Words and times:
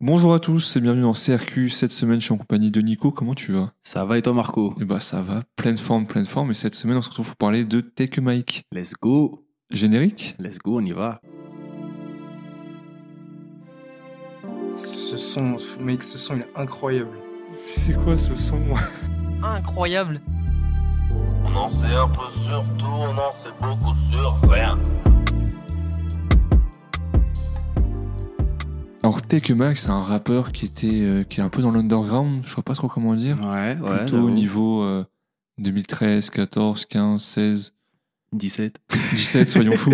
Bonjour 0.00 0.32
à 0.32 0.38
tous 0.38 0.76
et 0.76 0.80
bienvenue 0.80 1.02
dans 1.02 1.12
CRQ. 1.12 1.70
Cette 1.70 1.90
semaine, 1.90 2.20
je 2.20 2.26
suis 2.26 2.32
en 2.32 2.38
compagnie 2.38 2.70
de 2.70 2.80
Nico. 2.80 3.10
Comment 3.10 3.34
tu 3.34 3.50
vas? 3.50 3.72
Ça 3.82 4.04
va 4.04 4.16
et 4.16 4.22
toi 4.22 4.32
Marco? 4.32 4.72
Eh 4.80 4.84
bah 4.84 5.00
ça 5.00 5.22
va, 5.22 5.42
pleine 5.56 5.76
forme, 5.76 6.06
pleine 6.06 6.24
forme. 6.24 6.52
Et 6.52 6.54
cette 6.54 6.76
semaine, 6.76 6.98
on 6.98 7.02
se 7.02 7.08
retrouve 7.08 7.26
pour 7.26 7.36
parler 7.36 7.64
de 7.64 7.80
Take 7.80 8.20
a 8.20 8.22
Mic. 8.22 8.62
Let's 8.70 8.92
go 8.94 9.44
Générique? 9.72 10.36
Let's 10.38 10.58
go, 10.58 10.78
on 10.78 10.84
y 10.84 10.92
va. 10.92 11.20
Ce 14.76 15.16
son, 15.16 15.56
mec, 15.80 16.04
ce 16.04 16.16
son 16.16 16.36
il 16.36 16.42
est 16.42 16.56
incroyable. 16.56 17.18
C'est 17.72 17.94
quoi 17.94 18.16
ce 18.16 18.36
son? 18.36 18.60
Incroyable. 19.42 20.20
On 21.44 21.56
en 21.56 21.68
sait 21.70 21.96
un 21.96 22.08
peu 22.08 22.30
sur 22.44 22.62
tout, 22.78 22.86
on 22.86 23.10
en 23.10 23.32
sait 23.42 23.50
beaucoup 23.60 23.96
sur 24.12 24.48
rien. 24.48 24.78
Alors 29.08 29.22
Take 29.22 29.52
a 29.52 29.54
Mic, 29.56 29.78
c'est 29.78 29.88
un 29.88 30.02
rappeur 30.02 30.52
qui 30.52 30.66
était 30.66 31.00
euh, 31.00 31.24
qui 31.24 31.40
est 31.40 31.42
un 31.42 31.48
peu 31.48 31.62
dans 31.62 31.70
l'underground, 31.70 32.42
je 32.44 32.54
sais 32.54 32.60
pas 32.60 32.74
trop 32.74 32.88
comment 32.88 33.14
dire. 33.14 33.40
Ouais, 33.40 33.74
ouais. 33.80 33.96
Plutôt 34.00 34.18
au 34.18 34.30
niveau 34.30 34.82
euh, 34.82 35.02
2013, 35.56 36.28
14, 36.28 36.84
15, 36.84 37.22
16, 37.22 37.74
17. 38.32 38.78
17, 39.12 39.48
soyons 39.48 39.72
fous. 39.78 39.92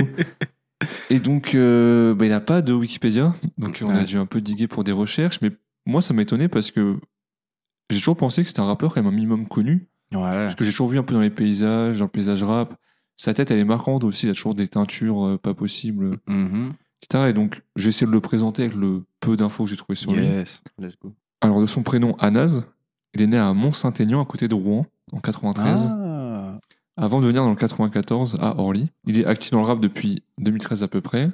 Et 1.11 1.21
donc, 1.21 1.55
euh, 1.55 2.13
bah, 2.17 2.27
il 2.27 2.31
n'a 2.31 2.41
pas 2.41 2.61
de 2.61 2.73
Wikipédia, 2.73 3.33
donc 3.57 3.85
on 3.85 3.91
a 3.91 4.03
dû 4.03 4.19
un 4.19 4.27
peu 4.27 4.41
diguer 4.41 4.67
pour 4.67 4.83
des 4.83 4.91
recherches, 4.91 5.41
mais 5.43 5.53
moi 5.87 6.03
ça 6.03 6.13
m'étonnait 6.13 6.49
parce 6.49 6.73
que 6.73 6.99
j'ai 7.91 7.99
toujours 8.01 8.17
pensé 8.17 8.43
que 8.43 8.49
c'était 8.49 8.61
un 8.63 8.67
rappeur 8.67 8.93
quand 8.93 9.01
même 9.01 9.13
un 9.13 9.15
minimum 9.15 9.47
connu, 9.47 9.87
Ouais. 10.13 10.21
parce 10.23 10.57
que 10.57 10.65
j'ai 10.65 10.73
toujours 10.73 10.89
vu 10.89 10.99
un 10.99 11.05
peu 11.05 11.15
dans 11.15 11.21
les 11.21 11.31
paysages, 11.31 11.99
dans 11.99 12.07
le 12.07 12.11
paysage 12.11 12.43
rap. 12.43 12.75
Sa 13.17 13.33
tête 13.33 13.53
elle 13.53 13.61
est 13.61 13.65
marquante 13.65 14.03
aussi, 14.03 14.27
il 14.27 14.31
a 14.31 14.35
toujours 14.35 14.57
des 14.57 14.67
teintures 14.67 15.25
euh, 15.25 15.39
pas 15.39 15.55
possibles, 15.55 16.19
Mhm. 16.27 16.73
Etc. 17.05 17.25
Et 17.29 17.33
donc 17.33 17.63
j'ai 17.77 17.89
essayé 17.91 18.07
de 18.07 18.13
le 18.13 18.21
présenter 18.21 18.63
avec 18.63 18.75
le 18.75 19.05
peu 19.21 19.37
d'infos 19.37 19.65
que 19.65 19.71
j'ai 19.71 19.77
trouvé 19.77 19.97
sur 19.97 20.13
lui. 20.13 20.25
Yes. 20.25 20.63
Let's 20.79 20.95
go. 21.01 21.13
Alors 21.41 21.61
de 21.61 21.67
son 21.67 21.83
prénom 21.83 22.17
Anas, 22.19 22.63
il 23.15 23.23
est 23.23 23.27
né 23.27 23.37
à 23.39 23.53
Mont-Saint-Aignan 23.53 24.21
à 24.23 24.25
côté 24.25 24.49
de 24.49 24.55
Rouen 24.55 24.87
en 25.13 25.21
93. 25.21 25.91
Ah. 25.93 26.59
Avant 26.97 27.21
de 27.21 27.27
venir 27.27 27.43
dans 27.43 27.51
le 27.51 27.57
94 27.57 28.37
à 28.41 28.59
Orly. 28.59 28.91
Il 29.07 29.19
est 29.19 29.25
actif 29.27 29.51
dans 29.51 29.61
le 29.61 29.67
rap 29.67 29.81
depuis 29.81 30.23
2013 30.39 30.83
à 30.85 30.89
peu 30.89 31.01
près. 31.01 31.31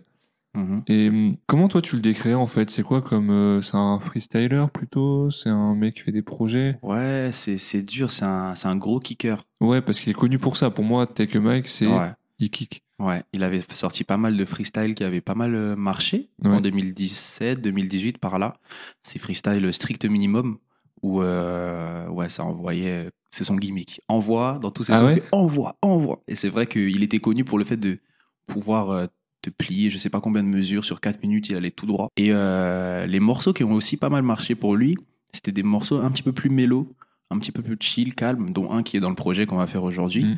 Mhm. 0.54 0.82
Et 0.88 1.08
hum, 1.08 1.36
comment 1.46 1.68
toi 1.68 1.80
tu 1.80 1.94
le 1.96 2.02
décrirais 2.02 2.34
en 2.34 2.46
fait? 2.46 2.70
C'est 2.70 2.82
quoi 2.82 3.02
comme 3.02 3.30
euh, 3.30 3.62
c'est 3.62 3.76
un 3.76 4.00
freestyler 4.00 4.66
plutôt? 4.72 5.30
C'est 5.30 5.48
un 5.48 5.74
mec 5.74 5.94
qui 5.94 6.00
fait 6.00 6.12
des 6.12 6.22
projets? 6.22 6.76
Ouais, 6.82 7.30
c'est 7.32 7.56
c'est 7.58 7.82
dur, 7.82 8.10
c'est 8.10 8.24
un, 8.24 8.54
c'est 8.56 8.66
un 8.66 8.76
gros 8.76 8.98
kicker. 8.98 9.44
Ouais, 9.60 9.80
parce 9.80 10.00
qu'il 10.00 10.10
est 10.10 10.14
connu 10.14 10.38
pour 10.38 10.56
ça. 10.56 10.70
Pour 10.70 10.84
moi, 10.84 11.06
Take 11.06 11.38
a 11.38 11.40
Mic, 11.40 11.68
c'est 11.68 11.86
Ouais. 11.86 12.10
il 12.40 12.50
kick. 12.50 12.82
Ouais, 13.00 13.22
il 13.32 13.42
avait 13.42 13.62
sorti 13.72 14.04
pas 14.04 14.16
mal 14.18 14.36
de 14.36 14.44
freestyle 14.44 14.94
qui 14.94 15.04
avaient 15.04 15.20
pas 15.20 15.34
mal 15.34 15.54
euh, 15.54 15.74
marché 15.76 16.28
Ouais. 16.44 16.50
en 16.50 16.60
2017, 16.60 17.60
2018 17.60 18.18
par 18.18 18.38
là. 18.38 18.56
C'est 19.02 19.18
freestyle 19.18 19.72
strict 19.72 20.04
minimum 20.04 20.58
où 21.02 21.22
euh, 21.22 22.06
ouais, 22.08 22.28
ça 22.28 22.44
envoyait 22.44 23.08
c'est 23.30 23.44
son 23.44 23.56
gimmick. 23.56 24.00
Envoie 24.08 24.58
dans 24.60 24.70
tous 24.70 24.84
ses 24.84 24.92
Ah 24.92 25.04
ouais? 25.04 25.22
envoie, 25.32 25.76
envoie. 25.82 26.20
Et 26.28 26.34
c'est 26.34 26.48
vrai 26.48 26.66
qu'il 26.66 27.02
était 27.02 27.20
connu 27.20 27.44
pour 27.44 27.58
le 27.58 27.64
fait 27.64 27.76
de 27.76 27.98
pouvoir 28.46 28.90
euh, 28.90 29.06
te 29.40 29.48
plier, 29.50 29.88
je 29.88 29.96
sais 29.98 30.10
pas 30.10 30.20
combien 30.20 30.42
de 30.42 30.48
mesures 30.48 30.84
sur 30.84 31.00
4 31.00 31.22
minutes, 31.22 31.48
il 31.48 31.56
allait 31.56 31.70
tout 31.70 31.86
droit. 31.86 32.08
Et 32.16 32.28
euh, 32.32 33.06
les 33.06 33.20
morceaux 33.20 33.52
qui 33.54 33.64
ont 33.64 33.72
aussi 33.72 33.96
pas 33.96 34.10
mal 34.10 34.22
marché 34.22 34.54
pour 34.54 34.76
lui, 34.76 34.98
c'était 35.32 35.52
des 35.52 35.62
morceaux 35.62 35.98
un 36.00 36.10
petit 36.10 36.22
peu 36.24 36.32
plus 36.32 36.50
mélo, 36.50 36.92
un 37.30 37.38
petit 37.38 37.52
peu 37.52 37.62
plus 37.62 37.76
chill, 37.80 38.14
calme, 38.14 38.52
dont 38.52 38.72
un 38.72 38.82
qui 38.82 38.96
est 38.96 39.00
dans 39.00 39.08
le 39.08 39.14
projet 39.14 39.46
qu'on 39.46 39.56
va 39.56 39.66
faire 39.66 39.84
aujourd'hui. 39.84 40.24
Mm. 40.24 40.36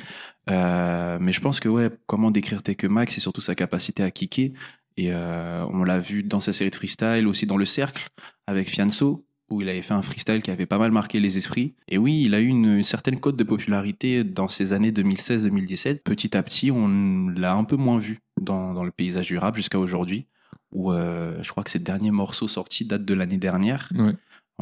Euh, 0.51 1.19
mais 1.21 1.33
je 1.33 1.41
pense 1.41 1.61
que 1.61 1.69
ouais, 1.69 1.91
comment 2.07 2.31
décrire 2.31 2.63
Take 2.63 2.89
Mic, 2.89 3.11
c'est 3.11 3.21
surtout 3.21 3.41
sa 3.41 3.55
capacité 3.55 4.03
à 4.03 4.11
kicker. 4.11 4.53
Et 4.97 5.13
euh, 5.13 5.65
on 5.71 5.85
l'a 5.85 5.99
vu 5.99 6.23
dans 6.23 6.41
sa 6.41 6.53
série 6.53 6.71
de 6.71 6.75
freestyle, 6.75 7.27
aussi 7.27 7.47
dans 7.47 7.57
le 7.57 7.65
cercle 7.65 8.11
avec 8.47 8.69
Fianso, 8.69 9.25
où 9.49 9.63
il 9.63 9.69
avait 9.69 9.83
fait 9.83 9.95
un 9.95 10.03
freestyle 10.03 10.43
qui 10.43 10.51
avait 10.51 10.67
pas 10.67 10.79
mal 10.79 10.91
marqué 10.91 11.19
les 11.19 11.39
esprits. 11.39 11.75
Et 11.89 11.99
oui, 11.99 12.23
il 12.25 12.35
a 12.35 12.41
eu 12.41 12.47
une, 12.47 12.77
une 12.77 12.83
certaine 12.83 13.19
cote 13.19 13.37
de 13.37 13.45
popularité 13.45 14.25
dans 14.25 14.49
ces 14.49 14.73
années 14.73 14.91
2016-2017. 14.91 16.03
Petit 16.03 16.37
à 16.37 16.43
petit, 16.43 16.71
on 16.71 17.29
l'a 17.29 17.55
un 17.55 17.65
peu 17.65 17.77
moins 17.77 17.99
vu 17.99 18.21
dans, 18.41 18.75
dans 18.75 18.85
le 18.85 18.91
paysage 18.91 19.29
du 19.29 19.39
rap 19.39 19.57
jusqu'à 19.57 19.79
aujourd'hui, 19.79 20.27
où 20.73 20.93
euh, 20.93 21.43
je 21.43 21.51
crois 21.51 21.65
que 21.65 21.71
ses 21.71 21.79
derniers 21.79 22.11
morceaux 22.11 22.49
sortis 22.49 22.85
datent 22.85 23.05
de 23.05 23.15
l'année 23.15 23.39
dernière. 23.39 23.89
Ouais. 23.95 24.13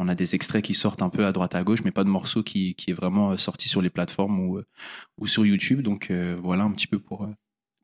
On 0.03 0.07
a 0.07 0.15
des 0.15 0.33
extraits 0.33 0.63
qui 0.63 0.73
sortent 0.73 1.03
un 1.03 1.09
peu 1.09 1.25
à 1.27 1.31
droite 1.31 1.53
à 1.53 1.63
gauche, 1.63 1.83
mais 1.85 1.91
pas 1.91 2.03
de 2.03 2.09
morceau 2.09 2.41
qui, 2.41 2.73
qui 2.73 2.89
est 2.89 2.93
vraiment 2.93 3.31
euh, 3.31 3.37
sorti 3.37 3.69
sur 3.69 3.81
les 3.83 3.91
plateformes 3.91 4.39
ou, 4.39 4.57
euh, 4.57 4.65
ou 5.19 5.27
sur 5.27 5.45
YouTube. 5.45 5.81
Donc 5.83 6.09
euh, 6.09 6.35
voilà 6.41 6.63
un 6.63 6.71
petit 6.71 6.87
peu 6.87 6.97
pour 6.97 7.23
euh, 7.23 7.27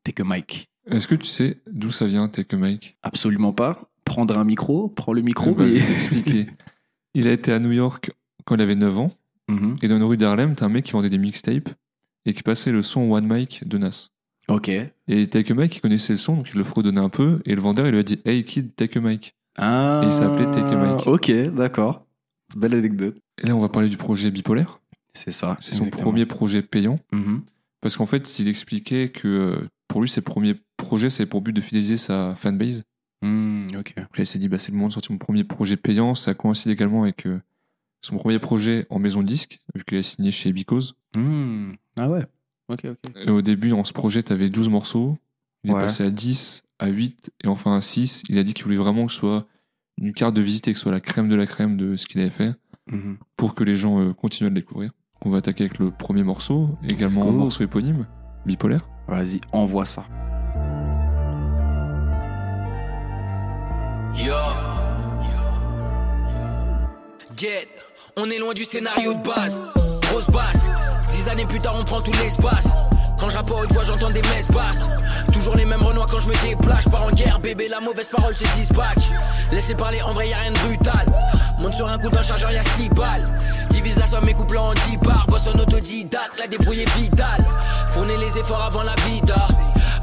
Take 0.02 0.22
a 0.22 0.24
Mic. 0.26 0.68
Est-ce 0.90 1.06
que 1.06 1.14
tu 1.14 1.26
sais 1.26 1.60
d'où 1.70 1.90
ça 1.92 2.06
vient 2.06 2.28
Take 2.28 2.56
a 2.56 2.58
Mic? 2.58 2.96
Absolument 3.02 3.52
pas. 3.52 3.78
Prendre 4.04 4.36
un 4.36 4.42
micro, 4.44 4.88
prends 4.88 5.12
le 5.12 5.22
micro. 5.22 5.54
Ben, 5.54 5.66
Je 5.68 5.72
mais- 5.74 5.78
vais 5.78 5.86
t'expliquer. 5.86 6.46
Il 7.14 7.28
a 7.28 7.32
été 7.32 7.52
à 7.52 7.60
New 7.60 7.70
York 7.72 8.10
quand 8.44 8.56
il 8.56 8.60
avait 8.62 8.74
9 8.74 8.98
ans. 8.98 9.12
Mhm. 9.48 9.76
Et 9.82 9.86
dans 9.88 9.96
une 9.96 10.02
rue 10.02 10.16
d'Harlem, 10.16 10.54
t'as 10.56 10.66
un 10.66 10.70
mec 10.70 10.84
qui 10.86 10.92
vendait 10.92 11.10
des 11.10 11.18
mixtapes 11.18 11.68
et 12.26 12.32
qui 12.32 12.42
passait 12.42 12.72
le 12.72 12.82
son 12.82 13.10
One 13.12 13.26
Mic 13.32 13.66
de 13.68 13.78
Nas. 13.78 14.08
Ok. 14.48 14.68
Et 14.70 15.26
Take 15.28 15.52
a 15.52 15.54
Mic, 15.54 15.76
il 15.76 15.80
connaissait 15.80 16.14
le 16.14 16.18
son, 16.18 16.36
donc 16.38 16.50
il 16.52 16.58
le 16.58 16.64
fredonnait 16.64 17.00
un 17.00 17.10
peu. 17.10 17.40
Et 17.44 17.54
le 17.54 17.60
vendeur, 17.60 17.86
il 17.86 17.92
lui 17.92 17.98
a 18.00 18.02
dit 18.02 18.18
Hey 18.24 18.42
kid, 18.44 18.74
take 18.74 18.98
a 18.98 19.02
mic. 19.02 19.34
Ah, 19.60 20.00
Et 20.04 20.06
il 20.06 20.12
s'appelait 20.12 20.46
Take 20.46 20.74
a 20.74 20.94
Mic. 20.94 21.06
Ok, 21.06 21.30
d'accord. 21.54 22.06
Belle 22.56 22.74
anecdote. 22.74 23.16
Et 23.42 23.46
là, 23.46 23.56
on 23.56 23.60
va 23.60 23.68
parler 23.68 23.88
du 23.88 23.96
projet 23.96 24.30
bipolaire. 24.30 24.80
C'est 25.14 25.32
ça. 25.32 25.56
C'est 25.60 25.74
son 25.74 25.84
exactement. 25.84 26.10
premier 26.10 26.26
projet 26.26 26.62
payant. 26.62 26.98
Mhm. 27.12 27.42
Parce 27.80 27.96
qu'en 27.96 28.06
fait, 28.06 28.38
il 28.38 28.48
expliquait 28.48 29.10
que 29.10 29.28
euh, 29.28 29.68
pour 29.86 30.00
lui, 30.00 30.08
ses 30.08 30.20
premiers 30.20 30.56
projets, 30.76 31.10
c'est 31.10 31.26
pour 31.26 31.42
but 31.42 31.52
de 31.52 31.60
fidéliser 31.60 31.96
sa 31.96 32.34
fanbase. 32.34 32.84
Hmm, 33.22 33.66
ok. 33.76 33.94
Il 34.16 34.26
s'est 34.26 34.38
dit, 34.38 34.48
bah, 34.48 34.58
c'est 34.58 34.70
le 34.70 34.76
moment 34.76 34.88
de 34.88 34.92
sortir 34.92 35.12
mon 35.12 35.18
premier 35.18 35.44
projet 35.44 35.76
payant. 35.76 36.14
Ça 36.14 36.34
coïncide 36.34 36.70
également 36.70 37.02
avec 37.02 37.26
euh, 37.26 37.40
son 38.00 38.16
premier 38.16 38.38
projet 38.38 38.86
en 38.90 38.98
maison 38.98 39.22
de 39.22 39.26
disque, 39.26 39.58
vu 39.74 39.84
qu'il 39.84 39.98
a 39.98 40.02
signé 40.02 40.30
chez 40.30 40.52
Because. 40.52 40.94
Hmm. 41.16 41.72
Ah 41.96 42.08
ouais. 42.08 42.24
Ok, 42.68 42.84
ok. 42.84 43.12
Et 43.26 43.30
au 43.30 43.42
début, 43.42 43.70
dans 43.70 43.84
ce 43.84 43.92
projet, 43.92 44.22
tu 44.22 44.32
avais 44.32 44.50
12 44.50 44.68
morceaux. 44.68 45.18
Il 45.64 45.70
est 45.70 45.74
passé 45.74 46.04
à 46.04 46.10
10, 46.10 46.62
à 46.78 46.86
8 46.88 47.30
et 47.44 47.48
enfin 47.48 47.76
à 47.76 47.80
6. 47.80 48.22
Il 48.28 48.38
a 48.38 48.44
dit 48.44 48.54
qu'il 48.54 48.64
voulait 48.64 48.76
vraiment 48.76 49.06
que 49.06 49.12
ce 49.12 49.18
soit 49.18 49.46
une 50.00 50.12
carte 50.12 50.34
de 50.34 50.40
visite 50.42 50.68
et 50.68 50.72
que 50.72 50.78
ce 50.78 50.84
soit 50.84 50.92
la 50.92 51.00
crème 51.00 51.28
de 51.28 51.34
la 51.36 51.46
crème 51.46 51.76
de 51.76 51.96
ce 51.96 52.06
qu'il 52.06 52.20
avait 52.20 52.30
fait 52.30 52.52
Mhm. 52.90 53.18
pour 53.36 53.54
que 53.54 53.64
les 53.64 53.76
gens 53.76 54.00
euh, 54.00 54.14
continuent 54.14 54.46
à 54.46 54.50
le 54.50 54.54
découvrir. 54.54 54.92
On 55.24 55.30
va 55.30 55.38
attaquer 55.38 55.64
avec 55.64 55.78
le 55.78 55.90
premier 55.90 56.22
morceau, 56.22 56.70
également 56.88 57.28
un 57.28 57.32
morceau 57.32 57.62
éponyme, 57.64 58.06
bipolaire. 58.46 58.88
Vas-y, 59.08 59.40
envoie 59.52 59.84
ça. 59.84 60.04
Yo, 64.16 64.34
Get, 67.36 67.68
on 68.16 68.28
est 68.30 68.38
loin 68.38 68.52
du 68.54 68.64
scénario 68.64 69.14
de 69.14 69.22
base. 69.22 69.62
Grosse 70.02 70.28
basse, 70.30 70.68
dix 71.14 71.28
années 71.28 71.46
plus 71.46 71.58
tard 71.58 71.76
on 71.78 71.84
prend 71.84 72.00
tout 72.00 72.10
l'espace. 72.22 72.68
Quand 73.18 73.30
je 73.30 73.36
rappe 73.36 73.50
haute 73.50 73.72
voix 73.72 73.84
j'entends 73.84 74.10
des 74.10 74.22
messes 74.22 74.48
basses. 74.48 74.88
Toujours 75.32 75.56
les 75.56 75.64
mêmes 75.64 75.82
renois 75.82 76.06
quand 76.08 76.20
je 76.20 76.28
me 76.28 76.46
déplace. 76.46 76.84
Je 76.84 76.90
pars 76.90 77.04
en 77.04 77.10
guerre 77.10 77.40
bébé 77.40 77.68
la 77.68 77.80
mauvaise 77.80 78.08
parole 78.08 78.34
c'est 78.34 78.50
dispatch 78.56 79.10
Laissez 79.50 79.74
parler 79.74 80.00
en 80.02 80.12
vrai 80.12 80.28
y'a 80.28 80.38
rien 80.38 80.52
de 80.52 80.58
brutal. 80.58 81.06
Monte 81.60 81.74
sur 81.74 81.88
un 81.88 81.98
coup 81.98 82.10
d'un 82.10 82.22
chargeur 82.22 82.50
y'a 82.52 82.62
6 82.62 82.88
balles. 82.90 83.28
Divise 83.70 83.96
la 83.96 84.06
somme 84.06 84.28
et 84.28 84.34
couple 84.34 84.58
en 84.58 84.72
10 84.90 84.98
parts. 84.98 85.26
Bosse 85.26 85.48
en 85.48 85.58
autodidacte, 85.58 86.38
la 86.38 86.46
débrouille 86.46 86.80
est 86.80 86.96
vitale. 86.98 87.44
Fournez 87.90 88.16
les 88.16 88.38
efforts 88.38 88.62
avant 88.62 88.82
la 88.82 88.94
vida. 89.06 89.48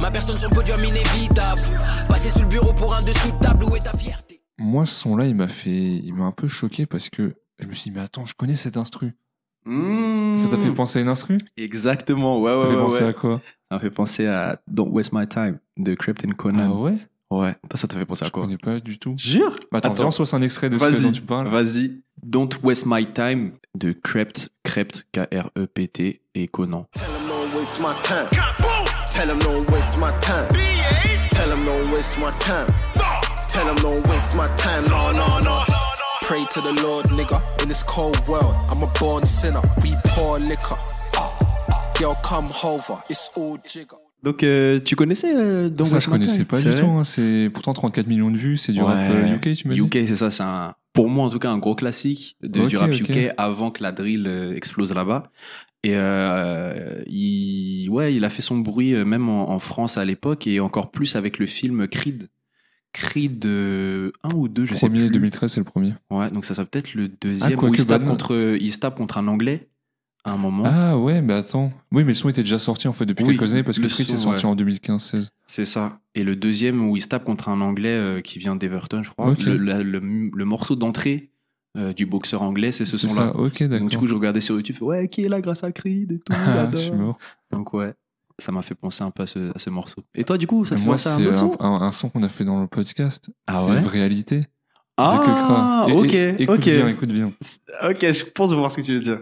Ma 0.01 0.11
personne 0.11 0.37
sur 0.37 0.49
le 0.49 0.55
podium 0.55 0.83
inévitable. 0.83 1.61
Passer 2.09 2.29
sous 2.29 2.41
le 2.41 2.47
bureau 2.47 2.73
pour 2.73 2.93
un 2.93 3.01
dessous 3.01 3.31
de 3.31 3.39
table 3.39 3.65
Où 3.65 3.75
est 3.75 3.79
ta 3.79 3.93
fierté? 3.93 4.41
Moi, 4.57 4.85
ce 4.85 4.93
son-là, 5.01 5.25
il 5.25 5.35
m'a 5.35 5.47
fait, 5.47 5.69
il 5.69 6.13
m'a 6.13 6.25
un 6.25 6.31
peu 6.31 6.47
choqué 6.47 6.85
parce 6.85 7.09
que 7.09 7.35
je 7.59 7.67
me 7.67 7.73
suis 7.73 7.91
dit, 7.91 7.97
mais 7.97 8.03
attends, 8.03 8.25
je 8.25 8.33
connais 8.33 8.55
cet 8.55 8.77
instru. 8.77 9.15
Ça 9.65 10.47
t'a 10.49 10.57
fait 10.57 10.71
penser 10.71 10.99
à 10.99 11.01
une 11.01 11.07
instru? 11.09 11.37
Exactement, 11.57 12.39
ouais, 12.39 12.51
Ça 12.51 12.57
ouais, 12.59 12.63
t'a 12.63 12.69
fait 12.69 12.75
ouais, 12.75 12.81
penser 12.81 13.03
ouais. 13.03 13.09
à 13.09 13.13
quoi? 13.13 13.41
Ça 13.69 13.75
m'a 13.75 13.79
fait 13.79 13.89
penser 13.89 14.27
à 14.27 14.59
Don't 14.67 14.89
Waste 14.91 15.11
My 15.13 15.27
Time 15.27 15.57
de 15.77 15.95
Krypton 15.95 16.29
Ah 16.31 16.35
Conan. 16.35 16.81
ouais? 16.83 16.95
Ouais. 17.31 17.55
Toi, 17.69 17.79
ça 17.79 17.87
t'a 17.87 17.97
fait 17.97 18.05
penser 18.05 18.23
à 18.23 18.27
Je 18.27 18.31
quoi? 18.31 18.43
connais 18.43 18.57
pas 18.57 18.79
du 18.79 18.99
tout. 18.99 19.15
Jure? 19.17 19.59
Bah, 19.71 19.79
attends, 19.79 19.93
viens, 19.93 20.11
se 20.11 20.19
passe 20.19 20.33
un 20.35 20.41
extrait 20.43 20.69
de 20.69 20.77
ce 20.77 21.01
dont 21.01 21.11
tu 21.11 21.21
parles. 21.21 21.47
Vas-y. 21.47 21.99
Don't 22.23 22.49
Waste 22.63 22.85
My 22.85 23.05
Time 23.11 23.53
de 23.73 23.91
Crept, 23.91 24.49
Crept, 24.63 25.05
K-R-E-P-T 25.11 26.21
et 26.35 26.47
Conan. 26.47 26.87
Tell 26.93 27.03
'em 27.03 27.27
don't 27.27 27.59
waste 27.59 27.79
my 27.81 27.93
time. 28.03 28.29
Tell 29.11 29.29
'em 29.29 29.39
don't 29.39 29.69
waste 29.71 29.97
my 29.97 30.11
time. 30.21 30.47
Tell 31.31 31.51
'em 31.51 31.65
don't 31.65 31.91
waste 31.93 32.19
my 32.19 32.31
time. 32.39 32.67
Tell 33.49 33.67
'em 33.67 33.75
don't 33.77 34.07
waste 34.07 34.35
my 34.35 34.47
time. 34.57 34.85
No, 34.89 35.11
no, 35.11 35.39
no. 35.43 35.84
Pray 36.27 36.43
to 36.51 36.61
the 36.61 36.81
Lord, 36.81 37.05
nigga. 37.11 37.41
In 37.63 37.67
this 37.67 37.83
cold 37.83 38.17
world, 38.27 38.55
I'm 38.71 38.81
a 38.83 38.87
born 38.99 39.25
sinner. 39.25 39.61
We 39.83 39.91
pour 40.15 40.39
liquor. 40.39 40.77
Girl, 41.99 42.15
come 42.23 42.49
over. 42.63 42.97
It's 43.09 43.29
all 43.37 43.57
jigger. 43.63 43.97
Donc, 44.23 44.43
euh, 44.43 44.79
tu 44.79 44.95
connaissais 44.95 45.33
euh, 45.35 45.69
Don't 45.69 45.85
Ça, 45.85 45.99
je 45.99 46.07
My 46.09 46.13
connaissais 46.13 46.45
pas 46.45 46.59
du 46.59 46.73
tout. 46.75 46.85
hein. 46.87 47.03
C'est 47.03 47.49
pourtant 47.53 47.73
34 47.73 48.07
millions 48.07 48.31
de 48.31 48.37
vues. 48.37 48.57
C'est 48.57 48.71
du 48.71 48.81
rap 48.81 48.95
Ouais. 48.95 49.15
euh, 49.15 49.35
UK, 49.35 49.53
tu 49.55 49.67
m'as 49.67 49.75
dit 49.75 49.79
UK, 49.81 49.99
c'est 50.07 50.15
ça, 50.15 50.31
c'est 50.31 50.41
un, 50.43 50.73
pour 50.93 51.09
moi 51.09 51.25
en 51.25 51.29
tout 51.29 51.37
cas, 51.39 51.49
un 51.51 51.59
gros 51.59 51.75
classique 51.75 52.35
de, 52.41 52.65
du 52.65 52.77
rap 52.77 52.91
ok. 52.91 52.99
UK 53.09 53.33
avant 53.37 53.69
que 53.69 53.83
la 53.83 53.91
drill 53.91 54.25
euh, 54.27 54.55
explose 54.55 54.93
là-bas. 54.93 55.31
Et 55.83 55.91
euh, 55.93 57.03
il, 57.05 57.87
ouais, 57.91 58.15
il 58.15 58.25
a 58.25 58.31
fait 58.31 58.41
son 58.41 58.57
bruit 58.57 58.93
même 59.05 59.29
en, 59.29 59.51
en 59.51 59.59
France 59.59 59.97
à 59.99 60.05
l'époque 60.05 60.47
et 60.47 60.59
encore 60.59 60.89
plus 60.89 61.15
avec 61.15 61.37
le 61.37 61.45
film 61.45 61.87
Creed. 61.87 62.29
Creed 62.95 63.45
euh, 63.45 64.11
1 64.23 64.29
ou 64.35 64.47
2, 64.47 64.65
je 64.65 64.73
sais 64.75 64.87
premier, 64.87 65.01
plus. 65.07 65.11
2013, 65.11 65.51
c'est 65.51 65.59
le 65.59 65.65
premier. 65.65 65.93
Ouais, 66.09 66.29
donc 66.31 66.45
ça 66.45 66.53
serait 66.55 66.65
peut-être 66.65 66.93
le 66.93 67.07
deuxième 67.09 67.51
Ah, 67.51 67.55
quoique 67.55 67.71
où 67.71 67.73
il 67.75 67.79
se, 67.81 67.85
tape 67.87 68.05
contre, 68.05 68.57
il 68.59 68.73
se 68.73 68.79
tape 68.79 68.95
contre 68.95 69.17
un 69.17 69.27
Anglais 69.27 69.67
à 70.23 70.31
un 70.31 70.37
moment. 70.37 70.63
Ah 70.65 70.97
ouais, 70.97 71.21
mais 71.21 71.33
attends. 71.33 71.71
Oui, 71.91 72.03
mais 72.03 72.11
le 72.11 72.13
son 72.15 72.29
était 72.29 72.41
déjà 72.43 72.57
sorti 72.57 72.87
en 72.87 72.93
fait 72.93 73.05
depuis 73.05 73.23
Oui, 73.25 73.37
quelques 73.37 73.51
années 73.53 73.63
parce 73.63 73.77
que 73.77 73.83
le 73.83 73.89
Creed 73.89 74.07
c'est 74.07 74.17
son, 74.17 74.29
sorti 74.31 74.45
ouais. 74.45 74.51
en 74.51 74.55
2015-16. 74.55 75.27
C'est 75.45 75.65
ça. 75.65 75.99
Et 76.15 76.23
le 76.23 76.35
deuxième 76.35 76.87
où 76.89 76.95
il 76.97 77.01
se 77.01 77.07
tape 77.07 77.25
contre 77.25 77.49
un 77.49 77.59
Anglais 77.61 77.89
euh, 77.89 78.21
qui 78.21 78.39
vient 78.39 78.55
d'Everton, 78.55 79.03
je 79.03 79.09
crois. 79.09 79.33
Le, 79.43 79.57
la- 79.57 79.83
le- 79.83 79.99
le 80.33 80.45
morceau 80.45 80.75
d'entrée 80.75 81.31
euh, 81.77 81.91
du 81.91 82.05
boxeur 82.05 82.41
anglais, 82.41 82.71
c'est 82.71 82.85
ce 82.85 82.97
C'est 82.97 83.09
son-là. 83.09 83.33
ça, 83.33 83.35
ok, 83.35 83.59
d'accord. 83.63 83.79
Donc 83.81 83.89
du 83.91 83.97
coup, 83.97 84.07
je 84.07 84.15
regardais 84.15 84.39
sur 84.39 84.55
YouTube, 84.55 84.77
ouais, 84.81 85.09
qui 85.09 85.25
est 85.25 85.27
là 85.29 85.41
grâce 85.41 85.63
à 85.65 85.71
Creed 85.73 86.13
et 86.13 86.19
tout, 86.19 86.31
Ah, 86.33 86.69
je 86.71 86.77
suis 86.77 86.91
mort. 86.93 87.17
Donc 87.51 87.73
ouais, 87.73 87.93
ça 88.39 88.51
m'a 88.51 88.61
fait 88.61 88.75
penser 88.75 89.03
un 89.03 89.11
peu 89.11 89.23
à 89.23 89.27
ce, 89.27 89.51
à 89.55 89.59
ce 89.59 89.69
morceau. 89.69 90.01
Et 90.13 90.23
toi, 90.23 90.37
du 90.37 90.47
coup, 90.47 90.65
ça 90.65 90.75
te 90.75 90.79
fait 90.81 90.85
Moi, 90.85 90.95
penser 90.95 91.09
à 91.09 91.15
c'est 91.17 91.23
un 91.23 91.27
autre 91.27 91.37
son? 91.39 91.55
un, 91.59 91.65
un- 91.69 91.81
un 91.87 91.91
son 91.91 92.09
qu'on 92.09 92.23
a 92.23 92.29
fait 92.29 92.43
dans 92.45 92.61
le 92.61 92.67
podcast. 92.67 93.31
Ah 93.47 93.53
c'est 93.53 93.71
ouais? 93.71 93.79
Réalité. 93.81 94.39
de 94.39 94.45
Ah. 94.97 95.85
Et- 95.89 95.91
ok, 95.93 96.13
et- 96.13 96.41
écoute 96.43 96.57
ok. 96.59 96.63
bien, 96.65 96.87
écoute 96.87 97.09
bien. 97.11 97.31
Ok, 97.89 97.99
je 98.01 98.23
pense 98.31 98.49
voir 98.55 98.71
ce 98.71 98.77
que 98.77 98.81
tu 98.81 98.93
veux 98.93 98.99
dire. 99.01 99.19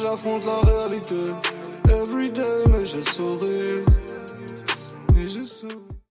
J'affronte 0.00 0.42
la 0.44 0.60
réalité 0.70 1.14
Everyday 1.88 2.64
mais 2.72 2.84
je 2.84 2.98
saurai 3.00 3.71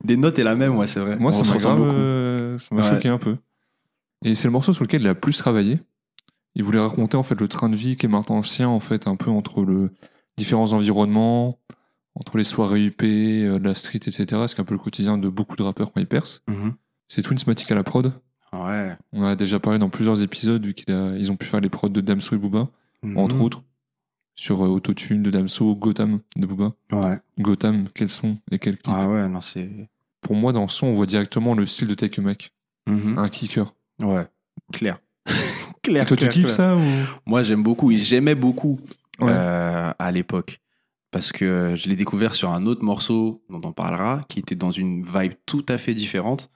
Des 0.04 0.18
notes 0.18 0.40
est 0.40 0.44
la 0.44 0.56
même, 0.56 0.76
ouais, 0.78 0.88
c'est 0.88 1.00
vrai. 1.00 1.18
Moi, 1.18 1.32
ça 1.32 1.44
m'a 1.44 1.54
ressemble 1.54 1.76
grave, 1.82 1.88
beaucoup. 1.88 2.00
euh, 2.00 2.58
ça 2.58 2.74
m'a 2.76 2.82
Ouais. 2.82 2.90
choqué 2.90 3.08
un 3.10 3.18
peu. 3.18 3.38
Et 4.24 4.36
c'est 4.36 4.48
le 4.48 4.52
morceau 4.52 4.74
sur 4.74 4.84
lequel 4.84 5.02
il 5.02 5.08
a 5.08 5.16
plus 5.16 5.38
travaillé. 5.38 5.80
Il 6.56 6.64
voulait 6.64 6.80
raconter 6.80 7.16
en 7.18 7.24
fait 7.24 7.40
le 7.40 7.48
train 7.48 7.70
de 7.70 7.76
vie 7.76 7.96
qui 7.96 8.06
est 8.06 8.10
maintenant 8.10 8.36
ancien 8.38 8.68
en 8.68 8.80
fait 8.80 9.08
un 9.08 9.16
peu 9.16 9.30
entre 9.30 9.64
le 9.64 9.92
différents 10.38 10.74
environnements, 10.74 11.60
entre 12.16 12.38
les 12.38 12.44
soirées 12.44 12.86
UP, 12.86 13.02
euh, 13.04 13.60
la 13.60 13.74
street, 13.76 14.00
etc. 14.06 14.26
Ce 14.48 14.56
qui 14.56 14.60
est 14.60 14.62
un 14.62 14.66
peu 14.66 14.74
le 14.74 14.80
quotidien 14.80 15.18
de 15.18 15.30
beaucoup 15.30 15.56
de 15.56 15.64
rappeurs 15.64 15.92
quand 15.94 16.00
ils 16.02 16.08
percent. 16.08 16.42
Mhm. 16.48 16.74
C'est 17.08 17.22
Twinsmatic 17.22 17.72
à 17.72 17.76
la 17.76 17.84
prod. 17.84 18.14
Ouais. 18.54 18.98
On 19.14 19.24
a 19.24 19.36
déjà 19.36 19.60
parlé 19.60 19.80
dans 19.80 19.90
plusieurs 19.90 20.22
épisodes 20.24 20.66
vu 20.66 20.74
qu'ils 20.74 21.32
ont 21.32 21.36
pu 21.38 21.46
faire 21.46 21.62
les 21.62 21.70
prods 21.70 21.88
de 21.90 22.02
Damso 22.02 22.36
et 22.36 22.40
Booba, 22.40 22.68
entre 23.16 23.36
Mhm. 23.38 23.42
autres. 23.42 23.64
Sur 24.36 24.64
euh, 24.64 24.68
Autotune 24.68 25.22
de 25.24 25.30
Damso, 25.32 25.76
Gotham 25.76 26.20
de 26.36 26.46
Booba. 26.46 26.74
Ouais. 26.92 27.20
Gotham, 27.40 27.88
quel 27.94 28.10
son 28.10 28.38
et 28.52 28.60
quel 28.60 28.78
clip. 28.78 28.94
Ah 28.96 29.08
ouais, 29.08 29.28
non, 29.28 29.42
c'est. 29.42 29.70
Pour 30.22 30.36
moi, 30.36 30.54
dans 30.54 30.62
le 30.64 30.68
son, 30.68 30.88
on 30.88 30.94
voit 30.94 31.06
directement 31.06 31.54
le 31.56 31.66
style 31.66 31.88
de 31.88 31.94
Take 31.96 32.20
a 32.22 32.24
Mac. 32.24 32.52
Mhm. 32.88 33.18
Un 33.18 33.30
kicker. 33.30 33.74
Ouais. 34.00 34.28
Clair. 34.72 35.00
clair. 35.84 36.04
Et 36.04 36.06
toi, 36.06 36.18
tu 36.18 36.28
kiffes 36.30 36.48
ça 36.48 36.76
ou... 36.76 36.82
Moi, 37.26 37.44
j'aime 37.44 37.64
beaucoup 37.64 37.92
j'aimais 37.92 38.36
beaucoup 38.36 38.80
Ouais. 39.20 39.32
euh, 39.32 39.92
à 40.00 40.12
l'époque. 40.12 40.60
Parce 41.12 41.34
que 41.34 41.74
je 41.76 41.90
l'ai 41.90 41.98
découvert 41.98 42.34
sur 42.36 42.54
un 42.54 42.66
autre 42.66 42.86
morceau 42.86 43.44
dont 43.50 43.60
on 43.66 43.74
parlera, 43.74 44.24
qui 44.30 44.40
était 44.40 44.56
dans 44.56 44.72
une 44.72 45.04
vibe 45.04 45.34
tout 45.46 45.66
à 45.68 45.78
fait 45.78 45.94
différente. 45.94 46.50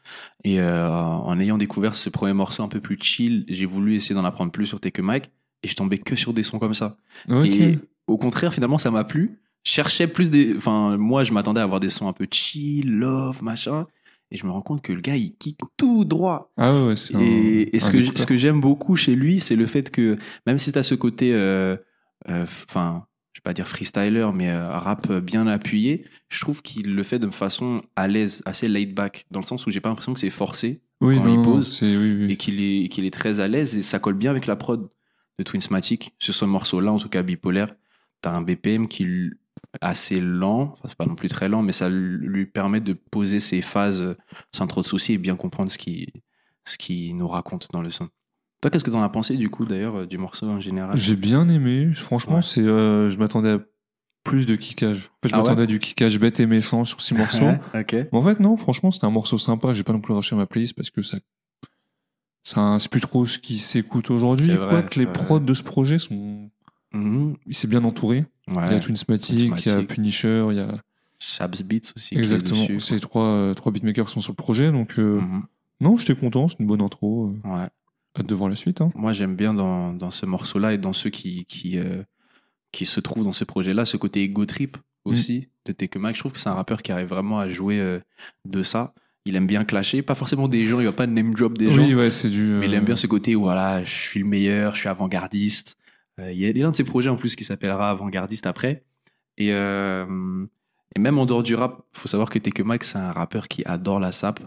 Et 0.45 0.61
euh, 0.61 0.87
en 0.89 1.37
ayant 1.41 1.57
découvert 1.57 1.93
ce 1.93 2.09
premier 2.09 2.31
morceau 2.31 2.63
un 2.63 2.69
peu 2.69 2.79
plus 2.79 2.97
chill, 3.01 3.43
j'ai 3.49 3.65
voulu 3.65 3.95
essayer 3.95 4.15
d'en 4.15 4.23
apprendre 4.23 4.53
plus 4.53 4.65
sur 4.65 4.79
Take 4.79 5.01
a 5.01 5.03
Mic. 5.05 5.29
Et 5.65 5.67
je 5.67 5.75
tombais 5.75 5.97
que 5.97 6.15
sur 6.15 6.31
des 6.31 6.43
sons 6.43 6.59
comme 6.59 6.75
ça. 6.75 6.95
Et 7.43 7.79
au 8.05 8.19
contraire, 8.19 8.53
finalement, 8.53 8.77
ça 8.77 8.91
m'a 8.91 9.03
plu. 9.03 9.39
Je 9.63 9.71
cherchais 9.71 10.05
plus 10.05 10.29
des. 10.29 10.53
Enfin, 10.55 10.95
moi, 10.95 11.23
je 11.23 11.33
m'attendais 11.33 11.59
à 11.59 11.63
avoir 11.63 11.79
des 11.79 11.89
sons 11.89 12.07
un 12.07 12.13
peu 12.13 12.27
chill, 12.29 12.87
love, 12.91 13.41
machin. 13.41 13.87
Et 14.29 14.37
je 14.37 14.45
me 14.45 14.51
rends 14.51 14.61
compte 14.61 14.83
que 14.83 14.93
le 14.93 15.01
gars, 15.01 15.15
il 15.15 15.33
kick 15.37 15.57
tout 15.75 16.05
droit. 16.05 16.51
Ah 16.55 16.71
ouais, 16.71 16.87
ouais, 16.89 16.95
c'est 16.95 17.15
un- 17.15 17.19
Et, 17.19 17.75
et 17.75 17.79
ce, 17.79 17.89
que, 17.89 18.03
ce 18.03 18.27
que 18.27 18.37
j'aime 18.37 18.61
beaucoup 18.61 18.95
chez 18.95 19.15
lui, 19.15 19.39
c'est 19.39 19.55
le 19.55 19.65
fait 19.65 19.89
que 19.89 20.17
même 20.45 20.59
si 20.59 20.71
tu 20.71 20.77
as 20.77 20.83
ce 20.83 20.93
côté, 20.93 21.33
euh, 21.33 21.75
euh, 22.29 22.43
enfin, 22.69 23.05
je 23.33 23.39
vais 23.39 23.43
pas 23.43 23.53
dire 23.53 23.67
freestyler, 23.67 24.29
mais 24.35 24.49
euh, 24.51 24.69
rap 24.69 25.11
bien 25.13 25.47
appuyé, 25.47 26.05
je 26.29 26.39
trouve 26.41 26.61
qu'il 26.61 26.93
le 26.93 27.01
fait 27.03 27.17
de 27.19 27.29
façon 27.31 27.81
à 27.95 28.07
l'aise, 28.07 28.43
assez 28.45 28.67
laid 28.67 28.93
back, 28.93 29.25
dans 29.31 29.39
le 29.39 29.45
sens 29.45 29.65
où 29.65 29.71
j'ai 29.71 29.79
pas 29.81 29.89
l'impression 29.89 30.13
que 30.13 30.19
c'est 30.19 30.29
forcé 30.29 30.81
oui, 31.01 31.17
quand 31.17 31.25
non, 31.25 31.33
il 31.35 31.41
pose, 31.41 31.79
oui, 31.81 31.95
oui. 32.25 32.31
et 32.31 32.37
qu'il 32.37 32.61
est, 32.61 32.87
qu'il 32.89 33.03
est 33.05 33.11
très 33.13 33.39
à 33.39 33.47
l'aise 33.47 33.75
et 33.75 33.81
ça 33.81 33.99
colle 33.99 34.13
bien 34.15 34.31
avec 34.31 34.45
la 34.47 34.55
prod 34.55 34.87
de 35.37 35.43
Twinsmatic. 35.43 36.13
Sur 36.19 36.33
ce 36.33 36.45
morceau-là, 36.45 36.91
en 36.91 36.97
tout 36.97 37.09
cas 37.09 37.21
bipolaire, 37.23 37.73
tu 38.21 38.29
as 38.29 38.33
un 38.33 38.41
BPM 38.41 38.87
qui 38.87 39.03
est 39.03 39.29
assez 39.81 40.21
lent, 40.21 40.73
enfin, 40.73 40.87
c'est 40.87 40.97
pas 40.97 41.05
non 41.05 41.15
plus 41.15 41.27
très 41.29 41.49
lent, 41.49 41.61
mais 41.61 41.71
ça 41.71 41.89
lui 41.89 42.45
permet 42.45 42.79
de 42.79 42.93
poser 42.93 43.39
ses 43.39 43.61
phases 43.61 44.01
euh, 44.01 44.15
sans 44.53 44.67
trop 44.67 44.81
de 44.81 44.85
soucis 44.85 45.13
et 45.13 45.17
bien 45.17 45.35
comprendre 45.35 45.71
ce 45.71 45.77
qu'il 45.77 46.07
ce 46.65 46.77
qui 46.77 47.13
nous 47.13 47.27
raconte 47.27 47.67
dans 47.73 47.81
le 47.81 47.89
son. 47.89 48.09
Toi, 48.61 48.71
qu'est-ce 48.71 48.83
que 48.83 48.89
t'en 48.89 49.03
as 49.03 49.09
pensé 49.09 49.37
du 49.37 49.49
coup 49.49 49.65
d'ailleurs 49.65 49.97
euh, 50.01 50.05
du 50.07 50.17
morceau 50.17 50.47
en 50.47 50.59
général? 50.59 50.97
J'ai 50.97 51.15
bien 51.15 51.47
aimé. 51.49 51.91
Franchement, 51.93 52.37
Ouais. 52.37 52.41
c'est, 52.41 52.61
euh, 52.61 53.09
je 53.09 53.17
m'attendais 53.19 53.51
à 53.51 53.59
plus 54.23 54.45
de 54.47 54.55
kickage. 54.55 55.11
En 55.11 55.17
fait, 55.21 55.29
je 55.29 55.35
Ah 55.35 55.37
ouais? 55.39 55.43
m'attendais 55.43 55.63
à 55.63 55.65
du 55.67 55.77
kickage 55.79 56.19
bête 56.19 56.39
et 56.39 56.47
méchant 56.47 56.83
sur 56.83 57.01
six 57.01 57.13
morceaux. 57.15 57.51
Mais 57.73 58.07
en 58.11 58.21
fait, 58.23 58.39
non, 58.39 58.55
franchement, 58.57 58.89
c'était 58.91 59.05
un 59.05 59.11
morceau 59.11 59.37
sympa. 59.37 59.73
J'ai 59.73 59.83
pas 59.83 59.93
non 59.93 60.01
plus 60.01 60.13
rushé 60.13 60.35
ma 60.35 60.47
playlist 60.47 60.73
parce 60.75 60.89
que 60.89 61.01
ça. 61.03 61.17
C'est 62.45 62.89
plus 62.89 63.01
trop 63.01 63.25
ce 63.25 63.39
qui 63.39 63.57
s'écoute 63.57 64.09
aujourd'hui. 64.11 64.55
Quoique 64.55 64.99
les 64.99 65.07
prods 65.07 65.39
de 65.39 65.53
ce 65.53 65.63
projet 65.63 65.99
sont. 65.99 66.49
Mhm. 66.93 67.35
Il 67.47 67.55
s'est 67.55 67.67
bien 67.67 67.83
entouré. 67.83 68.25
Ouais. 68.47 68.67
Il 68.67 68.71
y 68.73 68.75
a 68.75 68.79
Twinsmatic, 68.79 69.35
il 69.35 69.65
y 69.65 69.69
a. 69.69 69.81
Punisher, 69.83 70.45
il 70.51 70.57
y 70.57 70.59
a. 70.61 70.79
Shabs 71.17 71.61
Beats 71.63 71.91
aussi. 71.95 72.15
Exactement. 72.17 72.59
dessus, 72.61 72.79
Ces 72.79 72.99
trois, 72.99 73.25
euh, 73.25 73.53
trois 73.53 73.71
beatmakers 73.71 74.09
sont 74.09 74.19
sur 74.19 74.31
le 74.33 74.35
projet. 74.37 74.71
Donc, 74.71 74.99
euh, 74.99 75.19
Mhm. 75.19 75.43
non, 75.81 75.97
j'étais 75.97 76.15
content. 76.15 76.47
C'est 76.47 76.59
une 76.59 76.67
bonne 76.67 76.81
intro. 76.81 77.33
euh, 77.45 77.49
Ouais. 77.49 77.67
Hâte 78.17 78.27
de 78.27 78.35
voir 78.35 78.49
la 78.49 78.55
suite. 78.55 78.79
Hein. 78.79 78.91
Moi, 78.95 79.11
j'aime 79.13 79.35
bien 79.35 79.53
dans, 79.53 79.91
dans 79.93 80.11
ce 80.11 80.25
morceau-là 80.25 80.73
et 80.73 80.77
dans 80.77 80.93
ceux 80.93 81.09
qui, 81.09 81.45
qui, 81.45 81.77
euh, 81.79 82.03
qui 82.71 82.85
se 82.85 82.99
trouvent 82.99 83.23
dans 83.23 83.31
ce 83.33 83.43
projet-là, 83.43 83.85
ce 83.85 83.97
côté 83.97 84.21
ego 84.23 84.45
trip 84.45 84.77
aussi 85.03 85.47
de 85.65 85.71
Take 85.73 85.97
a 85.97 86.01
Mac. 86.01 86.15
Je 86.15 86.19
trouve 86.21 86.31
que 86.31 86.39
c'est 86.39 86.49
un 86.49 86.53
rappeur 86.53 86.81
qui 86.81 86.91
arrive 86.91 87.07
vraiment 87.09 87.39
à 87.39 87.49
jouer 87.49 87.79
euh, 87.81 87.99
de 88.45 88.61
ça. 88.63 88.93
Il 89.27 89.35
aime 89.35 89.47
bien 89.47 89.63
clasher, 89.65 90.01
pas 90.03 90.13
forcément 90.15 90.47
des 90.47 90.67
gens, 90.67 90.79
il 90.79 90.85
va 90.85 90.91
pas 90.91 91.07
name 91.07 91.33
drop 91.33 91.57
des 91.57 91.71
gens, 91.71 91.83
Oui, 91.83 91.95
ouais, 91.95 92.11
c'est 92.11 92.29
du. 92.29 92.43
mais 92.43 92.67
il 92.67 92.73
aime 92.75 92.83
euh, 92.83 92.85
bien 92.85 92.95
ce 92.95 93.07
côté 93.07 93.35
où 93.35 93.41
voilà, 93.41 93.83
je 93.83 93.89
suis 93.91 94.19
le 94.19 94.25
meilleur, 94.27 94.75
je 94.75 94.81
suis 94.81 94.89
avant-gardiste. 94.89 95.77
Euh, 96.19 96.31
il 96.31 96.39
y 96.39 96.47
a 96.47 96.53
l'un 96.63 96.71
de 96.71 96.75
ses 96.75 96.83
projets 96.83 97.09
en 97.09 97.15
plus 97.17 97.35
qui 97.35 97.43
s'appellera 97.43 97.89
Avant-gardiste 97.89 98.45
après. 98.45 98.83
Et, 99.37 99.51
euh, 99.51 100.45
et 100.95 100.99
même 100.99 101.17
en 101.17 101.25
dehors 101.25 101.43
du 101.43 101.55
rap, 101.55 101.81
faut 101.91 102.07
savoir 102.07 102.29
que 102.29 102.37
a 102.39 102.63
Mac, 102.63 102.83
c'est 102.83 102.97
un 102.99 103.11
rappeur 103.11 103.47
qui 103.47 103.65
adore 103.65 103.99
la 103.99 104.11
sap. 104.11 104.39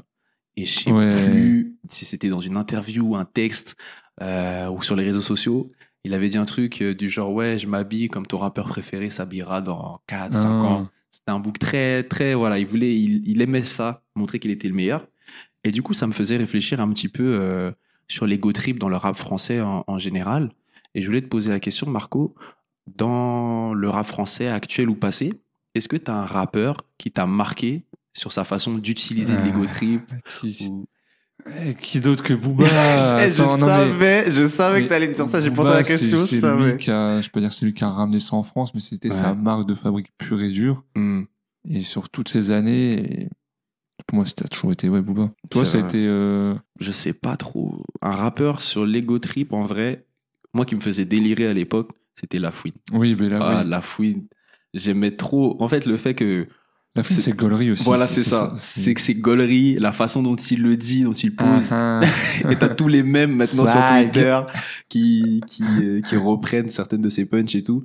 Et 0.56 0.64
je 0.64 0.78
sais 0.78 0.92
Ouais. 0.92 1.24
plus 1.26 1.76
si 1.88 2.04
c'était 2.04 2.28
dans 2.28 2.40
une 2.40 2.56
interview, 2.56 3.16
un 3.16 3.24
texte 3.24 3.76
euh, 4.22 4.68
ou 4.70 4.82
sur 4.82 4.96
les 4.96 5.04
réseaux 5.04 5.20
sociaux. 5.20 5.70
Il 6.04 6.14
avait 6.14 6.28
dit 6.28 6.38
un 6.38 6.44
truc 6.46 6.82
du 6.82 7.10
genre 7.10 7.32
ouais, 7.32 7.58
je 7.58 7.66
m'habille 7.66 8.08
comme 8.08 8.26
ton 8.26 8.38
rappeur 8.38 8.66
préféré 8.68 9.10
s'habillera 9.10 9.60
dans 9.60 10.00
4, 10.06 10.32
5 10.32 10.38
Ah. 10.48 10.50
ans. 10.64 10.88
C'était 11.10 11.30
un 11.30 11.38
book 11.40 11.58
très, 11.58 12.02
très, 12.04 12.34
voilà, 12.34 12.58
il 12.58 12.66
voulait, 12.66 12.94
il, 12.94 13.22
il 13.26 13.40
aimait 13.42 13.64
ça, 13.64 14.02
montrer 14.14 14.38
qu'il 14.38 14.50
était 14.50 14.68
le 14.68 14.74
meilleur. 14.74 15.06
Et 15.64 15.70
du 15.70 15.82
coup, 15.82 15.94
ça 15.94 16.06
me 16.06 16.12
faisait 16.12 16.36
réfléchir 16.36 16.80
un 16.80 16.88
petit 16.92 17.08
peu 17.08 17.38
euh, 17.40 17.72
sur 18.08 18.26
l'ego 18.26 18.52
trip 18.52 18.78
dans 18.78 18.88
le 18.88 18.96
rap 18.96 19.16
français 19.16 19.60
en, 19.60 19.84
en 19.86 19.98
général. 19.98 20.52
Et 20.94 21.02
je 21.02 21.06
voulais 21.06 21.22
te 21.22 21.26
poser 21.28 21.50
la 21.50 21.60
question, 21.60 21.88
Marco, 21.90 22.34
dans 22.86 23.74
le 23.74 23.88
rap 23.88 24.06
français 24.06 24.48
actuel 24.48 24.88
ou 24.88 24.94
passé, 24.94 25.32
est-ce 25.74 25.88
que 25.88 25.96
tu 25.96 26.10
as 26.10 26.14
un 26.14 26.24
rappeur 26.26 26.78
qui 26.96 27.10
t'a 27.10 27.26
marqué 27.26 27.84
sur 28.14 28.32
sa 28.32 28.44
façon 28.44 28.78
d'utiliser 28.78 29.34
Ah. 29.38 29.44
l'ego 29.44 29.64
trip 29.66 30.02
Qui, 30.40 30.68
ou- 30.70 30.86
Eh, 31.46 31.74
qui 31.74 32.00
d'autre 32.00 32.22
que 32.24 32.34
Booba 32.34 32.66
je 32.68 33.40
Attends, 33.42 33.56
non, 33.58 33.66
mais- 33.66 33.72
savais, 34.24 34.30
je 34.30 34.46
savais 34.48 34.80
mais 34.80 34.84
que 34.84 34.88
t'allais 34.88 35.08
dire 35.08 35.28
ça, 35.28 35.40
j'ai 35.40 35.50
pensé 35.50 35.68
à 35.68 35.74
la 35.74 35.82
question. 35.82 36.16
C'est 36.16 36.40
lui 36.40 36.76
qui 36.76 36.90
a, 36.90 37.20
je 37.20 37.30
peux 37.30 37.40
dire, 37.40 37.52
c'est 37.52 37.64
lui 37.64 37.72
qui 37.74 37.84
a 37.84 37.90
ramené 37.90 38.20
ça 38.20 38.36
en 38.36 38.42
France, 38.42 38.74
mais 38.74 38.80
c'était 38.80 39.08
Ouais. 39.08 39.14
sa 39.14 39.34
marque 39.34 39.66
de 39.66 39.74
fabrique 39.74 40.08
pure 40.18 40.42
et 40.42 40.50
dure. 40.50 40.84
Hmm. 40.96 41.22
Et 41.68 41.84
sur 41.84 42.08
toutes 42.10 42.28
ces 42.28 42.50
années, 42.50 43.28
pour 44.06 44.16
moi, 44.16 44.26
c'était 44.26 44.48
toujours 44.48 44.72
été 44.72 44.88
ouais, 44.88 45.00
Booba. 45.00 45.30
Toi, 45.50 45.64
ça 45.64 45.78
a 45.78 45.80
été. 45.82 46.04
euh, 46.06 46.54
je 46.80 46.92
sais 46.92 47.12
pas 47.12 47.36
trop. 47.36 47.82
Un 48.02 48.12
rappeur 48.12 48.60
sur 48.60 48.84
l'ego 48.84 49.18
trip, 49.18 49.52
en 49.52 49.64
vrai, 49.64 50.06
moi 50.54 50.64
qui 50.64 50.74
me 50.74 50.80
faisait 50.80 51.04
délirer 51.04 51.46
à 51.46 51.54
l'époque, 51.54 51.90
c'était 52.18 52.38
La 52.38 52.50
Fouine. 52.50 52.74
Oui, 52.92 53.16
mais 53.18 53.28
là, 53.28 53.38
Ah, 53.40 53.62
oui. 53.62 53.70
La 53.70 53.80
Fouine, 53.80 54.26
j'aimais 54.74 55.12
trop. 55.12 55.56
En 55.62 55.68
fait, 55.68 55.86
le 55.86 55.96
fait 55.96 56.14
que. 56.14 56.46
La 56.98 57.02
fin, 57.02 57.14
c'est- 57.14 57.32
gaulerie 57.32 57.70
aussi. 57.70 57.84
voilà, 57.84 58.06
c'est 58.08 58.24
ça. 58.24 58.52
C'est 58.56 58.94
que 58.94 59.00
c'est 59.00 59.14
gaulerie, 59.14 59.76
la 59.78 59.92
façon 59.92 60.22
dont 60.22 60.36
il 60.36 60.62
le 60.62 60.76
dit, 60.76 61.02
dont 61.04 61.12
il 61.12 61.34
pose. 61.34 61.68
Ah, 61.72 62.00
Et 62.50 62.56
t'as 62.56 62.68
tous 62.68 62.88
les 62.88 63.02
mêmes 63.02 63.34
maintenant 63.34 63.66
sur. 63.66 63.84
Twitter 63.84 64.40
qui, 64.88 65.40
qui, 65.46 65.62
euh, 65.82 66.00
qui 66.02 66.16
reprennent 66.16 66.68
certaines 66.68 67.00
de 67.02 67.08
ses 67.08 67.24
punchs 67.26 67.54
et 67.54 67.62
tout. 67.64 67.84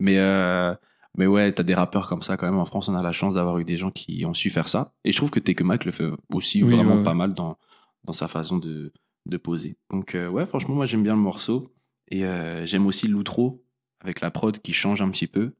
Mais, 0.00 0.18
euh, 0.18 0.74
mais 1.16 1.26
ouais, 1.26 1.50
t'as 1.52 1.62
des 1.62 1.74
rappeurs 1.74 2.08
comme 2.08 2.22
ça 2.22 2.36
quand 2.36 2.46
même. 2.46 2.58
En 2.58 2.64
France, 2.64 2.88
on 2.88 2.94
a 2.94 3.02
la 3.02 3.12
chance 3.12 3.34
d'avoir 3.34 3.58
eu 3.58 3.64
des 3.64 3.76
gens 3.76 3.90
qui 3.90 4.24
ont 4.26 4.34
su 4.34 4.50
faire 4.50 4.68
ça. 4.68 4.92
Et 5.04 5.12
je 5.12 5.16
trouve 5.16 5.30
que 5.30 5.40
Take 5.40 5.62
a 5.62 5.66
Mac 5.66 5.84
le 5.84 5.92
fait 5.92 6.06
aussi 6.32 6.62
Oui, 6.62 6.74
vraiment 6.74 6.96
ouais, 6.96 7.02
pas 7.02 7.14
mal 7.14 7.32
dans, 7.34 7.56
dans 8.04 8.12
sa 8.12 8.28
façon 8.28 8.58
de, 8.58 8.92
de 9.26 9.36
poser. 9.38 9.76
Donc 9.90 10.14
euh, 10.14 10.28
ouais, 10.28 10.46
franchement, 10.46 10.74
moi 10.74 10.86
j'aime 10.86 11.02
bien 11.02 11.14
le 11.14 11.20
morceau. 11.22 11.72
Et 12.10 12.24
euh, 12.24 12.64
j'aime 12.66 12.86
aussi 12.86 13.08
l'outro 13.08 13.64
avec 14.00 14.20
la 14.20 14.30
prod 14.30 14.58
qui 14.58 14.72
change 14.72 15.00
un 15.02 15.08
petit 15.08 15.26
peu 15.26 15.52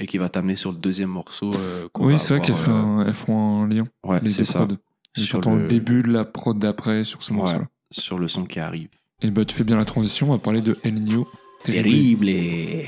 et 0.00 0.06
qui 0.06 0.18
va 0.18 0.28
t'amener 0.28 0.56
sur 0.56 0.72
le 0.72 0.78
deuxième 0.78 1.10
morceau. 1.10 1.52
euh, 1.54 1.86
Oui, 1.98 2.18
c'est 2.18 2.34
vrai 2.36 2.44
qu'elles 2.44 2.56
font 2.56 3.02
elles 3.06 3.14
font 3.14 3.62
un 3.62 3.68
lien. 3.68 3.84
ouais, 4.04 4.20
c'est 4.26 4.44
ça. 4.44 4.66
Sur 5.16 5.36
J'entends 5.42 5.54
le- 5.56 5.62
le 5.62 5.68
début 5.68 6.02
de 6.02 6.10
la 6.10 6.24
prod 6.24 6.58
d'après 6.58 7.04
sur 7.04 7.22
ce 7.22 7.30
Ouais. 7.32 7.36
morceau-là. 7.38 7.68
sur 7.92 8.18
le 8.18 8.26
son 8.28 8.44
qui 8.44 8.60
arrive. 8.60 8.88
Et 9.20 9.30
bah, 9.30 9.44
tu 9.44 9.54
fais 9.54 9.64
bien 9.64 9.76
la 9.76 9.84
transition, 9.84 10.28
on 10.28 10.32
va 10.32 10.38
parler 10.38 10.60
de 10.62 10.78
El 10.84 10.94
Niño. 10.94 11.26
Terrible. 11.64 12.28
El 12.28 12.86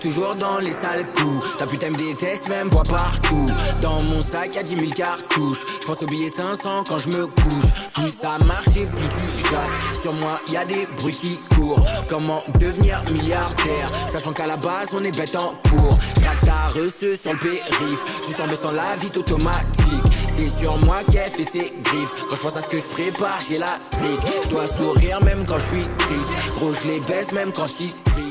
Toujours 0.00 0.36
dans 0.36 0.58
les 0.58 0.72
sales 0.72 1.06
coups. 1.16 1.58
Ta 1.58 1.66
putain 1.66 1.90
me 1.90 1.96
déteste, 1.96 2.48
même 2.48 2.68
voit 2.68 2.84
partout. 2.84 3.46
Dans 3.82 4.00
mon 4.02 4.22
sac, 4.22 4.54
y'a 4.54 4.62
10 4.62 4.76
000 4.76 4.92
cartouches. 4.92 5.64
Je 5.82 5.86
pense 5.86 6.02
au 6.02 6.06
billet 6.06 6.30
de 6.30 6.34
500 6.34 6.84
quand 6.88 6.98
je 6.98 7.08
me 7.08 7.26
couche. 7.26 7.70
Plus 7.94 8.10
ça 8.10 8.38
marche 8.46 8.68
et 8.76 8.86
plus 8.86 9.08
tu 9.08 9.50
jappes. 9.50 9.96
Sur 10.00 10.12
moi, 10.14 10.40
y 10.48 10.56
a 10.56 10.64
des 10.64 10.86
bruits 10.96 11.14
qui 11.14 11.40
courent. 11.54 11.84
Comment 12.08 12.42
devenir 12.60 13.02
milliardaire? 13.10 13.90
Sachant 14.08 14.32
qu'à 14.32 14.46
la 14.46 14.56
base, 14.56 14.90
on 14.94 15.02
est 15.02 15.16
bête 15.16 15.36
en 15.36 15.54
cours. 15.68 15.98
Ta 16.44 16.68
reçue 16.68 17.16
sur 17.16 17.32
le 17.32 17.38
périph. 17.38 18.22
Juste 18.26 18.40
en 18.40 18.46
baissant 18.46 18.70
la 18.70 18.96
vite 19.00 19.16
automatique. 19.16 20.04
C'est 20.28 20.48
sur 20.48 20.78
moi 20.78 20.98
qu'elle 21.10 21.30
fait 21.30 21.44
ses 21.44 21.74
griffes. 21.82 22.14
Quand 22.30 22.36
je 22.36 22.42
pense 22.42 22.56
à 22.56 22.62
ce 22.62 22.68
que 22.68 22.78
je 22.78 22.86
prépare, 22.86 23.38
j'ai 23.46 23.58
la 23.58 23.78
trique. 23.90 24.20
Je 24.44 24.48
dois 24.48 24.68
sourire 24.68 25.20
même 25.24 25.44
quand 25.46 25.58
je 25.58 25.74
suis 25.74 25.86
triste. 25.98 26.30
Gros, 26.56 26.72
je 26.72 26.88
les 26.88 27.00
baisse 27.00 27.32
même 27.32 27.52
quand 27.52 27.66
ils 27.80 27.92
crient. 28.04 28.27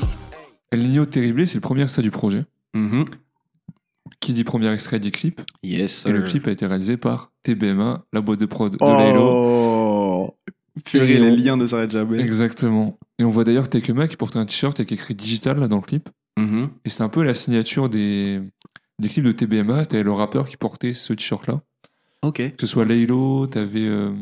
El 0.70 0.80
Niño 0.82 1.06
Terrible, 1.06 1.46
c'est 1.46 1.54
le 1.56 1.60
premier 1.60 1.82
extrait 1.82 2.02
du 2.02 2.10
projet. 2.10 2.44
Mhm. 2.74 3.04
Qui 4.20 4.32
dit 4.32 4.44
premier 4.44 4.72
extrait 4.72 4.98
dit 5.00 5.10
clip. 5.10 5.40
Yes. 5.62 6.06
Et 6.06 6.12
le 6.12 6.22
clip 6.22 6.46
a 6.46 6.50
été 6.50 6.66
réalisé 6.66 6.96
par 6.96 7.30
TBMA, 7.42 8.04
la 8.12 8.20
boîte 8.20 8.40
de 8.40 8.46
prod 8.46 8.72
de 8.72 8.78
Laylo. 8.80 9.20
Oh 9.22 10.34
Purée, 10.84 11.12
Et 11.14 11.18
les 11.18 11.30
on- 11.30 11.36
liens 11.36 11.56
ne 11.56 11.66
s'arrêtent 11.66 11.90
jamais. 11.90 12.20
Exactement. 12.20 12.98
Et 13.18 13.24
on 13.24 13.28
voit 13.30 13.44
d'ailleurs 13.44 13.68
Tekema 13.68 14.06
qui 14.08 14.16
porte 14.16 14.36
un 14.36 14.46
t-shirt 14.46 14.78
avec 14.78 14.92
écrit 14.92 15.14
digital 15.14 15.58
là 15.58 15.68
dans 15.68 15.76
le 15.76 15.82
clip. 15.82 16.08
Mhm. 16.38 16.68
Et 16.84 16.88
c'est 16.90 17.02
un 17.02 17.08
peu 17.08 17.22
la 17.22 17.34
signature 17.34 17.88
des, 17.88 18.40
des 19.00 19.08
clips 19.08 19.24
de 19.24 19.32
TBMA. 19.32 19.84
T'avais 19.86 20.02
le 20.04 20.12
rappeur 20.12 20.48
qui 20.48 20.56
portait 20.56 20.92
ce 20.92 21.12
t-shirt-là. 21.12 21.60
Ok. 22.22 22.36
Que 22.36 22.52
ce 22.60 22.66
soit 22.66 22.84
Laylo, 22.84 23.46
t'avais 23.46 23.86
euh, 23.86 24.12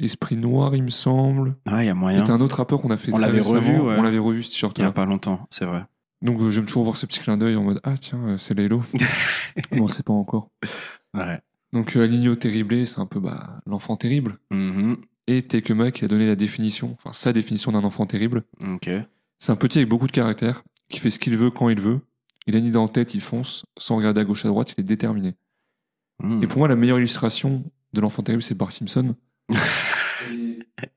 Esprit 0.00 0.36
Noir, 0.36 0.74
il 0.74 0.82
me 0.82 0.90
semble. 0.90 1.56
Ah, 1.66 1.82
il 1.82 1.86
y 1.86 1.90
a 1.90 1.94
moyen. 1.94 2.24
t'as 2.24 2.32
un 2.32 2.40
autre 2.40 2.56
rappeur 2.56 2.80
qu'on 2.80 2.90
a 2.90 2.96
fait 2.96 3.12
On 3.12 3.18
l'avait 3.18 3.40
revu, 3.40 3.78
ouais. 3.78 3.96
On 3.98 4.02
l'avait 4.02 4.18
revu 4.18 4.42
ce 4.42 4.66
Il 4.76 4.82
y 4.82 4.84
a 4.84 4.92
pas 4.92 5.04
longtemps, 5.04 5.46
c'est 5.50 5.64
vrai. 5.64 5.84
Donc 6.22 6.40
euh, 6.40 6.50
j'aime 6.50 6.64
toujours 6.66 6.82
voir 6.84 6.96
ce 6.96 7.06
petit 7.06 7.20
clin 7.20 7.36
d'œil 7.36 7.56
en 7.56 7.62
mode 7.62 7.80
Ah 7.84 7.96
tiens, 7.96 8.18
euh, 8.26 8.38
c'est 8.38 8.54
Laylo. 8.54 8.82
bon, 9.72 9.88
c'est 9.88 10.04
pas 10.04 10.12
encore. 10.12 10.50
Ouais. 11.14 11.40
Donc 11.72 11.96
euh, 11.96 12.04
Aligno 12.04 12.34
Terrible, 12.34 12.86
c'est 12.86 12.98
un 12.98 13.06
peu 13.06 13.20
bah, 13.20 13.60
l'enfant 13.66 13.96
terrible. 13.96 14.38
Mhm. 14.50 14.96
Et 15.26 15.42
Tekema 15.42 15.90
qui 15.90 16.04
a 16.04 16.08
donné 16.08 16.26
la 16.26 16.36
définition, 16.36 16.96
enfin 16.98 17.12
sa 17.12 17.32
définition 17.32 17.70
d'un 17.70 17.84
enfant 17.84 18.06
terrible. 18.06 18.44
C'est 19.38 19.52
un 19.52 19.56
petit 19.56 19.78
avec 19.78 19.88
beaucoup 19.88 20.06
de 20.06 20.12
caractère, 20.12 20.64
qui 20.88 20.98
fait 20.98 21.10
ce 21.10 21.18
qu'il 21.18 21.36
veut 21.36 21.50
quand 21.50 21.68
il 21.68 21.80
veut. 21.80 22.00
Il 22.46 22.56
a 22.56 22.58
une 22.58 22.64
idée 22.64 22.78
en 22.78 22.88
tête, 22.88 23.14
il 23.14 23.20
fonce, 23.20 23.66
sans 23.76 23.96
regarder 23.96 24.22
à 24.22 24.24
gauche 24.24 24.44
à 24.46 24.48
droite, 24.48 24.74
il 24.76 24.80
est 24.80 24.84
déterminé. 24.84 25.34
Mhm. 26.22 26.42
Et 26.42 26.46
pour 26.46 26.58
moi, 26.58 26.66
la 26.66 26.76
meilleure 26.76 26.98
illustration 26.98 27.62
de 27.92 28.00
l'enfant 28.00 28.22
terrible, 28.22 28.42
c'est 28.42 28.54
Bart 28.56 28.72
Simpson. 28.72 29.14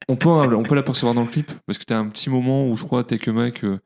on 0.07 0.15
peut, 0.15 0.29
on 0.29 0.63
peut 0.63 0.75
l'apercevoir 0.75 1.13
dans 1.13 1.21
le 1.21 1.27
clip, 1.27 1.51
parce 1.65 1.77
que 1.79 1.83
t'as 1.85 1.97
un 1.97 2.07
petit 2.07 2.29
moment 2.29 2.67
où 2.67 2.75
je 2.77 2.83
crois, 2.83 3.03
Tekema, 3.03 3.51
que 3.51 3.79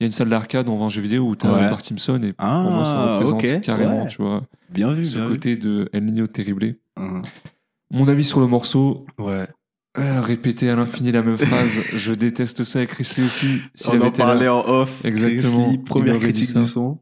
il 0.00 0.04
y 0.04 0.04
a 0.04 0.06
une 0.06 0.12
salle 0.12 0.28
d'arcade, 0.28 0.68
on 0.68 0.76
vend 0.76 0.86
un 0.86 0.88
jeu 0.90 1.02
vidéo 1.02 1.24
où 1.28 1.34
t'as 1.36 1.52
Ouais. 1.52 1.68
Bart 1.68 1.84
Simpson, 1.84 2.20
et 2.22 2.32
Ah, 2.38 2.60
pour 2.62 2.70
moi, 2.72 2.84
ça 2.84 3.14
représente 3.16 3.42
ok, 3.44 3.60
carrément, 3.60 4.02
ouais. 4.04 4.08
tu 4.08 4.22
vois, 4.22 4.42
Bien 4.70 4.92
vu, 4.92 5.04
ce 5.04 5.16
bien 5.16 5.26
vu. 5.26 5.32
côté 5.34 5.56
de 5.56 5.88
El 5.92 6.04
Niño 6.04 6.26
Terrible. 6.28 6.76
Mhm. 6.96 7.22
Mon 7.90 8.06
avis 8.08 8.24
sur 8.24 8.38
le 8.40 8.46
morceau, 8.46 9.06
Ouais. 9.18 9.48
euh, 9.98 10.20
répéter 10.20 10.70
à 10.70 10.76
l'infini 10.76 11.10
la 11.10 11.22
même 11.22 11.36
phrase, 11.38 11.82
je 11.96 12.12
déteste 12.12 12.62
ça, 12.62 12.82
et 12.82 12.86
Chris 12.86 13.08
Lee 13.16 13.24
aussi, 13.24 13.60
s'il 13.74 13.90
On 13.90 14.00
en 14.02 14.04
là. 14.04 14.10
parlait 14.12 14.48
en 14.48 14.60
off. 14.68 15.04
Exactement. 15.04 15.62
Chris 15.62 15.70
Lee, 15.70 15.74
Il 15.80 15.84
première 15.84 16.18
critique 16.20 16.54
du 16.56 16.64
son. 16.64 16.98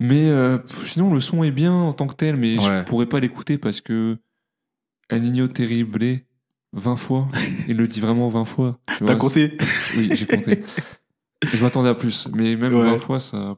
Mais 0.00 0.28
euh, 0.28 0.58
sinon, 0.84 1.12
le 1.12 1.20
son 1.20 1.44
est 1.44 1.50
bien 1.52 1.72
en 1.72 1.92
tant 1.92 2.06
que 2.06 2.14
tel, 2.14 2.36
mais 2.36 2.56
je 2.58 2.68
Ouais. 2.68 2.84
pourrais 2.84 3.06
pas 3.06 3.20
l'écouter 3.20 3.58
parce 3.58 3.80
que 3.80 4.16
El 5.08 5.20
Niño 5.22 5.48
Terrible 5.48 6.20
20 6.74 6.96
fois, 6.96 7.28
il 7.68 7.76
le 7.76 7.86
dit 7.88 8.00
vraiment 8.00 8.28
20 8.28 8.44
fois. 8.44 8.78
tu 8.88 8.94
T'as 8.98 9.04
vois, 9.06 9.16
compté 9.16 9.56
Oui, 9.96 10.10
j'ai 10.14 10.26
compté. 10.26 10.62
je 11.52 11.62
m'attendais 11.62 11.88
à 11.88 11.94
plus, 11.94 12.28
mais 12.34 12.56
même 12.56 12.74
Ouais. 12.74 12.90
20 12.90 12.98
fois, 12.98 13.20
ça. 13.20 13.56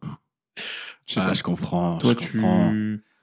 je 1.06 1.14
sais 1.14 1.20
Ah, 1.20 1.28
pas. 1.28 1.35
je 1.35 1.42
comprends. 1.42 1.99
Toi, 1.99 2.12
je 2.12 2.18
tu. 2.26 2.40
comprends. 2.40 2.73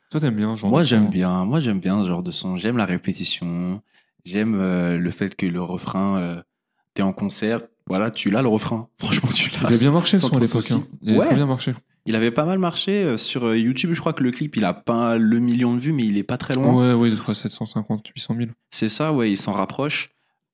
Toi, 0.10 0.20
t'aimes 0.20 0.36
bien, 0.36 0.56
genre. 0.56 0.70
Moi, 0.70 0.84
j'aime 0.84 1.10
bien. 1.10 1.46
Moi, 1.46 1.60
j'aime 1.60 1.80
bien 1.80 2.02
ce 2.04 2.08
genre 2.08 2.24
de 2.24 2.32
son. 2.32 2.58
J'aime 2.58 2.78
la 2.78 2.86
répétition. 2.86 3.82
J'aime 4.26 4.56
euh, 4.56 4.98
le 4.98 5.12
fait 5.12 5.36
que 5.36 5.46
le 5.46 5.62
refrain, 5.62 6.18
euh, 6.18 6.42
t'es 6.94 7.02
en 7.04 7.14
concert, 7.14 7.60
voilà, 7.88 8.10
tu 8.12 8.30
l'as 8.32 8.42
le 8.42 8.48
refrain. 8.48 8.88
Franchement, 9.00 9.30
tu 9.34 9.50
l'as. 9.52 9.70
Il 9.70 9.76
a 9.76 9.78
bien 9.78 9.92
marché 9.92 10.18
Sans 10.18 10.28
son 10.28 10.34
à 10.34 10.36
trop 10.38 10.46
l'époque. 10.46 10.72
hein. 10.72 10.84
Il 11.02 11.16
a 11.16 11.18
Ouais. 11.20 11.26
très 11.26 11.36
bien 11.36 11.46
marché. 11.46 11.74
Il 12.06 12.16
avait 12.16 12.32
pas 12.32 12.44
mal 12.46 12.60
marché 12.60 13.04
euh, 13.04 13.18
sur 13.18 13.46
euh, 13.46 13.58
YouTube. 13.58 13.92
Je 13.94 14.00
crois 14.00 14.14
que 14.14 14.24
le 14.24 14.32
clip, 14.32 14.56
il 14.58 14.66
a 14.66 14.74
pas 14.74 15.18
le 15.18 15.40
million 15.40 15.74
de 15.74 15.80
vues, 15.80 15.94
mais 15.94 16.04
il 16.04 16.18
est 16.18 16.24
pas 16.24 16.38
très 16.38 16.54
loin. 16.56 16.74
Ouais, 16.74 16.94
ouais, 16.94 17.10
de 17.12 17.16
quoi 17.16 17.34
750, 17.34 18.08
800 18.16 18.36
000. 18.38 18.50
C'est 18.72 18.90
ça, 18.90 19.14
ouais, 19.14 19.32
il 19.32 19.38
s'en 19.38 19.54
rapproche. 19.54 20.10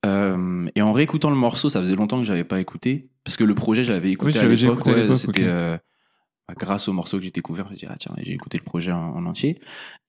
Euh, 0.06 0.68
et 0.76 0.82
en 0.82 0.94
réécoutant 0.94 1.30
le 1.30 1.36
morceau, 1.36 1.70
ça 1.70 1.82
faisait 1.82 1.96
longtemps 1.96 2.20
que 2.20 2.26
j'avais 2.26 2.44
pas 2.46 2.60
écouté, 2.60 3.10
parce 3.24 3.36
que 3.36 3.44
le 3.44 3.56
projet, 3.56 3.84
j'avais 3.84 4.12
écouté 4.12 4.34
tu 4.34 4.38
à 4.40 4.44
l'avais 4.44 4.56
l'époque. 4.56 4.76
écouté 4.76 4.90
à 4.92 4.94
ouais, 4.94 5.02
l'époque, 5.02 5.18
C'était 5.18 5.42
ok. 5.42 5.48
euh, 5.48 5.78
grâce 6.58 6.88
au 6.88 6.94
morceau 6.94 7.18
que 7.18 7.24
j'ai 7.24 7.32
découvert, 7.32 7.66
je 7.68 7.74
me 7.74 7.78
dit, 7.78 7.86
ah 7.90 7.96
tiens, 8.00 8.14
j'ai 8.18 8.34
écouté 8.34 8.58
le 8.58 8.64
projet 8.64 8.92
en, 8.92 9.16
en 9.16 9.26
entier. 9.26 9.60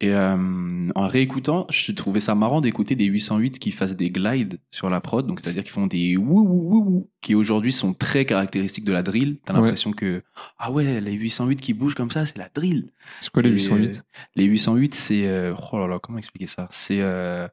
Et 0.00 0.10
euh, 0.12 0.88
en 0.94 1.06
réécoutant, 1.08 1.66
je 1.70 1.92
trouvais 1.92 2.20
ça 2.20 2.34
marrant 2.34 2.60
d'écouter 2.60 2.94
des 2.96 3.04
808 3.06 3.58
qui 3.58 3.72
fassent 3.72 3.96
des 3.96 4.10
glides 4.10 4.60
sur 4.70 4.88
la 4.90 5.00
prod, 5.00 5.26
donc 5.26 5.40
c'est-à-dire 5.40 5.62
qu'ils 5.62 5.72
font 5.72 5.86
des 5.86 6.16
wou 6.16 6.40
wou 6.42 6.74
wou 6.84 7.10
qui 7.20 7.34
aujourd'hui 7.34 7.72
sont 7.72 7.92
très 7.94 8.24
caractéristiques 8.24 8.84
de 8.84 8.92
la 8.92 9.02
drill. 9.02 9.38
T'as 9.44 9.54
Ouais. 9.54 9.60
l'impression 9.60 9.92
que, 9.92 10.22
ah 10.58 10.70
ouais, 10.70 11.00
les 11.00 11.12
808 11.12 11.60
qui 11.60 11.74
bougent 11.74 11.94
comme 11.94 12.10
ça, 12.10 12.24
c'est 12.26 12.38
la 12.38 12.48
drill. 12.54 12.90
C'est 13.20 13.30
quoi 13.30 13.42
les 13.42 13.50
Et, 13.50 13.52
808 13.52 14.02
Les 14.36 14.44
808, 14.44 14.94
c'est. 14.94 15.26
euh, 15.26 15.54
oh 15.72 15.78
là 15.78 15.86
là, 15.86 15.98
comment 16.00 16.18
expliquer 16.18 16.46
ça? 16.46 16.68
C'est 16.70 17.00
euh, 17.00 17.46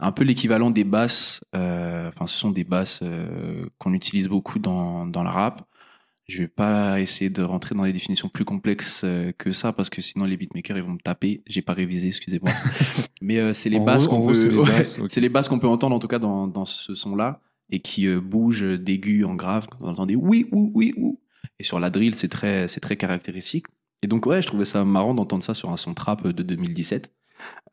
un 0.00 0.12
peu 0.12 0.24
l'équivalent 0.24 0.70
des 0.70 0.84
basses. 0.84 1.40
euh, 1.54 2.08
Enfin, 2.08 2.26
ce 2.26 2.36
sont 2.36 2.50
des 2.50 2.64
basses 2.64 3.00
euh, 3.02 3.66
qu'on 3.78 3.92
utilise 3.92 4.28
beaucoup 4.28 4.58
dans, 4.58 5.06
dans 5.06 5.22
le 5.22 5.30
rap. 5.30 5.62
Je 6.28 6.38
vais 6.38 6.48
pas 6.48 7.00
essayer 7.00 7.30
de 7.30 7.42
rentrer 7.42 7.74
dans 7.74 7.84
des 7.84 7.92
définitions 7.92 8.28
plus 8.28 8.44
complexes 8.44 9.02
euh, 9.04 9.32
que 9.32 9.52
ça 9.52 9.72
parce 9.72 9.90
que 9.90 10.02
sinon 10.02 10.24
les 10.24 10.36
beatmakers 10.36 10.76
ils 10.76 10.82
vont 10.82 10.94
me 10.94 10.98
taper. 10.98 11.42
J'ai 11.46 11.62
pas 11.62 11.72
révisé, 11.72 12.08
excusez-moi. 12.08 12.50
Mais 13.22 13.38
euh, 13.38 13.52
c'est 13.52 13.70
les 13.70 13.78
basses 13.78 14.08
qu'on 14.08 14.26
peut. 14.26 14.34
c'est 14.34 14.48
les 14.48 14.58
ouais, 14.58 15.08
les 15.16 15.28
basses 15.28 15.48
qu'on 15.48 15.58
peut 15.58 15.68
entendre 15.68 15.94
en 15.94 16.00
tout 16.00 16.08
cas 16.08 16.18
dans, 16.18 16.48
dans 16.48 16.64
ce 16.64 16.94
son-là 16.94 17.40
et 17.70 17.80
qui 17.80 18.06
euh, 18.06 18.20
bougent 18.20 18.78
d'aigu 18.78 19.24
en 19.24 19.34
grave. 19.34 19.66
On 19.80 19.88
entend 19.88 20.06
des 20.06 20.16
oui, 20.16 20.46
oui, 20.52 20.70
oui, 20.74 20.94
oui. 20.96 21.18
Et 21.58 21.64
sur 21.64 21.80
la 21.80 21.90
drill, 21.90 22.14
c'est 22.14 22.28
très, 22.28 22.68
c'est 22.68 22.80
très 22.80 22.96
caractéristique. 22.96 23.66
Et 24.02 24.06
donc, 24.06 24.26
ouais, 24.26 24.42
je 24.42 24.46
trouvais 24.46 24.64
ça 24.64 24.84
marrant 24.84 25.14
d'entendre 25.14 25.42
ça 25.42 25.54
sur 25.54 25.70
un 25.70 25.76
son 25.76 25.94
trap 25.94 26.26
de 26.26 26.42
2017. 26.42 27.10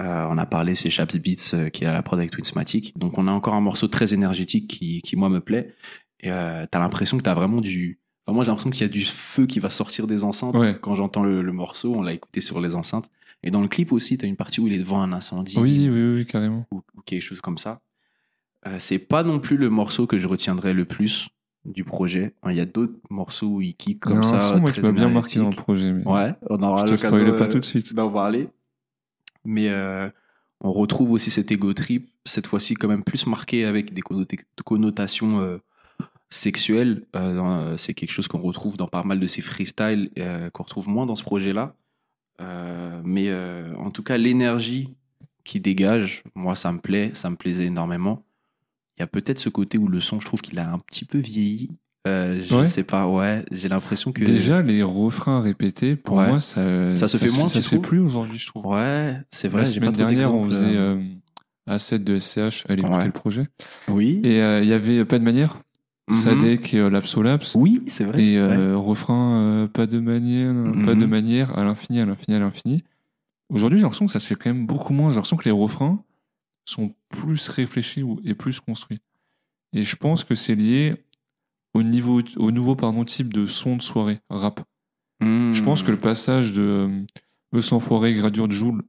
Euh, 0.02 0.28
on 0.30 0.38
a 0.38 0.46
parlé, 0.46 0.76
c'est 0.76 0.90
Chaps 0.90 1.16
Beats 1.18 1.54
euh, 1.54 1.70
qui 1.70 1.84
est 1.84 1.88
à 1.88 1.94
la 1.94 2.02
prod 2.02 2.20
avec 2.20 2.32
Twinsmatic. 2.32 2.98
Donc, 2.98 3.18
on 3.18 3.28
a 3.28 3.32
encore 3.32 3.54
un 3.54 3.62
morceau 3.62 3.88
très 3.88 4.14
énergétique 4.14 4.70
qui, 4.70 5.02
qui 5.02 5.16
moi, 5.16 5.30
me 5.30 5.40
plaît. 5.40 5.74
Et 6.22 6.32
euh, 6.32 6.66
t'as 6.70 6.80
l'impression 6.80 7.18
que 7.18 7.24
t'as 7.24 7.34
vraiment 7.34 7.62
du. 7.62 8.00
Enfin, 8.26 8.34
moi, 8.36 8.44
j'ai 8.44 8.52
l'impression 8.52 8.70
qu'il 8.70 8.82
y 8.82 8.86
a 8.86 8.88
du 8.90 9.06
feu 9.06 9.46
qui 9.46 9.60
va 9.60 9.70
sortir 9.70 10.08
des 10.08 10.24
enceintes. 10.24 10.56
Ouais. 10.56 10.78
Quand 10.82 10.96
j'entends 10.96 11.24
le, 11.24 11.42
le 11.42 11.52
morceau, 11.52 11.94
on 11.96 12.02
l'a 12.02 12.14
écouté 12.14 12.40
sur 12.42 12.62
les 12.62 12.76
enceintes. 12.76 13.10
Et 13.44 13.52
dans 13.52 13.62
le 13.62 13.68
clip 13.68 13.92
aussi, 13.92 14.18
t'as 14.18 14.28
une 14.28 14.38
partie 14.38 14.62
où 14.62 14.68
il 14.68 14.74
est 14.74 14.78
devant 14.80 15.02
un 15.02 15.12
incendie 15.12 15.58
Oui, 15.60 15.90
oui, 15.90 16.16
oui, 16.16 16.26
carrément. 16.26 16.66
ou, 16.72 16.78
ou 16.96 17.02
quelque 17.02 17.22
chose 17.22 17.42
comme 17.42 17.58
ça. 17.58 17.82
Euh, 18.66 18.78
c'est 18.80 19.00
pas 19.00 19.24
non 19.24 19.40
plus 19.40 19.58
le 19.58 19.70
morceau 19.70 20.08
que 20.08 20.18
je 20.18 20.28
retiendrai 20.30 20.74
le 20.74 20.86
plus 20.86 21.28
du 21.66 21.84
projet. 21.84 22.34
Il 22.50 22.56
y 22.56 22.62
a 22.62 22.66
d'autres 22.66 22.94
morceaux 23.10 23.48
où 23.48 23.62
il 23.62 23.76
kick 23.76 24.02
Il 24.06 24.10
y 24.10 24.14
a 24.14 24.16
comme 24.16 24.18
un 24.20 24.24
ça. 24.24 24.40
son, 24.40 24.60
moi, 24.62 24.72
qui 24.72 24.80
m'a 24.80 24.94
bien 24.94 25.10
marqué 25.10 25.40
dans 25.40 25.50
le 25.50 25.56
projet. 25.56 25.92
Mais 25.92 26.08
Ouais, 26.08 26.34
on 26.50 26.62
aura 26.64 26.86
je 26.86 26.94
te 26.96 27.38
pas 27.38 27.48
tout 27.50 27.60
de 27.60 27.66
suite. 27.66 27.94
d'en 27.94 28.10
parler. 28.10 28.48
Mais 29.44 29.68
euh, 29.70 30.10
on 30.62 30.72
retrouve 30.72 31.12
aussi 31.12 31.30
cet 31.30 31.52
ego 31.52 31.74
trip, 31.74 32.10
cette 32.26 32.48
fois-ci 32.48 32.76
quand 32.76 32.88
même 32.88 33.04
plus 33.04 33.28
marqué 33.28 33.66
avec 33.66 33.94
des 33.94 34.02
connotations 34.64 35.42
euh, 35.42 35.58
sexuelles. 36.34 37.04
Euh, 37.16 37.36
dans- 37.36 37.78
c'est 37.78 37.94
quelque 37.94 38.12
chose 38.12 38.28
qu'on 38.28 38.40
retrouve 38.42 38.78
dans 38.78 38.88
pas 38.88 39.04
mal 39.04 39.20
de 39.20 39.28
ces 39.28 39.42
freestyles, 39.42 40.10
euh, 40.20 40.50
qu'on 40.50 40.64
retrouve 40.64 40.90
moins 40.90 41.06
dans 41.06 41.16
ce 41.16 41.24
projet-là. 41.24 41.76
Euh, 42.42 43.02
mais 43.04 43.26
euh, 43.30 43.74
en 43.78 43.92
tout 43.92 44.04
cas, 44.04 44.18
l'énergie 44.18 44.90
qui 45.44 45.60
dégage, 45.60 46.24
moi, 46.36 46.56
ça 46.56 46.72
me 46.72 46.80
plaît, 46.80 47.12
ça 47.14 47.30
me 47.30 47.36
plaisait 47.36 47.66
énormément. 47.66 48.24
Il 48.98 49.02
y 49.02 49.04
a 49.04 49.08
peut-être 49.08 49.40
ce 49.40 49.50
côté 49.50 49.78
où 49.78 49.88
le 49.88 50.00
son, 50.00 50.20
je 50.20 50.26
trouve 50.26 50.42
qu'il 50.42 50.58
a 50.60 50.70
un 50.72 50.80
petit 50.80 51.06
peu 51.06 51.18
vieilli. 51.18 51.70
Euh, 52.08 52.42
je 52.42 52.54
Ouais. 52.54 52.68
sais 52.68 52.84
pas, 52.84 53.08
ouais, 53.08 53.46
j'ai 53.52 53.70
l'impression 53.70 54.12
que. 54.12 54.24
Déjà, 54.24 54.62
les 54.62 54.84
refrains 54.84 55.42
répétés, 55.42 55.96
pour 55.96 56.18
Ouais. 56.18 56.28
moi, 56.28 56.42
ça, 56.42 56.96
Ça 56.96 57.08
se 57.08 57.18
fait 57.18 57.32
moins, 57.38 57.48
Ça 57.48 57.62
se 57.62 57.70
fait 57.70 57.80
plus 57.80 58.00
aujourd'hui, 58.00 58.38
je 58.38 58.48
trouve. 58.48 58.66
Ouais, 58.66 59.16
c'est 59.32 59.48
vrai. 59.48 59.62
La 59.62 59.64
pas 59.64 59.72
semaine 59.72 59.92
trop 59.94 59.98
dernière, 60.06 60.34
on 60.36 60.46
faisait 60.46 60.76
euh, 60.76 60.98
euh, 61.70 61.78
A7 61.78 62.04
de 62.04 62.20
SCH, 62.20 62.66
aller 62.68 62.82
écouter 62.82 62.98
Ouais. 62.98 63.06
le 63.06 63.12
projet. 63.12 63.48
Oui. 63.88 64.20
Et 64.26 64.42
euh, 64.42 64.62
il 64.62 64.68
y 64.68 64.74
avait 64.74 65.06
pas 65.06 65.18
de 65.18 65.24
manière, 65.24 65.62
Mhm. 66.10 66.16
Sadek 66.16 66.74
et 66.74 66.80
euh, 66.80 66.90
Lapsolaps. 66.90 67.56
Oui, 67.56 67.80
c'est 67.88 68.04
vrai. 68.04 68.22
Et 68.24 68.38
ouais. 68.38 68.44
euh, 68.46 68.78
refrain, 68.78 69.36
euh, 69.36 69.68
pas 69.68 69.86
de 69.88 70.00
manière, 70.00 70.54
pas 70.86 70.94
Mhm. 70.96 71.00
de 71.00 71.06
manière, 71.06 71.58
à 71.58 71.64
l'infini, 71.64 72.00
à 72.02 72.06
l'infini, 72.06 72.36
à 72.36 72.40
l'infini. 72.40 72.84
Aujourd'hui, 73.50 73.80
j'ai 73.80 73.84
l'impression 73.84 74.06
que 74.06 74.12
ça 74.12 74.20
se 74.20 74.28
fait 74.28 74.36
quand 74.36 74.50
même 74.54 74.66
beaucoup 74.66 74.94
moins. 74.94 75.10
J'ai 75.12 75.16
l'impression 75.16 75.38
que 75.38 75.46
les 75.46 75.52
refrains, 75.52 76.04
sont 76.66 76.94
plus 77.10 77.50
réfléchis 77.50 78.04
ou- 78.04 78.20
et 78.24 78.34
plus 78.36 78.60
construits. 78.62 79.00
Et 79.74 79.84
je 79.84 79.96
pense 79.98 80.24
que 80.24 80.34
c'est 80.34 80.56
lié 80.56 80.96
au, 81.74 81.84
niveau, 81.84 82.22
au 82.38 82.52
nouveau 82.52 82.76
pardon, 82.76 83.04
type 83.04 83.34
de 83.34 83.46
son 83.46 83.76
de 83.76 83.82
soirée, 83.82 84.20
rap. 84.30 84.62
Hmm. 85.20 85.52
Je 85.52 85.62
pense 85.62 85.84
que 85.84 85.92
le 85.92 86.00
passage 86.00 86.54
de 86.54 86.62
euh, 86.62 87.04
Eus 87.54 87.70
l'Enfoiré, 87.72 88.14
Gradure 88.14 88.48
de 88.48 88.54
Joule 88.54 88.82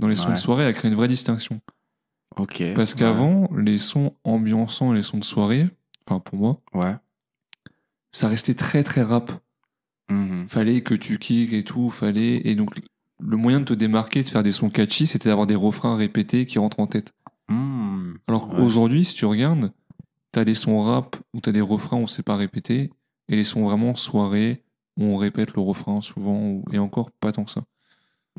dans 0.00 0.08
les 0.08 0.16
sons 0.16 0.28
Ouais. 0.28 0.34
de 0.34 0.38
soirée 0.40 0.64
a 0.66 0.72
créé 0.72 0.90
une 0.90 0.96
vraie 0.96 1.06
distinction. 1.08 1.60
Ok. 2.36 2.62
Parce 2.74 2.94
Ouais. 2.94 2.98
qu'avant, 2.98 3.48
les 3.56 3.78
sons 3.78 4.12
ambiançants 4.24 4.92
et 4.92 4.96
les 4.96 5.02
sons 5.02 5.18
de 5.18 5.24
soirée, 5.24 5.68
enfin 6.10 6.20
pour 6.20 6.38
moi, 6.38 6.60
Ouais. 6.74 6.94
ça 8.12 8.28
restait 8.28 8.54
très 8.54 8.82
très 8.82 9.02
rap. 9.02 9.30
Mhm. 10.10 10.48
Fallait 10.48 10.80
que 10.82 10.94
tu 10.94 11.18
kicks 11.18 11.52
et 11.52 11.62
tout, 11.64 11.88
fallait. 11.90 12.40
Et 12.48 12.54
donc, 12.56 12.74
le 13.20 13.36
moyen 13.36 13.60
de 13.60 13.64
te 13.64 13.74
démarquer, 13.74 14.24
de 14.24 14.28
faire 14.28 14.42
des 14.42 14.50
sons 14.50 14.70
catchy, 14.70 15.06
c'était 15.06 15.28
d'avoir 15.28 15.46
des 15.46 15.54
refrains 15.54 15.94
répétés 15.96 16.46
qui 16.46 16.58
rentrent 16.58 16.80
en 16.80 16.86
tête. 16.88 17.12
Hmm. 17.48 18.14
Alors 18.26 18.48
Ouais. 18.48 18.56
qu'aujourd'hui, 18.56 19.04
si 19.04 19.14
tu 19.14 19.24
regardes, 19.24 19.72
t'as 20.32 20.42
les 20.44 20.54
sons 20.54 20.82
rap 20.82 21.16
où 21.34 21.40
t'as 21.40 21.52
des 21.52 21.60
refrains 21.60 22.00
où 22.00 22.08
c'est 22.08 22.22
pas 22.24 22.36
répété, 22.36 22.90
et 23.28 23.36
les 23.36 23.44
sons 23.44 23.64
vraiment 23.64 23.94
soirée 23.94 24.64
où 24.96 25.04
on 25.04 25.16
répète 25.16 25.54
le 25.54 25.62
refrain 25.62 26.00
souvent, 26.00 26.40
ou- 26.40 26.64
et 26.72 26.78
encore 26.78 27.10
pas 27.12 27.30
tant 27.32 27.44
que 27.44 27.50
ça. 27.52 27.62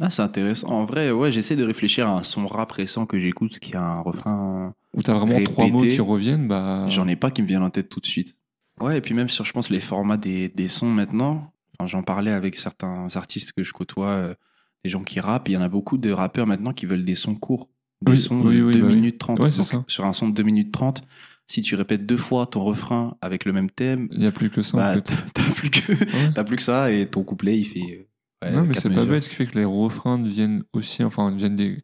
Ah, 0.02 0.10
c'est 0.10 0.22
intéressant. 0.22 0.68
En 0.70 0.86
vrai, 0.86 1.12
ouais, 1.12 1.32
j'essaie 1.32 1.56
de 1.56 1.64
réfléchir 1.64 2.08
à 2.08 2.18
un 2.18 2.24
son 2.24 2.48
rap 2.48 2.72
récent 2.72 3.06
que 3.06 3.20
j'écoute 3.20 3.60
qui 3.60 3.76
a 3.76 3.82
un 3.82 4.02
refrain. 4.02 4.74
Où 4.96 5.02
t'as 5.04 5.14
vraiment 5.14 5.42
trois 5.44 5.68
mots 5.68 5.80
qui 5.80 6.00
reviennent, 6.00 6.48
bah. 6.48 6.86
J'en 6.90 7.08
ai 7.08 7.16
pas 7.16 7.32
qui 7.32 7.42
me 7.42 7.48
viennent 7.48 7.64
en 7.64 7.70
tête 7.70 7.90
tout 7.90 8.00
de 8.00 8.06
suite. 8.06 8.36
Ouais, 8.80 8.98
et 8.98 9.02
puis 9.02 9.14
même 9.14 9.30
sur, 9.30 9.46
je 9.46 9.52
pense, 9.54 9.70
les 9.70 9.80
formats 9.80 10.18
des, 10.18 10.50
des 10.50 10.68
sons 10.68 10.90
maintenant. 10.90 11.54
Enfin, 11.80 11.88
J'en 11.88 12.04
parlais 12.04 12.32
avec 12.32 12.56
certains 12.56 13.08
artistes 13.16 13.52
que 13.54 13.64
je 13.64 13.72
côtoie, 13.74 14.08
euh, 14.10 14.36
des 14.84 14.90
gens 14.90 15.04
qui 15.04 15.20
rappent. 15.20 15.48
Il 15.50 15.54
y 15.54 15.58
en 15.58 15.62
a 15.62 15.70
beaucoup 15.70 15.98
de 15.98 16.12
rappeurs 16.12 16.48
maintenant 16.48 16.74
qui 16.74 16.86
veulent 16.86 17.06
des 17.06 17.16
sons 17.16 17.36
courts. 17.36 17.70
Des 18.04 18.14
Oui, 18.14 18.18
sons 18.18 18.42
oui, 18.42 18.58
de 18.58 18.64
oui, 18.64 18.74
2 18.76 18.82
bah 18.82 18.88
minutes 18.88 19.18
30. 19.20 19.40
Ouais, 19.40 19.52
c'est 19.52 19.58
Donc, 19.58 19.66
ça. 19.68 19.84
Sur 19.88 20.06
un 20.06 20.14
son 20.14 20.28
de 20.30 20.34
2 20.34 20.44
minutes 20.44 20.72
30, 20.72 21.04
si 21.48 21.62
tu 21.62 21.76
répètes 21.76 22.06
deux 22.06 22.18
fois 22.18 22.48
ton 22.48 22.64
refrain 22.64 23.16
avec 23.22 23.46
le 23.46 23.54
même 23.54 23.70
thème, 23.70 24.08
Il 24.12 24.24
y 24.24 24.26
a 24.26 24.32
plus 24.32 24.50
que 24.50 24.62
ça, 24.64 24.78
bah, 24.78 24.92
en 24.92 24.94
fait. 24.96 25.14
t'as 25.34 25.44
plus 25.52 25.70
que 25.70 25.92
Ouais. 25.94 26.44
plus 26.46 26.56
que 26.56 26.62
ça 26.64 26.92
et 26.92 27.06
ton 27.08 27.24
couplet 27.24 27.58
il 27.60 27.66
fait. 27.66 28.08
ouais, 28.44 28.52
non, 28.52 28.64
mais 28.64 28.74
c'est 28.74 28.90
pas 28.90 29.06
bête, 29.06 29.22
ce 29.24 29.30
qui 29.30 29.36
fait 29.36 29.46
que 29.46 29.58
les 29.58 29.66
refrains 29.66 30.18
deviennent 30.18 30.64
aussi, 30.74 31.04
enfin, 31.04 31.32
deviennent 31.32 31.56
des, 31.56 31.84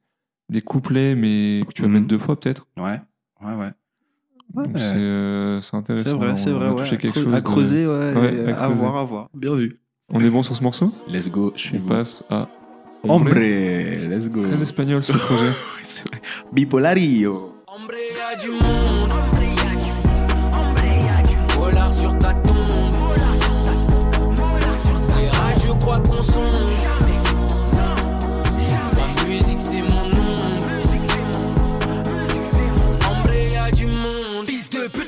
des 0.50 0.62
couplets, 0.62 1.16
mais 1.16 1.64
que 1.68 1.74
tu 1.74 1.82
vas 1.82 1.88
Mhm. 1.88 1.94
mettre 1.96 2.08
deux 2.08 2.18
fois 2.18 2.40
peut-être. 2.40 2.68
Ouais, 2.78 3.00
ouais, 3.44 3.54
ouais. 3.56 3.72
Donc 4.54 4.68
Ouais. 4.68 4.72
c'est 4.78 4.94
euh, 4.96 5.60
intéressant. 5.74 6.10
C'est 6.12 6.16
vrai, 6.26 6.38
c'est 6.38 6.52
on 6.52 6.58
vrai. 6.60 6.70
Ouais. 6.82 6.98
quelque 6.98 7.20
chose 7.20 7.34
à 7.34 7.42
de- 7.42 7.46
creuser, 7.46 7.86
ouais. 7.86 8.14
Ouais, 8.16 8.52
à 8.52 8.64
à 8.64 8.66
creuser. 8.68 8.82
voir, 8.82 8.96
à 8.98 9.04
voir. 9.04 9.30
Bien 9.34 9.56
vu. 9.56 9.80
On 10.10 10.20
est 10.22 10.30
bon 10.30 10.42
sur 10.42 10.56
ce 10.56 10.64
morceau? 10.64 10.94
Let's 11.10 11.30
go. 11.30 11.52
Je 11.56 11.62
suis 11.62 11.82
On 11.84 11.88
passe 11.88 12.24
à 12.30 12.48
Hombre, 13.04 13.30
let's 13.36 14.30
go. 14.32 14.42
Très 14.42 14.62
espagnol 14.64 15.04
ce 15.04 15.12
projet. 15.12 15.52
C'est 15.84 16.08
vrai. 16.08 16.22
Bipolario. 16.54 17.54
Hombre, 17.68 17.94
a 18.32 18.36
du 18.42 18.52
monde. 18.52 18.87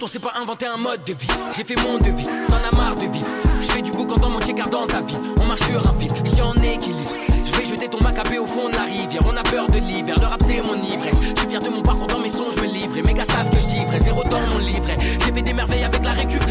Sait 0.09 0.17
pas 0.17 0.33
inventer 0.41 0.65
un 0.65 0.77
mode 0.77 1.03
de 1.03 1.13
vie. 1.13 1.27
J'ai 1.55 1.63
fait 1.63 1.75
mon 1.83 1.99
devis, 1.99 2.23
t'en 2.47 2.57
as 2.57 2.75
marre 2.75 2.95
de 2.95 3.05
vivre. 3.05 3.27
Je 3.61 3.67
fais 3.67 3.81
du 3.83 3.91
boucan 3.91 4.15
dans 4.15 4.31
mon 4.31 4.39
car 4.39 4.67
dans 4.67 4.87
ta 4.87 5.01
vie. 5.01 5.15
On 5.39 5.45
marche 5.45 5.61
sur 5.61 5.87
un 5.87 5.93
fil, 5.99 6.09
je 6.35 6.41
en 6.41 6.55
équilibre. 6.55 7.11
Je 7.45 7.55
vais 7.55 7.63
jeter 7.63 7.87
ton 7.87 8.01
macabé 8.01 8.39
au 8.39 8.47
fond 8.47 8.69
de 8.69 8.73
la 8.73 8.85
rivière. 8.85 9.21
On 9.31 9.37
a 9.37 9.43
peur 9.43 9.67
de 9.67 9.77
l'hiver, 9.77 10.15
le 10.19 10.25
rap 10.25 10.41
c'est 10.41 10.65
mon 10.65 10.81
ivresse. 10.81 11.15
Je 11.37 11.47
fier 11.47 11.59
de 11.59 11.69
mon 11.69 11.83
parcours 11.83 12.07
dans 12.07 12.17
mes 12.17 12.29
sons, 12.29 12.49
je 12.49 12.59
me 12.59 12.65
livre. 12.65 12.97
Et 12.97 13.03
mes 13.03 13.13
gars 13.13 13.25
savent 13.25 13.51
que 13.51 13.59
je 13.59 13.85
vrai, 13.85 13.99
zéro 13.99 14.23
dans 14.23 14.41
mon 14.51 14.57
livret. 14.57 14.95
J'ai 14.99 15.31
fait 15.31 15.43
des 15.43 15.53
merveilles 15.53 15.83
avec 15.83 16.01
la 16.01 16.13
récup. 16.13 16.43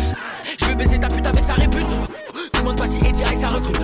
Je 0.45 0.65
veux 0.65 0.77
baiser 0.77 1.01
ta 1.01 1.09
pute 1.09 1.27
avec 1.27 1.43
sa 1.43 1.55
répute. 1.55 1.87
Demande 2.55 2.79
pas 2.79 2.87
si 2.87 2.99
Eddie 2.99 3.23
High 3.23 3.39
ça 3.39 3.49
recrute. 3.49 3.77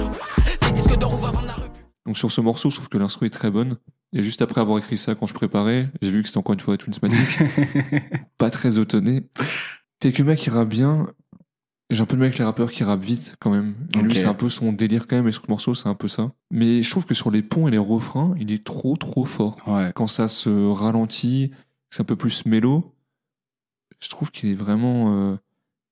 Fais 0.62 0.70
disque 0.70 0.96
d'or 0.96 1.12
ou 1.14 1.18
va 1.18 1.32
vendre 1.32 1.48
la 1.48 1.54
repu. 1.54 1.80
Donc 2.06 2.16
sur 2.16 2.30
ce 2.30 2.40
morceau, 2.40 2.70
je 2.70 2.76
trouve 2.76 2.88
que 2.88 2.98
l'instru 2.98 3.26
est 3.26 3.30
très 3.30 3.50
bonne. 3.50 3.78
Et 4.14 4.22
juste 4.22 4.40
après 4.42 4.60
avoir 4.60 4.78
écrit 4.78 4.96
ça, 4.96 5.14
quand 5.14 5.26
je 5.26 5.34
préparais, 5.34 5.88
j'ai 6.00 6.10
vu 6.10 6.22
que 6.22 6.28
c'était 6.28 6.38
encore 6.38 6.54
une 6.54 6.60
fois 6.60 6.76
Twinsmatic. 6.76 7.18
pas 8.38 8.48
très 8.48 8.78
autonné. 8.78 9.26
T'es 9.98 10.12
que 10.12 10.22
mec 10.22 10.38
qui 10.38 10.50
rappe 10.50 10.68
bien. 10.68 11.08
J'ai 11.90 12.00
un 12.00 12.06
peu 12.06 12.14
de 12.14 12.20
mal 12.20 12.26
avec 12.28 12.38
les 12.38 12.44
rappeurs 12.44 12.70
qui 12.70 12.84
rappent 12.84 13.04
vite 13.04 13.34
quand 13.40 13.50
même. 13.50 13.74
Et. 13.94 13.98
Lui, 13.98 14.14
c'est 14.16 14.26
un 14.26 14.34
peu 14.34 14.48
son 14.48 14.72
délire 14.72 15.06
quand 15.08 15.16
même. 15.16 15.26
Et 15.28 15.32
le 15.32 15.38
morceau, 15.48 15.74
c'est 15.74 15.88
un 15.88 15.94
peu 15.94 16.08
ça. 16.08 16.32
Mais 16.50 16.82
je 16.82 16.90
trouve 16.90 17.04
que 17.04 17.12
sur 17.14 17.30
les 17.30 17.42
ponts 17.42 17.66
et 17.68 17.72
les 17.72 17.78
refrains, 17.78 18.34
il 18.38 18.52
est 18.52 18.64
trop 18.64 18.96
trop 18.96 19.24
fort. 19.24 19.56
Ouais. 19.66 19.90
Quand 19.94 20.06
ça 20.06 20.28
se 20.28 20.48
ralentit, 20.48 21.50
c'est 21.90 22.00
un 22.00 22.04
peu 22.06 22.16
plus 22.16 22.46
mélo, 22.46 22.94
je 24.00 24.08
trouve 24.08 24.30
qu'il 24.30 24.48
est 24.50 24.54
vraiment 24.54 25.14
euh, 25.14 25.36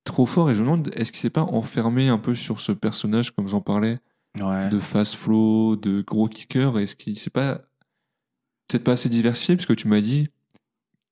trop 0.04 0.26
fort. 0.26 0.50
Et 0.50 0.54
je 0.54 0.60
me 0.60 0.66
demande, 0.66 0.90
est-ce 0.94 1.10
qu'il 1.12 1.20
s'est 1.20 1.30
pas 1.30 1.42
enfermé 1.42 2.08
un 2.08 2.18
peu 2.18 2.34
sur 2.34 2.60
ce 2.60 2.72
personnage, 2.72 3.32
comme 3.32 3.48
j'en 3.48 3.60
parlais, 3.60 3.98
Ouais. 4.40 4.70
de 4.70 4.78
fast 4.78 5.14
flow, 5.16 5.76
de 5.76 6.00
gros 6.02 6.28
kicker 6.28 6.78
Est-ce 6.78 6.96
qu'il 6.96 7.18
s'est 7.18 7.28
pas 7.30 7.60
peut-être 8.68 8.84
pas 8.84 8.92
assez 8.92 9.08
diversifié 9.08 9.56
Parce 9.56 9.66
que 9.66 9.72
tu 9.72 9.88
m'as 9.88 10.00
dit 10.00 10.28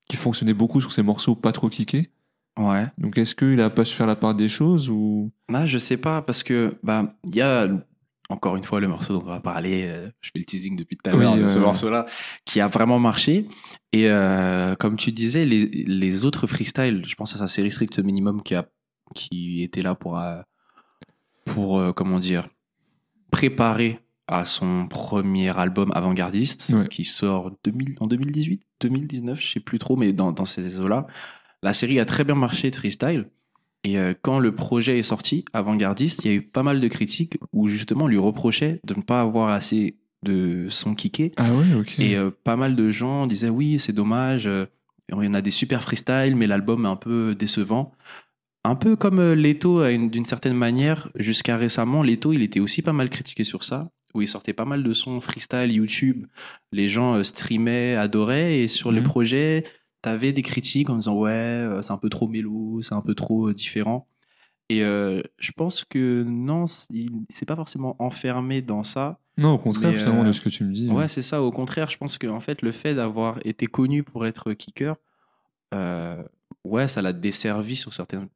qu'il 0.09 0.19
fonctionnait 0.19 0.55
beaucoup 0.55 0.81
sur 0.81 0.93
ces 0.93 1.03
morceaux 1.03 1.35
pas 1.35 1.53
trop 1.53 1.69
kickés. 1.69 2.11
Ouais. 2.59 2.87
Donc 2.99 3.17
est-ce 3.17 3.35
qu'il 3.35 3.61
a 3.61 3.71
pas 3.71 3.85
su 3.85 3.95
faire 3.95 4.07
la 4.07 4.17
part 4.17 4.35
des 4.35 4.49
choses 4.49 4.91
ou? 4.91 5.31
Ah, 5.53 5.67
je 5.67 5.79
sais 5.79 5.97
pas, 5.97 6.21
parce 6.23 6.43
que, 6.43 6.77
bah, 6.83 7.15
il 7.25 7.35
y 7.35 7.41
a, 7.41 7.69
encore 8.29 8.57
une 8.57 8.65
fois, 8.65 8.81
le 8.81 8.89
morceau 8.89 9.13
dont 9.15 9.23
on 9.23 9.27
va 9.27 9.41
parler, 9.41 9.87
euh, 9.87 10.11
je 10.21 10.31
fais 10.33 10.39
le 10.39 10.45
teasing 10.45 10.77
depuis 10.77 10.97
tout 10.97 11.09
à 11.09 11.15
l'heure, 11.15 11.37
de 11.37 11.47
ce 11.47 11.59
euh, 11.59 11.61
morceau-là, 11.61 12.07
qui 12.45 12.61
a 12.61 12.67
vraiment 12.67 12.99
marché. 12.99 13.47
Et 13.93 14.09
euh, 14.09 14.75
comme 14.75 14.97
tu 14.97 15.13
disais, 15.13 15.45
les, 15.45 15.67
les 15.67 16.25
autres 16.25 16.47
freestyles, 16.47 17.03
je 17.07 17.15
pense 17.15 17.35
à 17.35 17.39
sa 17.39 17.49
série 17.49 17.71
Strict 17.71 17.99
Minimum 18.01 18.43
qui, 18.43 18.55
a, 18.55 18.69
qui 19.15 19.63
était 19.63 19.83
là 19.83 19.95
pour, 19.95 20.19
euh, 20.19 20.41
pour 21.47 21.79
euh, 21.79 21.93
comment 21.93 22.19
dire, 22.19 22.49
préparer 23.31 24.01
à 24.31 24.45
son 24.47 24.87
premier 24.89 25.57
album 25.59 25.91
avant-gardiste, 25.95 26.71
Ouais. 26.73 26.89
qui 26.89 27.05
sort 27.05 27.51
2000, 27.65 27.97
en 28.01 28.07
2018, 28.07 28.63
2019, 28.81 29.41
je 29.41 29.47
sais 29.53 29.61
plus 29.61 29.79
trop, 29.79 29.97
mais 29.97 30.13
dans, 30.13 30.33
dans 30.33 30.45
ces 30.45 30.81
eaux-là. 30.81 31.07
La 31.63 31.73
série 31.73 32.01
a 32.01 32.05
très 32.05 32.25
bien 32.25 32.35
marché 32.37 32.71
de 32.71 32.77
freestyle. 32.77 33.27
Et 33.85 33.99
euh, 33.99 34.15
quand 34.21 34.39
le 34.39 34.55
projet 34.55 34.99
est 34.99 35.03
sorti, 35.03 35.45
avant-gardiste, 35.53 36.25
il 36.25 36.31
y 36.31 36.35
a 36.35 36.37
eu 36.37 36.43
pas 36.43 36.63
mal 36.63 36.81
de 36.81 36.89
critiques 36.89 37.39
où 37.53 37.67
justement 37.69 38.05
on 38.05 38.09
lui 38.09 38.19
reprochait 38.19 38.81
de 38.87 38.95
ne 38.95 39.03
pas 39.03 39.21
avoir 39.21 39.49
assez 39.51 39.97
de 40.23 40.67
son 40.69 40.95
kické. 40.95 41.33
Ah 41.37 41.55
ouais, 41.55 41.75
ok. 41.75 41.99
Et 41.99 42.17
euh, 42.17 42.31
pas 42.31 42.57
mal 42.57 42.77
de 42.77 42.91
gens 42.91 43.27
disaient 43.27 43.49
oui, 43.49 43.79
c'est 43.81 43.93
dommage, 43.95 44.47
euh, 44.47 44.67
il 45.11 45.25
y 45.25 45.29
en 45.29 45.35
a 45.35 45.41
des 45.43 45.51
super 45.51 45.83
freestyles, 45.83 46.37
mais 46.37 46.47
l'album 46.47 46.85
est 46.85 46.89
un 46.89 46.97
peu 46.97 47.35
décevant. 47.35 47.93
Un 48.65 48.75
peu 48.75 48.97
comme 48.97 49.19
euh, 49.19 49.35
Leto, 49.35 49.83
d'une 50.09 50.27
certaine 50.27 50.55
manière, 50.57 51.09
jusqu'à 51.17 51.57
récemment, 51.57 52.03
Leto, 52.03 52.33
il 52.35 52.43
était 52.43 52.61
aussi 52.61 52.83
pas 52.83 52.93
mal 52.93 53.09
critiqué 53.09 53.43
sur 53.45 53.65
ça, 53.65 53.91
où 54.15 54.23
il 54.23 54.29
sortait 54.29 54.53
pas 54.53 54.65
mal 54.65 54.83
de 54.83 54.93
sons 54.93 55.21
freestyle 55.21 55.73
YouTube, 55.73 56.27
les 56.73 56.89
gens 56.89 57.15
euh, 57.17 57.25
streamaient, 57.25 57.95
adoraient, 57.97 58.61
et 58.61 58.69
sur 58.69 58.91
les 58.93 59.01
Mhm. 59.01 59.07
projets, 59.07 59.65
t'avais 60.03 60.33
des 60.33 60.43
critiques 60.43 60.91
en 60.91 60.97
disant 60.97 61.15
ouais, 61.17 61.31
euh, 61.31 61.83
c'est 61.83 61.93
un 61.93 61.99
peu 61.99 62.09
trop 62.11 62.27
mélo, 62.29 62.81
c'est 62.83 62.95
un 62.95 63.03
peu 63.03 63.15
trop 63.15 63.49
euh, 63.49 63.53
différent. 63.55 64.07
Et 64.69 64.85
euh, 64.85 65.21
je 65.39 65.51
pense 65.53 65.85
que 65.85 66.23
non, 66.23 66.65
il 66.91 67.11
s'est 67.29 67.45
pas 67.47 67.57
forcément 67.57 67.97
enfermé 67.99 68.63
dans 68.63 68.85
ça. 68.85 69.19
non, 69.37 69.55
au 69.55 69.59
contraire, 69.59 69.93
finalement, 69.95 70.23
euh, 70.23 70.27
de 70.29 70.33
ce 70.33 70.41
que 70.41 70.49
tu 70.49 70.63
me 70.65 70.73
dis. 70.73 70.89
Ouais, 70.89 71.09
c'est 71.09 71.23
ça. 71.23 71.43
Au 71.43 71.51
contraire, 71.51 71.91
je 71.91 71.97
pense 71.97 72.19
que 72.19 72.29
en 72.29 72.39
fait, 72.41 72.63
le 72.63 72.71
fait 72.73 72.95
d'avoir 72.95 73.39
été 73.45 73.67
connu 73.67 74.05
pour 74.05 74.27
être 74.27 74.53
kicker, 74.53 74.95
euh, 75.75 76.23
ouais, 76.65 76.89
ça 76.89 77.03
l'a 77.03 77.13
desservi 77.13 77.77
sur 77.77 77.93
certaines, 77.93 78.29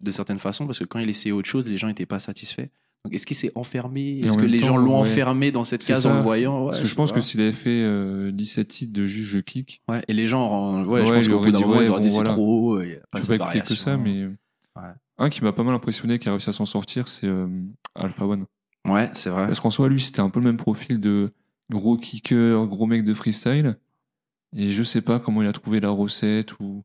de 0.00 0.10
certaines 0.10 0.38
façons 0.38 0.66
parce 0.66 0.78
que 0.78 0.84
quand 0.84 0.98
il 0.98 1.08
essayait 1.08 1.32
autre 1.32 1.48
chose, 1.48 1.68
les 1.68 1.76
gens 1.76 1.86
n'étaient 1.88 2.06
pas 2.06 2.18
satisfaits. 2.20 2.68
Est-ce 3.12 3.26
qu'il 3.26 3.36
s'est 3.36 3.52
enfermé? 3.54 4.00
Et 4.02 4.26
Est-ce 4.26 4.36
en 4.36 4.40
que 4.40 4.46
les 4.46 4.60
temps, 4.60 4.66
gens 4.66 4.76
l'ont 4.76 4.94
ouais. 4.94 4.98
enfermé 5.00 5.50
dans 5.50 5.64
cette 5.64 5.84
case 5.84 6.02
ça. 6.02 6.10
en 6.10 6.14
le 6.16 6.22
voyant? 6.22 6.60
Ouais, 6.60 6.66
Parce 6.66 6.80
que 6.80 6.86
je 6.86 6.94
pense 6.94 7.10
pas. 7.10 7.16
que 7.16 7.20
s'il 7.22 7.40
avait 7.40 7.52
fait 7.52 7.82
euh, 7.82 8.30
17 8.32 8.68
titres 8.68 8.92
de 8.92 9.04
juste 9.06 9.28
je 9.30 9.38
kick, 9.38 9.82
Ouais, 9.88 10.02
et 10.08 10.12
les 10.14 10.26
gens, 10.26 10.46
en- 10.50 10.84
ouais, 10.84 11.04
je 11.06 11.12
pense 11.12 11.28
qu'au 11.28 11.40
bout 11.40 11.50
d'un 11.52 11.60
moment, 11.60 11.80
ils 11.80 11.90
auraient 11.90 12.00
dit 12.00 12.10
c'est 12.10 12.24
trop. 12.24 12.80
y 12.82 12.94
a 12.94 12.96
pas 13.10 13.20
peux 13.20 13.26
pas 13.26 13.34
écouter 13.36 13.60
que 13.60 13.74
ça, 13.74 13.96
variation. 13.96 14.30
mais 14.76 14.84
un 15.20 15.30
qui 15.30 15.42
m'a 15.42 15.52
pas 15.52 15.64
mal 15.64 15.74
impressionné, 15.74 16.18
qui 16.18 16.28
a 16.28 16.32
réussi 16.32 16.48
à 16.48 16.52
s'en 16.52 16.64
sortir, 16.66 17.08
c'est 17.08 17.26
euh, 17.26 17.48
Alpha 17.96 18.24
One. 18.26 18.44
Ouais, 18.86 19.10
c'est 19.14 19.30
vrai. 19.30 19.46
Parce 19.46 19.58
qu'en 19.60 19.70
soi, 19.70 19.88
lui, 19.88 20.00
c'était 20.00 20.20
un 20.20 20.30
peu 20.30 20.38
le 20.38 20.46
même 20.46 20.56
profil 20.56 21.00
de 21.00 21.32
gros 21.70 21.96
kicker, 21.96 22.64
gros 22.66 22.86
mec 22.86 23.04
de 23.04 23.12
freestyle. 23.14 23.76
Et 24.56 24.70
je 24.70 24.82
sais 24.82 25.00
pas 25.02 25.18
comment 25.18 25.42
il 25.42 25.48
a 25.48 25.52
trouvé 25.52 25.80
la 25.80 25.90
recette 25.90 26.58
ou. 26.60 26.84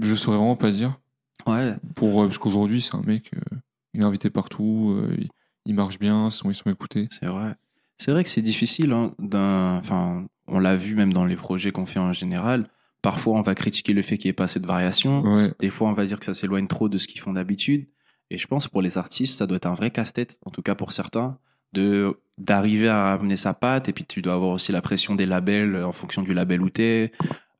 Je 0.00 0.14
saurais 0.14 0.36
vraiment 0.36 0.56
pas 0.56 0.70
dire. 0.70 0.98
Ouais, 1.46 1.74
Pour, 1.96 2.22
euh, 2.22 2.26
parce 2.26 2.38
qu'aujourd'hui, 2.38 2.80
c'est 2.82 2.94
un 2.94 3.02
mec, 3.02 3.30
euh, 3.34 3.56
il 3.94 4.00
est 4.00 4.04
invité 4.04 4.30
partout, 4.30 4.94
euh, 4.96 5.14
il, 5.18 5.28
il 5.66 5.74
marche 5.74 5.98
bien, 5.98 6.30
son- 6.30 6.50
ils 6.50 6.54
sont 6.54 6.70
écoutés. 6.70 7.08
c'est 7.20 7.26
vrai. 7.26 7.54
C'est 7.98 8.10
vrai 8.10 8.24
que 8.24 8.30
c'est 8.30 8.42
difficile. 8.42 8.92
hein, 8.92 9.14
d'un- 9.18 9.76
enfin, 9.78 10.26
on 10.48 10.58
l'a 10.58 10.74
vu 10.76 10.94
même 10.96 11.12
dans 11.12 11.24
les 11.24 11.36
projets 11.36 11.70
qu'on 11.70 11.86
fait 11.86 12.00
en 12.00 12.12
général. 12.12 12.68
Parfois, 13.00 13.38
on 13.38 13.42
va 13.42 13.54
critiquer 13.54 13.92
le 13.92 14.02
fait 14.02 14.16
qu'il 14.18 14.28
n'y 14.28 14.30
ait 14.30 14.34
pas 14.34 14.44
assez 14.44 14.60
de 14.60 14.66
variation. 14.66 15.22
Ouais, 15.22 15.52
Des 15.60 15.70
fois, 15.70 15.88
on 15.88 15.92
va 15.92 16.04
dire 16.06 16.18
que 16.18 16.26
ça 16.26 16.34
s'éloigne 16.34 16.66
trop 16.68 16.88
de 16.88 16.98
ce 16.98 17.06
qu'ils 17.08 17.20
font 17.20 17.32
d'habitude. 17.32 17.86
Et 18.30 18.38
je 18.38 18.46
pense 18.46 18.66
pour 18.68 18.80
les 18.82 18.96
artistes, 18.98 19.38
ça 19.38 19.46
doit 19.46 19.56
être 19.56 19.66
un 19.66 19.74
vrai 19.74 19.90
casse-tête, 19.90 20.38
en 20.46 20.50
tout 20.50 20.62
cas 20.62 20.74
pour 20.74 20.90
certains, 20.92 21.38
de 21.72 22.16
d'arriver 22.38 22.88
à 22.88 23.12
amener 23.12 23.36
sa 23.36 23.54
patte. 23.54 23.88
Et 23.88 23.92
puis, 23.92 24.04
tu 24.04 24.22
dois 24.22 24.34
avoir 24.34 24.50
aussi 24.50 24.72
la 24.72 24.80
pression 24.82 25.14
des 25.14 25.26
labels 25.26 25.74
euh, 25.76 25.86
en 25.86 25.92
fonction 25.92 26.22
du 26.22 26.32
label 26.34 26.60
où 26.62 26.70
t'es. 26.70 27.12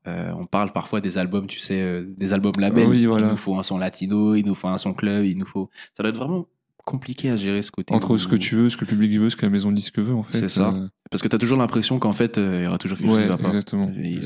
Euh, 0.07 0.31
on 0.37 0.45
parle 0.45 0.71
parfois 0.73 0.99
des 1.01 1.17
albums, 1.17 1.47
tu 1.47 1.59
sais, 1.59 1.81
euh, 1.81 2.03
des 2.17 2.33
albums 2.33 2.53
labels. 2.59 2.87
Oui, 2.89 3.05
voilà. 3.05 3.27
Il 3.27 3.29
nous 3.31 3.37
faut 3.37 3.55
un 3.57 3.63
son 3.63 3.77
latino, 3.77 4.35
il 4.35 4.45
nous 4.45 4.55
faut 4.55 4.67
un 4.67 4.77
son 4.77 4.93
club, 4.93 5.23
il 5.25 5.37
nous 5.37 5.45
faut. 5.45 5.69
Ça 5.95 6.03
doit 6.03 6.09
être 6.09 6.17
vraiment 6.17 6.45
compliqué 6.85 7.29
à 7.29 7.37
gérer 7.37 7.61
ce 7.61 7.71
côté. 7.71 7.93
Entre 7.93 8.11
où- 8.11 8.17
ce 8.17 8.27
que 8.27 8.35
tu 8.35 8.55
veux, 8.55 8.69
ce 8.69 8.75
que 8.75 8.83
le 8.83 8.89
public 8.89 9.17
veut, 9.17 9.29
ce 9.29 9.37
que 9.37 9.45
la 9.45 9.49
maison 9.51 9.71
de 9.71 9.75
disque 9.75 9.99
veut, 9.99 10.13
en 10.13 10.23
fait. 10.23 10.39
C'est 10.39 10.49
ça. 10.49 10.69
euh, 10.73 10.87
Parce 11.09 11.23
que 11.23 11.29
t'as 11.29 11.37
toujours 11.37 11.57
l'impression 11.57 11.99
qu'en 11.99 12.11
fait, 12.13 12.35
il 12.37 12.63
y 12.63 12.67
aura 12.67 12.77
toujours 12.77 12.97
quelque 12.97 13.07
chose 13.09 13.19
qui 13.21 13.27
va 13.27 13.37
pas. 13.37 13.45
exactement. 13.45 13.89
Et, 14.03 14.19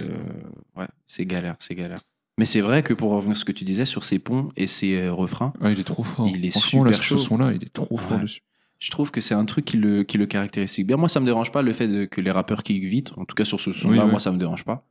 ouais, 0.76 0.88
c'est 1.06 1.26
galère, 1.26 1.56
c'est 1.60 1.76
galère. 1.76 2.00
Mais 2.40 2.46
c'est 2.46 2.62
vrai 2.62 2.84
que 2.84 2.94
pour 2.94 3.12
revenir 3.12 3.36
à 3.36 3.40
ce 3.40 3.46
que 3.46 3.52
tu 3.52 3.64
disais 3.64 3.86
sur 3.86 4.04
ces 4.04 4.20
ponts 4.20 4.50
et 4.56 4.68
ces 4.68 5.10
refrains, 5.10 5.54
Ah, 5.62 5.72
il 5.72 5.80
est 5.80 5.84
trop 5.84 6.04
fort. 6.04 6.28
Il 6.28 6.46
est 6.46 6.52
Franchement, 6.52 6.84
là, 6.84 6.94
super 6.94 7.06
sur 7.08 7.20
ce 7.20 7.26
son-là, 7.26 7.52
il 7.54 7.64
est 7.64 7.74
trop 7.74 7.98
fort 7.98 8.14
Ouais. 8.18 8.22
dessus. 8.24 8.42
je 8.80 8.92
trouve 8.92 9.10
que 9.10 9.22
c'est 9.22 9.34
un 9.34 9.46
truc 9.46 9.66
qui 9.66 9.76
le, 9.78 10.04
qui 10.04 10.20
le 10.20 10.28
caractérise 10.28 10.80
bien. 10.82 10.98
Moi, 10.98 11.10
ça 11.10 11.20
me 11.20 11.26
dérange 11.26 11.52
pas 11.52 11.64
le 11.64 11.74
fait 11.74 11.88
de- 11.88 12.06
que 12.06 12.22
les 12.22 12.30
rappeurs 12.30 12.62
kick 12.62 12.84
vite. 12.84 13.12
En 13.18 13.26
tout 13.26 13.34
cas, 13.34 13.44
sur 13.44 13.60
ce 13.60 13.72
son-là, 13.74 14.04
Oui, 14.06 14.12
moi, 14.12 14.20
ça 14.20 14.32
me 14.32 14.38
dérange 14.38 14.64
pas. 14.66 14.86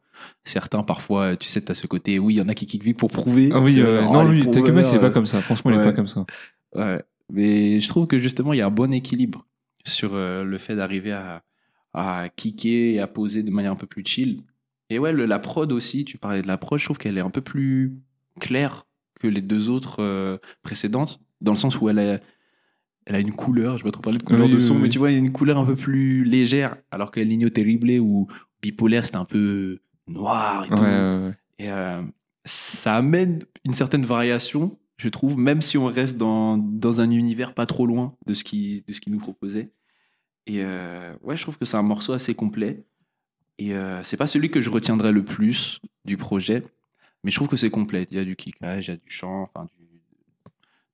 Certains, 0.44 0.83
parfois, 0.83 1.37
tu 1.37 1.48
sais, 1.48 1.61
t'as 1.61 1.74
ce 1.74 1.87
côté, 1.87 2.18
oui, 2.18 2.35
il 2.35 2.37
y 2.38 2.40
en 2.40 2.48
a 2.48 2.55
qui 2.55 2.66
kick 2.66 2.83
vite 2.83 2.98
pour 2.98 3.11
prouver. 3.11 3.50
Ah 3.52 3.61
oui, 3.61 3.79
euh, 3.81 4.02
non, 4.02 4.24
lui, 4.24 4.48
t'es 4.50 4.62
que 4.62 4.70
mec, 4.70 4.87
il 4.87 4.94
est 4.94 4.98
prouveurs, 4.98 5.00
pas 5.00 5.07
euh, 5.09 5.11
comme 5.11 5.26
ça. 5.26 5.40
Franchement, 5.40 5.70
il 5.70 5.81
est 5.81 5.85
pas 5.85 5.92
comme 5.92 6.07
ça. 6.07 6.24
Ouais. 6.74 7.02
Mais 7.33 7.81
je 7.81 7.88
trouve 7.88 8.07
que 8.07 8.18
justement, 8.18 8.52
il 8.52 8.59
y 8.59 8.62
a 8.62 8.66
un 8.66 8.70
bon 8.70 8.92
équilibre 8.92 9.46
sur 9.85 10.14
euh, 10.14 10.44
le 10.44 10.59
fait 10.59 10.76
d'arriver 10.76 11.12
à, 11.12 11.42
à 11.92 12.29
kicker 12.29 12.94
et 12.94 13.00
à 13.00 13.07
poser 13.07 13.42
de 13.42 13.50
manière 13.50 13.72
un 13.72 13.76
peu 13.76 13.87
plus 13.87 14.05
chill. 14.05 14.42
Et 14.90 14.98
ouais, 15.00 15.12
le- 15.12 15.26
la 15.26 15.38
prod 15.40 15.70
aussi, 15.72 16.05
tu 16.05 16.18
parlais 16.18 16.42
de 16.42 16.46
la 16.46 16.57
prod, 16.57 16.79
je 16.79 16.85
trouve 16.85 16.98
qu'elle 16.98 17.18
est 17.18 17.22
un 17.22 17.31
peu 17.31 17.40
plus 17.40 17.96
claire 18.40 18.87
que 19.20 19.26
les 19.26 19.40
deux 19.40 19.68
autres 19.70 19.96
euh, 20.02 20.38
précédentes, 20.62 21.20
dans 21.40 21.52
le 21.52 21.59
sens 21.59 21.81
où 21.81 21.88
elle 21.88 21.98
a, 21.98 22.20
elle 23.07 23.14
a 23.14 23.18
une 23.18 23.33
couleur, 23.33 23.79
je 23.79 23.83
vais 23.83 23.88
pas 23.88 23.92
trop 23.92 24.02
parler 24.02 24.18
de 24.18 24.24
couleur 24.24 24.46
Oui, 24.46 24.52
de 24.55 24.59
son, 24.61 24.74
oui. 24.76 24.83
mais 24.83 24.88
tu 24.88 24.98
vois, 24.98 25.11
il 25.11 25.14
y 25.14 25.16
a 25.16 25.20
une 25.20 25.33
couleur 25.33 25.59
un 25.59 25.64
peu 25.64 25.74
plus 25.76 26.22
légère, 26.24 26.76
alors 26.90 27.11
que 27.11 27.18
Ligno 27.20 27.48
Terrible 27.48 27.90
ou 28.00 28.29
Bipolaire, 28.62 29.05
c'était 29.05 29.16
un 29.16 29.24
peu 29.24 29.79
noir 30.07 30.64
et 30.64 30.69
tout. 30.69 30.75
ouais, 30.83 30.83
ouais. 31.27 31.33
Et 31.59 31.71
euh, 31.71 32.03
ça 32.45 32.97
amène 32.97 33.42
une 33.64 33.73
certaine 33.75 34.05
variation, 34.05 34.79
je 34.99 35.09
trouve, 35.09 35.37
même 35.38 35.62
si 35.62 35.79
on 35.79 35.87
reste 35.87 36.16
dans, 36.16 36.57
dans 36.59 37.01
un 37.01 37.11
univers 37.11 37.55
pas 37.55 37.66
trop 37.66 37.87
loin 37.87 38.14
de 38.27 38.35
ce 38.35 38.45
qui, 38.45 38.85
de 38.87 38.92
ce 38.92 39.01
qu'il 39.01 39.12
nous 39.12 39.19
proposait. 39.21 39.71
Et 40.47 40.62
euh, 40.64 41.12
ouais, 41.23 41.37
je 41.37 41.42
trouve 41.42 41.59
que 41.59 41.64
c'est 41.64 41.77
un 41.77 41.83
morceau 41.83 42.12
assez 42.12 42.35
complet. 42.35 42.85
Et 43.59 43.75
euh, 43.75 44.03
c'est 44.05 44.16
pas 44.19 44.27
celui 44.27 44.51
que 44.51 44.61
je 44.61 44.69
retiendrai 44.71 45.12
le 45.12 45.25
plus 45.25 45.81
du 46.05 46.16
projet, 46.16 46.62
mais 47.25 47.31
je 47.31 47.37
trouve 47.37 47.49
que 47.49 47.57
c'est 47.57 47.71
complet. 47.71 48.07
Il 48.11 48.16
y 48.16 48.21
a 48.21 48.25
du 48.25 48.37
kickage, 48.37 48.88
il 48.88 48.90
y 48.90 48.95
a 48.95 48.97
du 48.97 49.11
chant, 49.11 49.42
enfin, 49.55 49.64
du, 49.79 49.87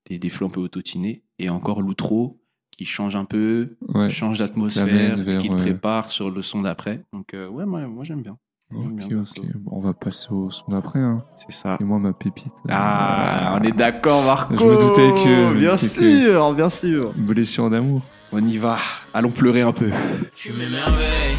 des, 0.06 0.18
des 0.18 0.28
flots 0.28 0.46
un 0.46 0.50
peu 0.50 0.60
autotinés. 0.60 1.22
Et 1.40 1.48
encore 1.50 1.82
l'outro 1.82 2.40
qui 2.70 2.84
change 2.86 3.16
un 3.16 3.24
peu, 3.24 3.76
Ouais. 3.88 4.08
change 4.10 4.38
d'atmosphère, 4.38 5.16
qui 5.38 5.48
te 5.48 5.52
ouais. 5.52 5.58
prépare 5.60 6.10
sur 6.12 6.30
le 6.30 6.40
son 6.40 6.62
d'après. 6.62 7.04
Donc 7.12 7.34
euh, 7.34 7.48
ouais, 7.48 7.66
moi, 7.66 7.86
moi 7.88 8.04
j'aime 8.04 8.22
bien. 8.22 8.38
Ok, 8.74 9.12
ok. 9.12 9.44
Bon, 9.56 9.76
on 9.76 9.80
va 9.80 9.92
passer 9.92 10.28
au 10.30 10.50
son 10.50 10.64
d'après. 10.68 10.98
Hein. 11.00 11.22
C'est 11.38 11.52
ça. 11.52 11.76
Et 11.80 11.84
moi, 11.84 11.98
ma 11.98 12.12
pépite. 12.12 12.52
Ah, 12.68 13.56
on 13.60 13.62
est 13.64 13.72
d'accord, 13.72 14.22
Marco. 14.24 14.54
Je 14.56 14.64
me 14.64 14.76
doutais 14.76 15.24
que- 15.24 15.58
Bien 15.58 15.72
que- 15.72 15.76
sûr, 15.78 16.54
bien 16.54 16.70
sûr. 16.70 17.12
Blessure 17.16 17.70
d'amour. 17.70 18.02
On 18.32 18.44
y 18.46 18.56
va. 18.58 18.78
Allons 19.12 19.30
pleurer 19.30 19.60
un 19.62 19.72
peu. 19.72 19.90
Tu 20.34 20.52
m'émerveilles. 20.52 21.36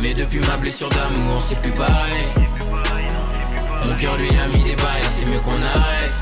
Mais 0.00 0.12
depuis 0.12 0.40
ma 0.40 0.56
blessure 0.58 0.88
d'amour, 0.88 1.40
c'est 1.40 1.58
plus 1.60 1.70
pareil. 1.72 2.26
Mon 3.84 3.94
cœur 4.00 4.16
lui 4.18 4.28
a 4.38 4.48
mis 4.48 4.62
des 4.64 4.74
bails, 4.76 5.02
c'est 5.08 5.24
mieux 5.26 5.38
qu'on 5.40 5.52
arrête. 5.52 6.18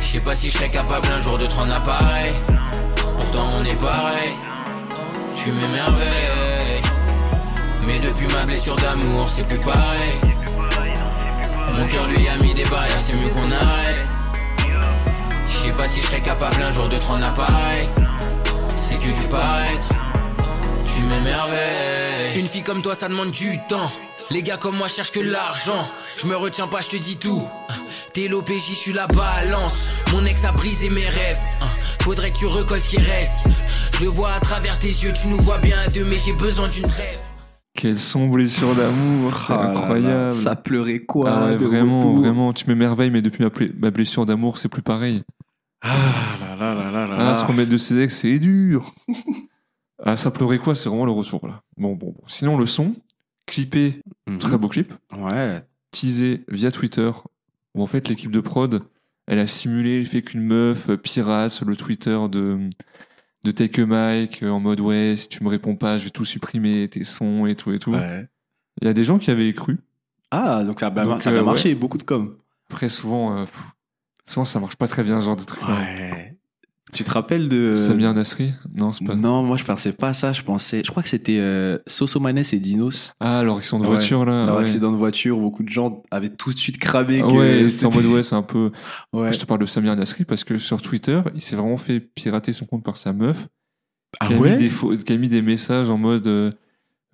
Je 0.00 0.04
sais 0.06 0.20
pas 0.20 0.34
si 0.34 0.48
je 0.48 0.56
serais 0.56 0.70
capable 0.70 1.06
un 1.16 1.20
jour 1.20 1.38
de 1.38 1.44
te 1.46 1.54
rendre 1.54 1.74
appareil. 1.74 2.32
Pourtant 3.16 3.46
on 3.60 3.64
est 3.64 3.78
pareil. 3.80 4.32
Tu 5.36 5.50
m'émerveilles. 5.52 6.43
Mais 7.86 7.98
depuis 7.98 8.26
ma 8.28 8.44
blessure 8.44 8.76
d'amour, 8.76 9.28
c'est 9.28 9.44
plus 9.44 9.58
pareil. 9.58 10.14
Mon 11.76 11.86
cœur 11.86 12.06
lui 12.06 12.28
a 12.28 12.36
mis 12.38 12.54
des 12.54 12.64
barrières, 12.64 13.00
c'est 13.04 13.14
mieux 13.14 13.28
qu'on 13.28 13.50
arrête. 13.50 14.06
Je 15.48 15.56
sais 15.56 15.72
pas 15.72 15.88
si 15.88 16.00
je 16.00 16.06
serais 16.06 16.20
capable 16.20 16.62
un 16.62 16.72
jour 16.72 16.88
de 16.88 16.96
te 16.96 17.04
rendre 17.04 17.20
l'appareil. 17.20 17.88
C'est 18.76 18.96
que 18.98 19.06
du 19.06 19.28
paraître. 19.28 19.88
Tu 20.86 21.02
m'émerveilles. 21.02 22.38
Une 22.38 22.46
fille 22.46 22.62
comme 22.62 22.80
toi, 22.80 22.94
ça 22.94 23.08
demande 23.08 23.30
du 23.32 23.58
temps. 23.68 23.90
Les 24.30 24.42
gars 24.42 24.56
comme 24.56 24.76
moi 24.76 24.88
cherchent 24.88 25.12
que 25.12 25.20
l'argent. 25.20 25.86
Je 26.16 26.26
me 26.26 26.36
retiens 26.36 26.66
pas, 26.66 26.80
je 26.80 26.88
te 26.88 26.96
dis 26.96 27.16
tout. 27.16 27.46
T'es 28.14 28.28
l'OPJ, 28.28 28.70
je 28.70 28.74
suis 28.74 28.92
la 28.92 29.06
balance. 29.06 29.74
Mon 30.12 30.24
ex 30.24 30.44
a 30.44 30.52
brisé 30.52 30.88
mes 30.88 31.04
rêves. 31.04 31.38
Faudrait 32.00 32.30
que 32.30 32.38
tu 32.38 32.46
recolles 32.46 32.80
ce 32.80 32.88
qui 32.88 32.98
reste. 32.98 33.32
Je 33.92 34.04
le 34.04 34.08
vois 34.08 34.32
à 34.32 34.40
travers 34.40 34.78
tes 34.78 34.88
yeux, 34.88 35.12
tu 35.20 35.28
nous 35.28 35.38
vois 35.38 35.58
bien 35.58 35.78
à 35.80 35.88
deux, 35.88 36.04
mais 36.04 36.16
j'ai 36.16 36.32
besoin 36.32 36.68
d'une 36.68 36.86
trêve. 36.86 37.18
Quelle 37.74 37.98
son 37.98 38.28
blessure 38.28 38.74
d'amour? 38.76 39.32
Ah 39.48 39.54
là, 39.56 39.70
incroyable. 39.70 40.32
Ça 40.32 40.54
pleurait 40.56 41.00
quoi 41.00 41.30
Ah 41.30 41.46
ouais, 41.46 41.56
vraiment, 41.56 41.98
retour 41.98 42.16
vraiment. 42.20 42.52
Tu 42.52 42.66
m'émerveilles, 42.68 43.10
mais 43.10 43.22
depuis 43.22 43.44
ma, 43.76 43.90
blessure 43.90 44.26
d'amour, 44.26 44.58
c'est 44.58 44.68
plus 44.68 44.82
pareil. 44.82 45.24
Ah 45.82 45.92
là 46.40 46.54
là 46.56 46.74
là 46.74 46.90
là 46.90 47.06
là. 47.06 47.30
Ah, 47.30 47.34
se 47.34 47.44
remettre 47.44 47.70
de 47.70 47.76
ses 47.76 48.00
ex, 48.00 48.16
c'est 48.20 48.38
dur. 48.38 48.94
ah, 50.02 50.14
ça 50.16 50.30
pleurait 50.30 50.58
quoi? 50.58 50.74
C'est 50.74 50.88
vraiment 50.88 51.04
le 51.04 51.10
retour 51.12 51.46
là. 51.46 51.62
Bon, 51.76 51.94
bon. 51.94 52.12
bon. 52.12 52.22
Sinon, 52.26 52.56
le 52.56 52.66
son, 52.66 52.94
clippé, 53.46 54.00
Mhm. 54.28 54.38
très 54.38 54.56
beau 54.56 54.68
clip, 54.68 54.94
Ouais. 55.18 55.62
teasé 55.90 56.44
via 56.48 56.70
Twitter, 56.70 57.10
où 57.74 57.82
en 57.82 57.86
fait 57.86 58.08
l'équipe 58.08 58.30
de 58.30 58.40
prod, 58.40 58.82
elle 59.26 59.38
a 59.40 59.46
simulé 59.48 59.98
le 59.98 60.04
fait 60.06 60.22
qu'une 60.22 60.42
meuf 60.44 60.88
euh, 60.90 60.96
pirate 60.96 61.50
sur 61.50 61.66
le 61.66 61.76
Twitter 61.76 62.18
de 62.30 62.68
de 63.44 63.50
Take 63.50 63.82
a 63.82 63.86
Mike 63.86 64.42
euh, 64.42 64.50
en 64.50 64.58
mode 64.58 64.80
ouais 64.80 65.14
si 65.16 65.28
tu 65.28 65.44
me 65.44 65.48
réponds 65.48 65.76
pas 65.76 65.98
je 65.98 66.04
vais 66.04 66.10
tout 66.10 66.24
supprimer 66.24 66.88
tes 66.88 67.04
sons 67.04 67.46
et 67.46 67.54
tout 67.54 67.72
et 67.72 67.78
tout. 67.78 67.92
Ouais. 67.92 68.26
Il 68.80 68.86
y 68.86 68.90
a 68.90 68.94
des 68.94 69.04
gens 69.04 69.18
qui 69.18 69.30
avaient 69.30 69.52
cru. 69.52 69.78
Ah, 70.30 70.64
donc 70.64 70.80
ça 70.80 70.86
a 70.86 70.90
bien, 70.90 71.04
Donc, 71.04 71.22
ça 71.22 71.30
a 71.30 71.32
bien 71.32 71.42
euh, 71.42 71.44
marché, 71.44 71.74
beaucoup 71.74 71.98
de 71.98 72.02
com. 72.02 72.36
Après 72.70 72.88
souvent 72.88 73.36
euh, 73.36 73.44
pff, 73.44 73.62
souvent 74.26 74.44
ça 74.44 74.58
marche 74.58 74.76
pas 74.76 74.88
très 74.88 75.04
bien 75.04 75.20
ce 75.20 75.26
genre 75.26 75.36
de 75.36 75.44
truc. 75.44 75.62
Ouais. 75.68 76.33
Tu 76.94 77.04
te 77.04 77.10
rappelles 77.10 77.48
de. 77.48 77.74
Samir 77.74 78.14
Nasri? 78.14 78.52
Non 78.74 78.92
c'est 78.92 79.04
pas. 79.04 79.14
Non, 79.16 79.42
moi 79.42 79.56
je 79.56 79.64
pensais 79.64 79.92
pas 79.92 80.08
à 80.10 80.14
ça, 80.14 80.32
je 80.32 80.42
pensais. 80.42 80.82
Je 80.84 80.90
crois 80.90 81.02
que 81.02 81.08
c'était 81.08 81.38
euh, 81.38 81.78
Sosomanes 81.86 82.38
et 82.52 82.58
Dinos. 82.58 83.12
Ah 83.20 83.40
alors 83.40 83.58
ils 83.60 83.64
sont 83.64 83.78
de 83.78 83.84
Ouais. 83.84 83.90
voiture 83.90 84.24
là. 84.24 84.46
Leur 84.46 84.56
ouais. 84.56 84.62
accident 84.62 84.90
de 84.92 84.96
voiture, 84.96 85.38
beaucoup 85.38 85.62
de 85.62 85.68
gens 85.68 86.02
avaient 86.10 86.30
tout 86.30 86.52
de 86.52 86.58
suite 86.58 86.78
cramé. 86.78 87.20
Ah 87.24 87.26
que 87.28 87.32
ouais, 87.32 87.68
c'était 87.68 87.86
en 87.86 87.90
mode 87.92 88.06
ouais, 88.06 88.22
c'est 88.22 88.36
un 88.36 88.42
peu. 88.42 88.70
Ouais. 89.12 89.32
Je 89.32 89.38
te 89.38 89.44
parle 89.44 89.60
de 89.60 89.66
Samir 89.66 89.94
Nasri 89.96 90.24
parce 90.24 90.44
que 90.44 90.56
sur 90.58 90.80
Twitter, 90.80 91.20
il 91.34 91.40
s'est 91.42 91.56
vraiment 91.56 91.76
fait 91.76 92.00
pirater 92.00 92.52
son 92.52 92.64
compte 92.66 92.84
par 92.84 92.96
sa 92.96 93.12
meuf. 93.12 93.48
Ah 94.20 94.28
qui, 94.28 94.34
a 94.34 94.38
ouais? 94.38 94.52
mis 94.52 94.58
des 94.58 94.70
faux- 94.70 94.96
qui 94.96 95.12
a 95.12 95.16
mis 95.16 95.28
des 95.28 95.42
messages 95.42 95.90
en 95.90 95.98
mode. 95.98 96.26
euh, 96.28 96.50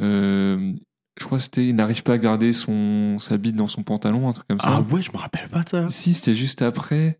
euh, 0.02 0.72
je 1.18 1.24
crois 1.24 1.38
que 1.38 1.44
c'était. 1.44 1.66
Il 1.66 1.74
n'arrive 1.74 2.02
pas 2.02 2.14
à 2.14 2.18
garder 2.18 2.52
son, 2.52 3.18
sa 3.18 3.36
bite 3.36 3.56
dans 3.56 3.66
son 3.68 3.82
pantalon, 3.82 4.28
un 4.28 4.32
truc 4.32 4.46
comme 4.48 4.60
ça. 4.60 4.68
Ah 4.72 4.80
ouais, 4.94 5.02
je 5.02 5.10
me 5.12 5.16
rappelle 5.18 5.48
pas 5.48 5.62
ça. 5.62 5.86
Si, 5.90 6.14
c'était 6.14 6.34
juste 6.34 6.62
après. 6.62 7.18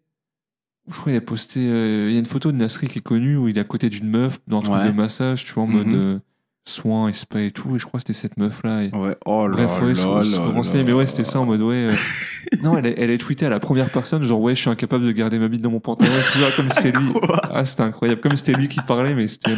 Je 0.89 0.93
crois 0.95 1.05
qu'il 1.13 1.17
a 1.17 1.21
posté. 1.21 1.61
euh, 1.69 2.09
il 2.09 2.15
y 2.15 2.17
a 2.17 2.21
une 2.21 2.27
photo 2.27 2.51
de 2.53 2.57
Nasri 2.57 2.89
qui 2.89 2.99
est 2.99 3.03
connue 3.03 3.37
où 3.37 3.49
il 3.49 3.57
est 3.57 3.61
à 3.61 3.65
côté 3.65 3.89
d'une 3.91 4.09
meuf 4.09 4.39
dans 4.47 4.59
un 4.59 4.63
truc 4.63 4.75
Ouais. 4.77 4.87
de 4.91 4.97
massage, 4.97 5.45
tu 5.45 5.53
vois, 5.53 5.63
en 5.65 5.67
Mhm. 5.67 5.77
mode 5.77 5.95
euh, 5.95 6.19
soins 6.67 7.09
et 7.09 7.13
spa 7.13 7.41
et 7.41 7.51
tout. 7.53 7.77
Et 7.77 7.79
je 7.79 7.85
crois 7.87 7.99
que 8.01 8.07
c'était 8.07 8.19
cette 8.19 8.37
meuf-là. 8.39 8.85
Et... 8.85 8.91
Ouais, 8.95 9.17
oh 9.27 9.47
là 9.47 9.55
Bref, 9.57 9.81
ouais, 9.83 9.89
là 9.89 9.95
se, 10.23 10.37
renseigner, 10.39 10.85
mais 10.85 10.93
ouais, 10.93 11.07
c'était 11.07 11.25
ça 11.25 11.41
en 11.41 11.47
mode 11.47 11.63
ouais. 11.63 11.87
euh, 11.91 11.95
non, 12.63 12.77
elle, 12.77 12.95
elle 12.97 13.11
a 13.11 13.19
tweeté 13.19 13.47
à 13.47 13.51
la 13.51 13.61
première 13.61 13.91
personne, 13.91 14.23
genre 14.23 14.41
ouais, 14.41 14.55
je 14.55 14.61
suis 14.63 14.71
incapable 14.71 15.05
de 15.07 15.13
garder 15.13 15.39
ma 15.39 15.49
bite 15.49 15.63
dans 15.63 15.71
mon 15.71 15.81
pantalon, 15.81 16.13
tu 16.33 16.39
vois, 16.39 16.51
comme 16.57 16.69
si 16.71 16.77
c'était 16.83 16.99
lui. 16.99 17.13
Ah, 17.53 17.65
c'était 17.65 17.83
incroyable, 17.83 18.21
comme 18.21 18.33
si 18.33 18.39
c'était 18.45 18.59
lui 18.59 18.69
qui 18.69 18.81
parlait, 18.81 19.15
mais 19.15 19.27
c'était. 19.27 19.55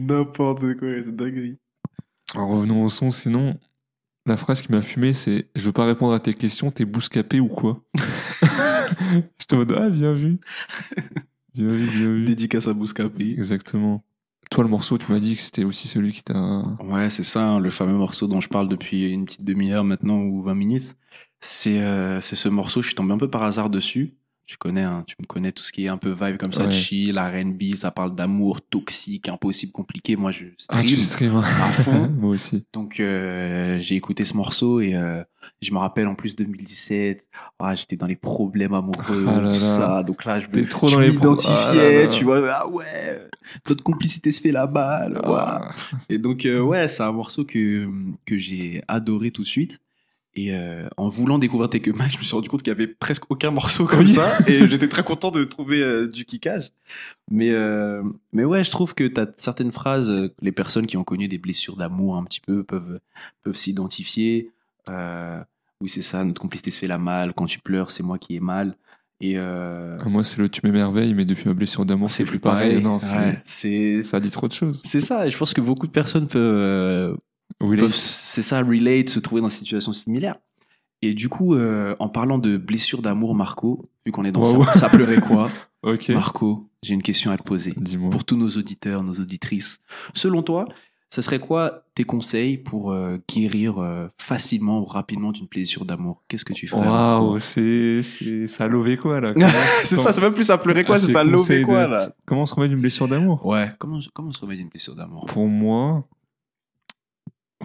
N'importe 0.00 0.60
quoi, 0.78 0.88
c'est 1.04 1.16
dinguerie. 1.16 1.56
Alors 2.34 2.48
revenons 2.48 2.84
au 2.84 2.90
son, 2.90 3.10
sinon, 3.10 3.58
la 4.26 4.36
phrase 4.36 4.60
qui 4.60 4.70
m'a 4.72 4.82
fumé, 4.82 5.14
c'est 5.14 5.46
Je 5.54 5.64
veux 5.64 5.72
pas 5.72 5.86
répondre 5.86 6.12
à 6.12 6.18
tes 6.20 6.34
questions, 6.34 6.70
t'es 6.70 6.84
bouscapé 6.84 7.40
ou 7.40 7.48
quoi? 7.48 7.80
Je 9.38 9.44
te 9.46 9.54
mode 9.56 9.72
Ah, 9.76 9.88
bien 9.88 10.12
vu. 10.12 10.38
Bien 11.54 11.68
vu, 11.68 11.86
bien 11.86 12.08
vu. 12.12 12.24
Dédicace 12.24 12.68
à 12.68 12.74
Bouscapé. 12.74 13.32
Exactement. 13.32 14.04
Toi, 14.50 14.62
le 14.64 14.70
morceau, 14.70 14.96
tu 14.98 15.10
m'as 15.10 15.18
dit 15.18 15.34
que 15.34 15.40
c'était 15.40 15.64
aussi 15.64 15.88
celui 15.88 16.12
qui 16.12 16.22
t'a. 16.22 16.62
Ouais, 16.84 17.10
c'est 17.10 17.24
ça, 17.24 17.42
hein, 17.42 17.60
le 17.60 17.70
fameux 17.70 17.96
morceau 17.96 18.28
dont 18.28 18.40
je 18.40 18.48
parle 18.48 18.68
depuis 18.68 19.10
une 19.10 19.24
petite 19.24 19.42
demi-heure 19.44 19.84
maintenant 19.84 20.20
ou 20.20 20.42
20 20.42 20.54
minutes. 20.54 20.96
C'est 21.40 21.80
euh, 21.80 22.20
c'est 22.20 22.36
ce 22.36 22.48
morceau, 22.48 22.80
je 22.82 22.88
suis 22.88 22.94
tombé 22.94 23.12
un 23.12 23.18
peu 23.18 23.28
par 23.30 23.42
hasard 23.42 23.70
dessus. 23.70 24.14
Tu 24.46 24.56
connais, 24.58 24.82
hein, 24.82 25.02
tu 25.08 25.16
me 25.18 25.26
connais 25.26 25.50
tout 25.50 25.64
ce 25.64 25.72
qui 25.72 25.86
est 25.86 25.88
un 25.88 25.96
peu 25.96 26.10
vibe 26.10 26.36
comme 26.36 26.52
ça, 26.52 26.66
Ouais. 26.66 26.70
chill, 26.70 27.18
R&B, 27.18 27.74
ça 27.74 27.90
parle 27.90 28.14
d'amour 28.14 28.60
toxique, 28.62 29.28
impossible, 29.28 29.72
compliqué. 29.72 30.14
Moi, 30.14 30.30
je 30.30 30.44
Ah, 30.68 30.78
stream 30.82 30.84
tu 30.84 30.96
stream 31.00 31.36
à 31.36 31.42
fond. 31.72 32.08
Moi 32.16 32.30
aussi. 32.30 32.64
Donc 32.72 33.00
euh, 33.00 33.78
j'ai 33.80 33.96
écouté 33.96 34.24
ce 34.24 34.34
morceau 34.36 34.80
et 34.80 34.94
euh, 34.94 35.24
je 35.60 35.72
me 35.72 35.78
rappelle 35.78 36.06
en 36.06 36.14
plus 36.14 36.36
2017, 36.36 37.26
ah, 37.58 37.74
j'étais 37.74 37.96
dans 37.96 38.06
les 38.06 38.14
problèmes 38.14 38.74
amoureux, 38.74 39.24
Ah 39.26 39.40
là 39.40 39.48
tout 39.50 39.56
ça. 39.56 40.02
Donc 40.04 40.24
là 40.24 40.38
je 40.38 40.46
m'identifiais, 40.48 42.04
Ah 42.04 42.06
tu 42.06 42.22
vois, 42.24 42.48
ah 42.52 42.68
ouais, 42.68 43.26
notre 43.68 43.82
complicité 43.82 44.30
se 44.30 44.40
fait 44.40 44.52
la 44.52 44.68
balle. 44.68 45.20
Ah. 45.24 45.74
Et 46.08 46.18
donc 46.18 46.44
euh, 46.46 46.60
ouais, 46.60 46.86
c'est 46.86 47.02
un 47.02 47.12
morceau 47.12 47.44
que 47.44 47.88
que 48.24 48.38
j'ai 48.38 48.82
adoré 48.86 49.32
tout 49.32 49.42
de 49.42 49.46
suite. 49.48 49.80
Et 50.38 50.54
euh, 50.54 50.86
en 50.98 51.08
voulant 51.08 51.38
découvrir 51.38 51.70
Take 51.70 51.90
a 51.90 51.92
Mac, 51.94 52.10
je 52.12 52.18
me 52.18 52.22
suis 52.22 52.34
rendu 52.34 52.48
compte 52.48 52.62
qu'il 52.62 52.70
y 52.70 52.76
avait 52.76 52.86
presque 52.86 53.24
aucun 53.30 53.50
morceau 53.50 53.86
comme 53.86 54.00
Oui. 54.00 54.10
ça, 54.10 54.38
et 54.46 54.66
j'étais 54.68 54.88
très 54.88 55.02
content 55.02 55.30
de 55.30 55.44
trouver 55.44 55.80
euh, 55.82 56.06
du 56.08 56.24
kickage. 56.26 56.72
Mais 57.30 57.50
euh, 57.52 58.02
mais 58.32 58.44
ouais, 58.44 58.62
je 58.62 58.70
trouve 58.70 58.94
que 58.94 59.04
t'as 59.08 59.26
certaines 59.36 59.72
phrases, 59.72 60.10
euh, 60.10 60.28
que 60.28 60.34
les 60.42 60.52
personnes 60.52 60.86
qui 60.86 60.96
ont 60.98 61.04
connu 61.04 61.26
des 61.26 61.38
blessures 61.38 61.76
d'amour 61.76 62.16
un 62.16 62.24
petit 62.24 62.40
peu 62.40 62.62
peuvent 62.64 63.00
peuvent 63.42 63.56
s'identifier. 63.56 64.50
Euh, 64.90 65.40
oui, 65.80 65.88
c'est 65.88 66.02
ça, 66.02 66.22
notre 66.24 66.40
complicité 66.40 66.70
se 66.70 66.78
fait 66.78 66.86
la 66.86 66.98
mal. 66.98 67.32
Quand 67.34 67.46
tu 67.46 67.58
pleures, 67.58 67.90
c'est 67.90 68.02
moi 68.02 68.18
qui 68.18 68.36
ai 68.36 68.40
mal. 68.40 68.76
Et 69.20 69.34
euh, 69.36 69.96
Ah, 70.04 70.08
Moi, 70.10 70.22
c'est 70.24 70.38
le 70.38 70.48
tu 70.50 70.60
m'émerveilles, 70.64 71.14
mais 71.14 71.24
depuis 71.24 71.48
ma 71.48 71.54
blessure 71.54 71.86
d'amour, 71.86 72.10
c'est 72.10 72.24
plus 72.24 72.38
pareil. 72.38 72.82
Non, 72.82 72.98
c'est- 72.98 73.96
Ouais, 73.96 74.02
ça 74.02 74.20
dit 74.20 74.30
trop 74.30 74.46
de 74.48 74.52
choses. 74.52 74.82
c'est 74.84 75.00
ça. 75.00 75.26
Et 75.26 75.30
je 75.30 75.38
pense 75.38 75.54
que 75.54 75.60
beaucoup 75.62 75.86
de 75.86 75.92
personnes 75.92 76.28
euh, 76.34 77.08
peuvent, 77.08 77.16
c'est 77.90 78.42
ça, 78.42 78.60
relate, 78.60 79.08
se 79.08 79.18
trouver 79.20 79.40
dans 79.40 79.48
des 79.48 79.54
situations 79.54 79.92
similaires. 79.92 80.36
Et 81.02 81.12
du 81.14 81.28
coup, 81.28 81.54
euh, 81.54 81.94
en 81.98 82.08
parlant 82.08 82.38
de 82.38 82.56
blessure 82.56 83.02
d'amour, 83.02 83.34
Marco, 83.34 83.84
vu 84.04 84.12
qu'on 84.12 84.24
est 84.24 84.32
dans 84.32 84.40
Wow. 84.42 84.64
ça, 84.64 84.72
ça 84.74 84.88
pleurait 84.88 85.20
quoi. 85.20 85.50
Marco, 86.08 86.68
j'ai 86.82 86.94
une 86.94 87.02
question 87.02 87.30
à 87.30 87.36
te 87.36 87.42
poser. 87.42 87.74
Dis-moi. 87.76 88.10
Pour 88.10 88.24
tous 88.24 88.36
nos 88.36 88.48
auditeurs, 88.48 89.02
nos 89.02 89.14
auditrices, 89.14 89.78
selon 90.14 90.42
toi, 90.42 90.66
ça 91.10 91.22
serait 91.22 91.38
quoi 91.38 91.84
tes 91.94 92.02
conseils 92.04 92.58
pour 92.58 92.90
euh, 92.90 93.18
guérir 93.32 93.78
euh, 93.78 94.08
facilement 94.18 94.80
ou 94.80 94.84
rapidement 94.84 95.30
d'une 95.32 95.46
blessure 95.46 95.84
d'amour? 95.84 96.24
Qu'est-ce 96.28 96.44
que 96.44 96.52
tu 96.54 96.66
ferais 96.66 96.88
Waouh, 96.88 97.38
c'est 97.38 98.02
c'est 98.02 98.46
ça 98.48 98.64
a 98.64 98.68
levé 98.68 98.96
quoi 98.96 99.20
là? 99.20 99.32
C'est 99.84 99.96
ça, 99.96 100.12
c'est 100.12 100.20
même 100.20 100.34
plus 100.34 100.44
ça 100.44 100.58
pleurer 100.58 100.82
quoi, 100.84 100.96
Ah, 100.96 100.98
c'est 100.98 101.12
ça 101.12 101.24
conseil 101.24 101.62
quoi 101.62 101.84
de- 101.86 101.90
là? 101.92 102.12
Comment 102.26 102.42
on 102.42 102.46
se 102.46 102.54
remet 102.54 102.68
d'une 102.68 102.80
blessure 102.80 103.06
d'amour? 103.06 103.46
Ouais, 103.46 103.70
comment, 103.78 104.00
comment 104.12 104.30
on 104.30 104.32
se 104.32 104.40
remet 104.40 104.56
d'une 104.56 104.68
blessure 104.68 104.96
d'amour? 104.96 105.26
Pour 105.26 105.46
moi, 105.46 106.08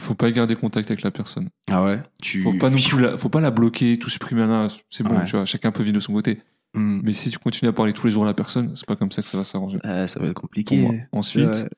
faut 0.02 0.16
pas 0.16 0.30
garder 0.32 0.56
contact 0.56 0.90
avec 0.92 1.04
la 1.04 1.12
personne. 1.12 1.50
Ah 1.72 1.84
ouais 1.84 2.02
tu... 2.22 2.42
Faut 2.42 2.54
pas 2.54 2.70
non 2.70 2.78
plus 2.78 3.00
la, 3.00 3.18
faut 3.18 3.30
pas 3.30 3.42
la 3.42 3.52
bloquer, 3.52 3.98
tout 4.00 4.10
supprimer 4.10 4.46
là. 4.48 4.68
C'est 4.90 5.04
bon, 5.04 5.18
Ouais. 5.18 5.26
tu 5.26 5.36
vois. 5.36 5.46
Chacun 5.46 5.72
peut 5.72 5.84
vivre 5.84 5.96
de 5.96 6.00
son 6.02 6.14
côté. 6.14 6.42
Hmm. 6.74 7.02
Mais 7.04 7.14
si 7.14 7.30
tu 7.30 7.38
continues 7.40 7.70
à 7.70 7.74
parler 7.74 7.94
tous 7.94 8.08
les 8.08 8.12
jours 8.14 8.24
à 8.24 8.28
la 8.28 8.34
personne, 8.34 8.76
c'est 8.76 8.86
pas 8.88 8.96
comme 8.96 9.12
ça 9.12 9.22
que 9.22 9.28
ça 9.28 9.38
va 9.38 9.44
s'arranger. 9.44 9.80
Euh, 9.86 10.08
ça 10.08 10.20
va 10.20 10.28
être 10.28 10.34
Pour 10.34 10.44
compliqué. 10.44 10.78
moi. 10.78 10.94
Ensuite, 11.12 11.48
Ouais. 11.50 11.70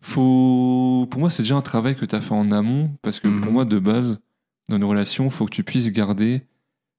faut, 0.00 1.06
pour 1.10 1.20
moi, 1.20 1.30
c'est 1.30 1.42
déjà 1.42 1.56
un 1.56 1.60
travail 1.62 1.96
que 1.96 2.04
tu 2.04 2.14
as 2.14 2.20
fait 2.20 2.34
en 2.34 2.50
amont 2.52 2.90
parce 3.02 3.20
que 3.20 3.28
pour 3.40 3.52
moi, 3.52 3.64
de 3.64 3.78
base, 3.78 4.20
dans 4.68 4.76
une 4.76 4.84
relation, 4.84 5.28
faut 5.30 5.44
que 5.46 5.50
tu 5.54 5.64
puisses 5.64 5.90
garder 5.90 6.42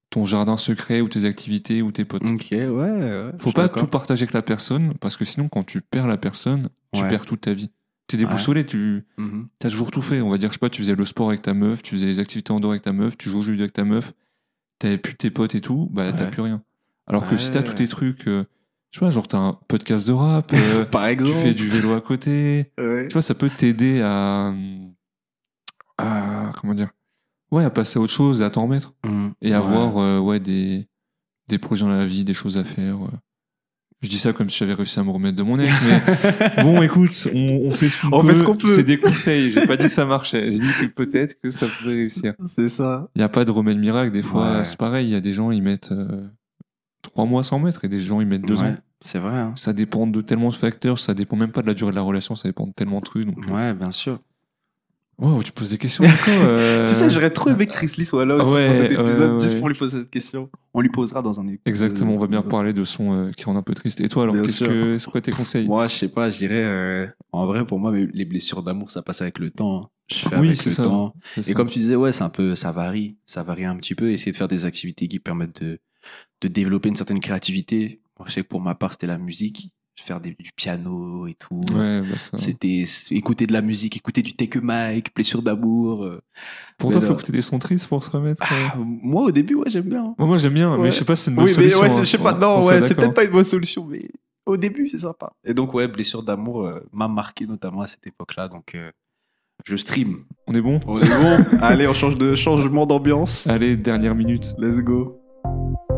ton 0.09 0.25
jardin 0.25 0.57
secret 0.57 1.01
ou 1.01 1.07
tes 1.07 1.25
activités 1.25 1.81
ou 1.81 1.91
tes 1.91 2.03
potes. 2.03 2.23
Ok, 2.25 2.47
ouais. 2.51 3.31
Faut 3.39 3.51
pas 3.51 3.69
tout 3.69 3.87
partager 3.87 4.23
avec 4.23 4.33
la 4.33 4.41
personne 4.41 4.95
parce 4.99 5.15
que 5.17 5.23
sinon, 5.25 5.47
quand 5.49 5.63
tu 5.63 5.81
perds 5.81 6.07
la 6.07 6.17
personne, 6.17 6.69
tu 6.93 7.01
Ouais. 7.01 7.07
perds 7.09 7.25
toute 7.25 7.41
ta 7.41 7.53
vie. 7.53 7.69
T'es 8.09 8.17
déboussolé, 8.17 8.65
tu 8.65 9.05
Mhm. 9.17 9.47
as 9.63 9.69
toujours 9.69 9.91
tout 9.91 10.01
fait. 10.01 10.19
On 10.19 10.29
va 10.31 10.37
dire, 10.39 10.49
je 10.49 10.53
sais 10.53 10.59
pas, 10.59 10.69
tu 10.71 10.81
faisais 10.81 10.95
le 10.95 11.05
sport 11.05 11.29
avec 11.29 11.43
ta 11.43 11.53
meuf, 11.53 11.83
tu 11.83 11.93
faisais 11.95 12.07
les 12.07 12.19
activités 12.19 12.51
en 12.51 12.59
dehors 12.59 12.71
avec 12.71 12.81
ta 12.81 12.91
meuf, 12.91 13.15
tu 13.17 13.29
joues 13.29 13.37
aux 13.37 13.41
jeux 13.43 13.51
vidéo 13.51 13.65
avec 13.65 13.73
ta 13.73 13.83
meuf, 13.85 14.13
t'avais 14.79 14.97
plus 14.97 15.13
tes 15.15 15.29
potes 15.29 15.53
et 15.55 15.61
tout, 15.61 15.87
bah 15.93 16.11
t'as 16.11 16.25
Ouais. 16.25 16.31
plus 16.31 16.41
rien. 16.41 16.63
Alors 17.07 17.27
que 17.27 17.37
si 17.37 17.51
t'as 17.51 17.59
Ouais. 17.59 17.65
tous 17.65 17.73
tes 17.75 17.87
trucs, 17.87 18.27
euh, 18.27 18.45
je 18.91 18.99
sais 18.99 19.05
pas, 19.05 19.11
genre 19.11 19.27
t'as 19.27 19.37
un 19.37 19.53
podcast 19.67 20.07
de 20.07 20.11
rap, 20.13 20.51
euh, 20.83 20.85
Par 20.85 21.05
tu 21.05 21.11
exemple. 21.11 21.33
fais 21.39 21.53
du 21.53 21.69
vélo 21.69 21.93
à 21.93 22.01
côté, 22.01 22.71
Ouais. 22.79 23.07
tu 23.07 23.13
vois, 23.13 23.21
ça 23.21 23.35
peut 23.35 23.49
t'aider 23.49 24.01
à, 24.01 24.53
à, 25.99 26.51
comment 26.59 26.73
dire, 26.73 26.89
ouais, 27.51 27.63
à 27.63 27.69
passer 27.69 27.99
à 27.99 28.01
autre 28.01 28.13
chose, 28.13 28.41
et 28.41 28.43
à 28.43 28.49
t'en 28.49 28.63
remettre 28.63 28.93
Mhm. 29.05 29.33
et 29.41 29.49
Ouais. 29.49 29.53
avoir, 29.55 29.97
euh, 29.97 30.19
ouais, 30.19 30.39
des, 30.39 30.87
des 31.47 31.57
projets 31.57 31.85
dans 31.85 31.91
la 31.91 32.05
vie, 32.05 32.23
des 32.23 32.33
choses 32.33 32.57
à 32.57 32.63
faire. 32.63 32.97
Je 34.01 34.07
dis 34.07 34.17
ça 34.17 34.31
comme 34.31 34.49
si 34.49 34.57
j'avais 34.59 34.73
réussi 34.73 34.97
à 34.99 35.03
me 35.03 35.11
remettre 35.11 35.35
de 35.35 35.43
mon 35.43 35.59
ex, 35.59 35.69
mais 35.85 36.63
bon, 36.63 36.81
écoute, 36.81 37.11
on, 37.33 37.37
on 37.65 37.71
fait 37.71 37.89
ce 37.89 37.99
qu'on 38.01 38.07
On 38.13 38.21
peut. 38.21 38.29
fait 38.29 38.35
ce 38.35 38.43
qu'on 38.43 38.55
peut. 38.55 38.67
C'est 38.73 38.83
des 38.83 38.97
conseils. 38.99 39.51
J'ai 39.51 39.67
pas 39.67 39.75
dit 39.75 39.83
que 39.83 39.89
ça 39.89 40.05
marchait. 40.05 40.51
J'ai 40.51 40.59
dit 40.59 40.71
que 40.79 40.85
peut-être 40.87 41.35
que 41.41 41.49
ça 41.49 41.65
pourrait 41.67 41.95
réussir. 41.95 42.33
C'est 42.55 42.69
ça. 42.69 43.09
Il 43.15 43.19
n'y 43.19 43.25
a 43.25 43.29
pas 43.29 43.43
de 43.43 43.51
remède 43.51 43.77
miracle. 43.77 44.13
Des 44.13 44.23
fois, 44.23 44.57
Ouais. 44.59 44.63
c'est 44.63 44.77
pareil. 44.77 45.07
Il 45.07 45.11
y 45.11 45.15
a 45.15 45.21
des 45.21 45.33
gens, 45.33 45.51
ils 45.51 45.61
mettent 45.61 45.91
euh, 45.91 46.27
trois 47.01 47.25
mois 47.25 47.43
sans 47.43 47.59
mettre 47.59 47.83
et 47.83 47.89
des 47.89 47.99
gens, 47.99 48.21
ils 48.21 48.27
mettent 48.27 48.45
deux 48.45 48.61
Ouais, 48.61 48.67
ans. 48.69 48.75
C'est 49.01 49.19
vrai. 49.19 49.37
Hein. 49.37 49.51
Ça 49.55 49.73
dépend 49.73 50.07
de 50.07 50.21
tellement 50.21 50.49
de 50.49 50.53
facteurs. 50.55 50.97
Ça 50.97 51.13
dépend 51.13 51.35
même 51.35 51.51
pas 51.51 51.61
de 51.61 51.67
la 51.67 51.73
durée 51.73 51.91
de 51.91 51.95
la 51.97 52.01
relation. 52.01 52.35
Ça 52.35 52.47
dépend 52.47 52.67
de 52.67 52.73
tellement 52.73 52.99
de 52.99 53.05
trucs. 53.05 53.25
Donc, 53.25 53.37
euh, 53.47 53.51
Ouais, 53.53 53.73
bien 53.73 53.91
sûr. 53.91 54.19
Wow, 55.19 55.43
tu 55.43 55.51
poses 55.51 55.69
des 55.69 55.77
questions, 55.77 56.03
Nico, 56.03 56.15
euh, 56.29 56.87
Tu 56.87 56.93
sais, 56.93 57.09
j'aurais 57.09 57.29
trop 57.29 57.49
aimé 57.49 57.67
que 57.67 57.73
Chris 57.73 57.91
Lee 57.97 58.05
soit 58.05 58.25
là 58.25 58.35
aussi 58.35 58.53
Ouais, 58.53 58.67
pour 58.67 58.75
cet 58.77 58.89
ouais, 58.91 59.01
épisode, 59.03 59.41
juste 59.41 59.59
pour 59.59 59.69
lui 59.69 59.75
poser 59.77 59.99
cette 59.99 60.09
question. 60.09 60.49
On 60.73 60.81
lui 60.81 60.89
posera 60.89 61.21
dans 61.21 61.39
un 61.39 61.43
épisode. 61.43 61.61
Exactement. 61.65 62.13
On 62.13 62.19
va 62.19 62.27
bien 62.27 62.41
parler 62.41 62.73
de 62.73 62.83
son 62.83 63.13
euh, 63.13 63.31
qui 63.31 63.45
rend 63.45 63.55
un 63.55 63.61
peu 63.61 63.73
triste. 63.73 64.01
Et 64.01 64.09
toi, 64.09 64.23
alors, 64.23 64.35
qu'est-ce 64.35 64.63
que, 64.63 64.97
c'est 64.97 65.09
quoi 65.11 65.21
tes 65.21 65.31
conseils? 65.31 65.67
Moi, 65.67 65.87
je 65.87 65.95
sais 65.95 66.07
pas, 66.09 66.29
je 66.29 66.37
dirais, 66.39 66.63
euh, 66.63 67.07
en 67.31 67.45
vrai, 67.45 67.65
pour 67.65 67.79
moi, 67.79 67.93
les 67.95 68.25
blessures 68.25 68.63
d'amour, 68.63 68.89
ça 68.91 69.01
passe 69.01 69.21
avec 69.21 69.39
le 69.39 69.51
temps. 69.51 69.83
hein. 69.83 69.89
Je 70.11 70.27
fais 70.27 70.37
Oui, 70.37 70.47
avec 70.47 70.65
le 70.65 70.71
ça. 70.71 70.83
temps. 70.83 71.13
Ça. 71.39 71.51
Et 71.51 71.53
comme 71.53 71.67
tu 71.69 71.77
disais, 71.79 71.95
ouais, 71.95 72.11
c'est 72.11 72.23
un 72.23 72.29
peu, 72.29 72.55
ça 72.55 72.71
varie, 72.71 73.17
ça 73.27 73.43
varie 73.43 73.65
un 73.65 73.75
petit 73.75 73.93
peu. 73.93 74.11
Essayer 74.11 74.31
de 74.31 74.37
faire 74.37 74.47
des 74.47 74.65
activités 74.65 75.07
qui 75.07 75.19
permettent 75.19 75.61
de, 75.61 75.79
de 76.41 76.47
développer 76.47 76.89
une 76.89 76.95
certaine 76.95 77.19
créativité. 77.19 78.01
Moi, 78.17 78.27
je 78.27 78.33
sais 78.33 78.41
que 78.43 78.47
pour 78.47 78.59
ma 78.61 78.73
part, 78.73 78.93
c'était 78.93 79.05
la 79.07 79.17
musique, 79.19 79.71
faire 80.01 80.19
des- 80.19 80.35
du 80.39 80.51
piano 80.55 81.27
et 81.27 81.33
tout. 81.33 81.61
Ouais, 81.73 82.01
bah. 82.01 82.17
C'était 82.35 82.83
écouter 83.11 83.45
de 83.47 83.53
la 83.53 83.61
musique, 83.61 83.95
écouter 83.97 84.21
du 84.21 84.33
Take 84.35 84.57
a 84.59 84.61
Mike, 84.61 85.13
blessure 85.15 85.41
d'amour. 85.41 86.03
euh. 86.05 86.21
Pour 86.77 86.91
toi, 86.91 87.01
faut 87.01 87.07
non. 87.07 87.13
écouter 87.13 87.31
des 87.31 87.41
sons 87.41 87.59
tristes 87.59 87.87
pour 87.87 88.03
se 88.03 88.09
remettre. 88.09 88.41
euh. 88.43 88.55
Ah, 88.73 88.75
moi, 88.77 89.23
au 89.23 89.31
début, 89.31 89.55
ouais, 89.55 89.69
j'aime 89.69 89.89
bien. 89.89 90.03
hein. 90.05 90.15
Moi, 90.17 90.27
moi, 90.27 90.37
j'aime 90.37 90.53
bien, 90.53 90.71
Ouais. 90.75 90.83
mais 90.83 90.91
je 90.91 90.97
sais 90.97 91.05
pas 91.05 91.15
si 91.15 91.23
c'est 91.25 91.31
une 91.31 91.35
bonne 91.37 91.45
Oui, 91.45 91.51
mais 91.51 91.55
solution. 91.69 91.79
ouais, 91.81 91.87
hein. 91.87 91.89
c'est- 91.89 92.01
je 92.03 92.07
sais 92.09 92.17
pas, 92.17 92.33
On- 92.35 92.39
non, 92.39 92.57
ouais, 92.59 92.63
c'est 92.63 92.79
d'accord. 92.81 92.95
peut-être 92.95 93.13
pas 93.13 93.23
une 93.25 93.31
bonne 93.31 93.43
solution, 93.43 93.85
mais 93.85 94.03
au 94.45 94.57
début, 94.57 94.87
c'est 94.89 94.99
sympa. 94.99 95.31
Et 95.45 95.53
donc, 95.53 95.73
ouais, 95.73 95.87
blessure 95.87 96.23
d'amour 96.23 96.65
euh, 96.65 96.79
m'a 96.91 97.07
marqué 97.07 97.45
notamment 97.45 97.81
à 97.81 97.87
cette 97.87 98.05
époque-là. 98.07 98.47
Donc, 98.47 98.73
euh, 98.75 98.91
je 99.65 99.75
stream. 99.75 100.23
On 100.47 100.53
est 100.55 100.61
bon? 100.61 100.79
On 100.87 100.99
est 101.01 101.07
bon 101.07 101.57
Allez, 101.61 101.87
on 101.87 101.93
change 101.93 102.15
de 102.15 102.33
changement 102.33 102.85
d'ambiance. 102.85 103.45
Allez, 103.47 103.75
dernière 103.75 104.15
minute. 104.15 104.53
Let's 104.57 104.79
go. 104.81 105.18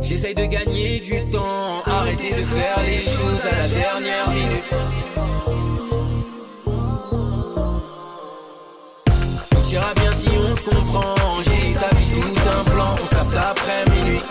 J'essaye 0.01 0.35
de 0.35 0.45
gagner 0.45 0.99
du 0.99 1.23
temps, 1.31 1.81
arrêter 1.85 2.31
de 2.33 2.43
faire 2.43 2.79
les 2.85 3.01
choses 3.01 3.45
à 3.45 3.55
la 3.57 3.67
dernière 3.67 4.29
minute. 4.29 4.63
Tout 9.51 9.71
ira 9.71 9.93
bien 9.93 10.13
si 10.13 10.29
on 10.29 10.55
se 10.55 10.61
comprend. 10.63 11.15
J'ai 11.45 11.71
établi 11.71 12.05
tout 12.13 12.49
un 12.49 12.63
plan, 12.69 12.95
on 13.01 13.05
se 13.05 13.11
capte 13.15 13.37
après 13.37 13.85
minuit. 13.95 14.21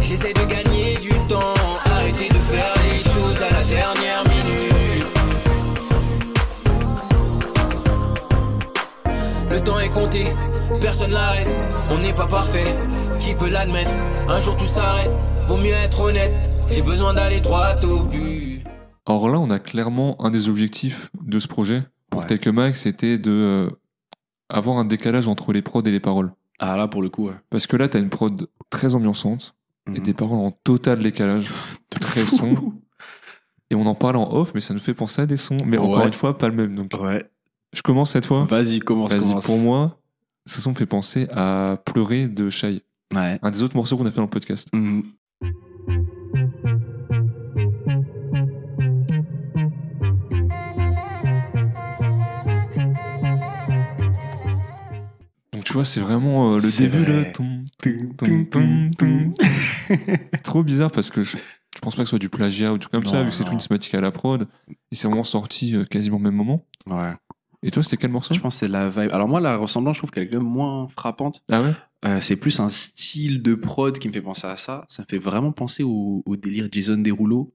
J'essaye 0.00 0.34
de 0.34 0.44
gagner 0.44 0.96
du 0.96 1.10
temps, 1.28 1.54
arrêter 1.84 2.28
de 2.28 2.38
faire 2.38 2.74
les 2.82 3.10
choses 3.10 3.42
à 3.42 3.50
la 3.52 3.64
dernière 3.64 4.24
minute. 4.28 5.06
Le 9.50 9.60
temps 9.62 9.78
est 9.78 9.90
compté, 9.90 10.26
personne 10.80 11.10
l'arrête. 11.12 11.48
On 11.90 11.98
n'est 11.98 12.12
pas 12.14 12.26
parfait, 12.26 12.64
qui 13.18 13.34
peut 13.34 13.48
l'admettre? 13.48 13.92
Un 14.28 14.40
jour 14.40 14.56
tout 14.56 14.66
s'arrête, 14.66 15.10
vaut 15.46 15.56
mieux 15.56 15.72
être 15.72 16.00
honnête. 16.00 16.32
J'ai 16.70 16.82
besoin 16.82 17.14
d'aller 17.14 17.40
droit 17.40 17.74
au 17.82 18.00
but. 18.04 18.62
Alors 19.06 19.28
là, 19.28 19.38
on 19.40 19.50
a 19.50 19.58
clairement 19.58 20.22
un 20.24 20.30
des 20.30 20.48
objectifs 20.48 21.10
de 21.22 21.38
ce 21.38 21.48
projet 21.48 21.82
pour 22.10 22.20
Ouais. 22.22 22.26
Take 22.26 22.48
a 22.48 22.52
Mag, 22.52 22.74
c'était 22.74 23.18
de 23.18 23.30
euh, 23.30 23.70
avoir 24.48 24.78
un 24.78 24.84
décalage 24.84 25.28
entre 25.28 25.52
les 25.52 25.62
prods 25.62 25.82
et 25.82 25.90
les 25.90 26.00
paroles. 26.00 26.32
Ah, 26.58 26.76
là, 26.76 26.88
pour 26.88 27.02
le 27.02 27.08
coup, 27.08 27.26
ouais. 27.28 27.34
Parce 27.50 27.66
que 27.66 27.76
là, 27.76 27.88
t'as 27.88 27.98
une 27.98 28.10
prod 28.10 28.48
très 28.68 28.94
ambiançante 28.94 29.54
et 29.88 29.98
Mhm. 29.98 30.04
des 30.04 30.14
paroles 30.14 30.38
en 30.38 30.50
total 30.50 31.02
décalage, 31.02 31.50
très 31.90 32.26
sombre. 32.26 32.72
Et 33.70 33.74
on 33.74 33.86
en 33.86 33.94
parle 33.94 34.16
en 34.16 34.32
off, 34.32 34.52
mais 34.54 34.60
ça 34.60 34.74
nous 34.74 34.80
fait 34.80 34.94
penser 34.94 35.22
à 35.22 35.26
des 35.26 35.36
sons. 35.36 35.56
Mais 35.64 35.78
encore 35.78 36.06
une 36.06 36.12
fois, 36.12 36.36
pas 36.36 36.48
le 36.48 36.54
même. 36.54 36.74
Donc, 36.74 36.92
Ouais. 37.00 37.24
je 37.72 37.82
commence 37.82 38.10
cette 38.10 38.26
fois. 38.26 38.44
Vas-y, 38.44 38.80
commence, 38.80 39.14
Vas-y, 39.14 39.40
pour 39.44 39.58
moi, 39.58 39.96
son 40.58 40.70
me 40.70 40.74
fait 40.74 40.86
penser 40.86 41.28
à 41.30 41.80
Pleurer 41.84 42.26
de 42.26 42.50
Shai. 42.50 42.82
Ouais. 43.14 43.38
Un 43.42 43.50
des 43.50 43.62
autres 43.62 43.76
morceaux 43.76 43.96
qu'on 43.96 44.06
a 44.06 44.10
fait 44.10 44.16
dans 44.16 44.22
le 44.22 44.28
podcast. 44.30 44.68
Mhm. 44.72 45.04
Donc 55.52 55.64
tu 55.64 55.72
vois, 55.72 55.84
c'est 55.84 56.00
vraiment 56.00 56.54
euh, 56.54 56.58
le 56.58 56.78
début 56.78 57.04
vrai. 57.04 57.32
Trop 60.42 60.62
bizarre 60.62 60.90
parce 60.90 61.10
que 61.10 61.22
je, 61.22 61.36
je 61.36 61.80
pense 61.80 61.96
pas 61.96 62.02
que 62.02 62.06
ce 62.06 62.10
soit 62.10 62.18
du 62.18 62.28
plagiat 62.28 62.72
ou 62.72 62.78
tout 62.78 62.88
comme 62.88 63.06
ça, 63.06 63.22
vu 63.22 63.30
que 63.30 63.34
c'est 63.34 63.50
une 63.50 63.60
cinématique 63.60 63.94
à 63.94 64.00
la 64.00 64.10
prod. 64.10 64.48
Et 64.90 64.96
c'est 64.96 65.06
vraiment 65.06 65.24
sorti 65.24 65.74
euh, 65.76 65.84
quasiment 65.84 66.16
au 66.16 66.20
même 66.20 66.34
moment. 66.34 66.66
Ouais. 66.86 67.12
Et 67.62 67.70
toi, 67.70 67.82
c'était 67.82 67.96
quel 67.98 68.10
morceau 68.10 68.32
Je 68.34 68.40
pense 68.40 68.54
que 68.54 68.60
c'est 68.60 68.68
la 68.68 68.88
vibe. 68.88 69.10
Alors, 69.12 69.28
moi, 69.28 69.40
la 69.40 69.56
ressemblance, 69.56 69.96
je 69.96 70.00
trouve 70.00 70.10
qu'elle 70.10 70.22
est 70.24 70.28
quand 70.28 70.38
même 70.38 70.46
moins 70.50 70.88
frappante. 70.88 71.42
Ah 71.50 71.60
ouais? 71.62 71.72
Euh, 72.06 72.18
c'est 72.22 72.36
plus 72.36 72.58
un 72.60 72.70
style 72.70 73.42
de 73.42 73.54
prod 73.54 73.98
qui 73.98 74.08
me 74.08 74.12
fait 74.14 74.22
penser 74.22 74.46
à 74.46 74.56
ça. 74.56 74.86
Ça 74.88 75.02
me 75.02 75.06
fait 75.08 75.18
vraiment 75.18 75.52
penser 75.52 75.82
au, 75.82 76.22
au 76.24 76.36
délire 76.36 76.68
Jason 76.72 76.96
Derulo 76.96 77.52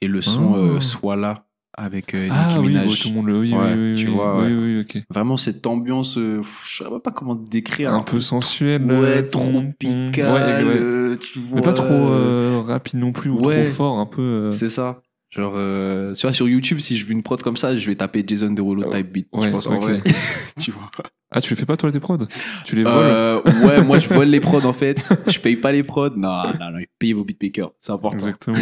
et 0.00 0.08
le 0.08 0.22
son 0.22 0.54
Ah. 0.54 0.58
euh, 0.58 0.80
Soit 0.80 1.16
là 1.16 1.44
avec 1.74 2.14
euh, 2.14 2.28
Ah 2.30 2.46
Nicki 2.48 2.58
oui, 2.60 2.68
Minaj. 2.68 2.86
bon, 2.86 2.94
tout 2.94 3.08
le 3.08 3.14
monde 3.14 3.26
le. 3.26 3.38
Oui, 3.40 3.52
Ouais, 3.52 3.74
oui, 3.74 3.90
oui, 3.92 3.94
tu 3.96 4.08
oui, 4.08 4.14
vois, 4.14 4.38
oui, 4.42 4.54
ouais. 4.54 4.86
oui. 4.94 5.02
Vraiment 5.10 5.36
cette 5.36 5.66
ambiance, 5.66 6.16
euh, 6.16 6.40
je 6.66 6.84
sais 6.84 6.90
pas 7.04 7.10
comment 7.10 7.34
décrire. 7.34 7.92
Un 7.92 8.02
peu 8.02 8.20
sensuel. 8.22 8.82
Ouais, 8.84 9.18
euh, 9.18 9.28
tropical. 9.28 10.64
Ouais, 10.64 10.64
ouais. 11.10 11.16
tu 11.18 11.38
vois. 11.40 11.56
Mais 11.56 11.62
pas 11.62 11.72
trop 11.74 12.62
rapide 12.62 12.98
non 12.98 13.12
plus 13.12 13.28
ou 13.30 13.44
Ouais. 13.44 13.64
trop 13.66 13.74
fort, 13.74 13.98
un 13.98 14.06
peu. 14.06 14.50
C'est 14.52 14.68
ça. 14.70 15.02
Genre, 15.34 15.54
euh, 15.56 16.12
tu 16.14 16.26
vois, 16.26 16.34
sur 16.34 16.46
YouTube, 16.46 16.78
si 16.80 16.96
je 16.98 17.06
veux 17.06 17.12
une 17.12 17.22
prod 17.22 17.40
comme 17.42 17.56
ça, 17.56 17.74
je 17.74 17.86
vais 17.88 17.94
taper 17.96 18.22
Jason 18.26 18.50
Derulo 18.50 18.84
Oh, 18.86 18.90
type 18.94 19.10
beat. 19.12 19.28
ouais, 19.32 19.46
je 19.46 19.50
pense 19.50 19.66
en 19.66 19.76
ok. 19.76 19.80
vrai. 19.82 20.02
tu 20.60 20.70
vois. 20.72 20.90
Ah, 21.30 21.40
tu 21.40 21.50
les 21.54 21.56
fais 21.56 21.64
pas 21.64 21.78
toi 21.78 21.90
tes 21.90 22.00
prods? 22.00 22.26
Tu 22.66 22.76
les 22.76 22.82
voles? 22.84 22.92
Euh, 22.94 23.40
ouais, 23.64 23.82
moi 23.82 23.98
je 23.98 24.06
vole 24.12 24.28
les 24.28 24.40
prods 24.40 24.66
en 24.66 24.74
fait. 24.74 24.98
Je 25.26 25.38
paye 25.38 25.56
pas 25.56 25.72
les 25.72 25.82
prods. 25.82 26.10
Non, 26.16 26.44
non, 26.60 26.70
non, 26.72 26.78
payez 26.98 27.14
vos 27.14 27.24
beatmakers. 27.24 27.70
C'est 27.80 27.92
important. 27.92 28.18
Exactement. 28.18 28.58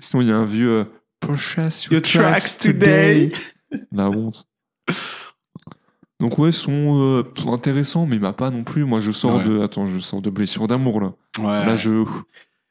Sinon, 0.00 0.22
il 0.22 0.28
y 0.28 0.32
a 0.32 0.36
un 0.36 0.46
vieux. 0.46 0.70
euh, 0.70 0.84
Purchase 1.20 1.84
your, 1.84 1.92
Your 1.94 2.02
tracks 2.02 2.56
today. 2.58 3.30
La 3.92 4.08
honte. 4.08 4.46
Donc 6.20 6.38
ouais, 6.38 6.50
son 6.50 6.98
euh, 7.00 7.22
intéressant, 7.52 8.06
mais 8.06 8.16
il 8.16 8.22
m'a 8.22 8.32
pas 8.32 8.50
non 8.50 8.64
plus. 8.64 8.84
Moi, 8.84 9.00
je 9.00 9.10
sors 9.12 9.36
Ouais. 9.36 9.44
de, 9.44 9.60
attends, 9.60 9.86
je 9.86 9.98
sors 9.98 10.20
de 10.22 10.30
blessure 10.30 10.66
d'amour 10.66 11.00
là. 11.00 11.12
Ouais. 11.38 11.66
Là, 11.66 11.74
je, 11.76 12.04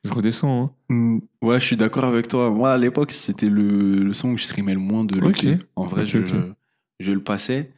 je 0.07 0.13
redescends. 0.13 0.63
Hein. 0.63 0.71
Mm, 0.93 1.19
Ouais, 1.41 1.59
je 1.59 1.65
suis 1.65 1.77
d'accord 1.77 2.05
avec 2.05 2.27
toi. 2.27 2.49
Moi, 2.49 2.71
à 2.71 2.77
l'époque, 2.77 3.11
c'était 3.11 3.49
le, 3.49 3.99
le 3.99 4.13
son 4.13 4.33
que 4.35 4.41
je 4.41 4.45
streamais 4.45 4.73
le 4.73 4.79
moins 4.79 5.05
de. 5.05 5.23
Ok. 5.23 5.45
En 5.75 5.85
vrai, 5.85 6.05
je, 6.05 6.19
je 6.99 7.11
le 7.11 7.23
passais. 7.23 7.71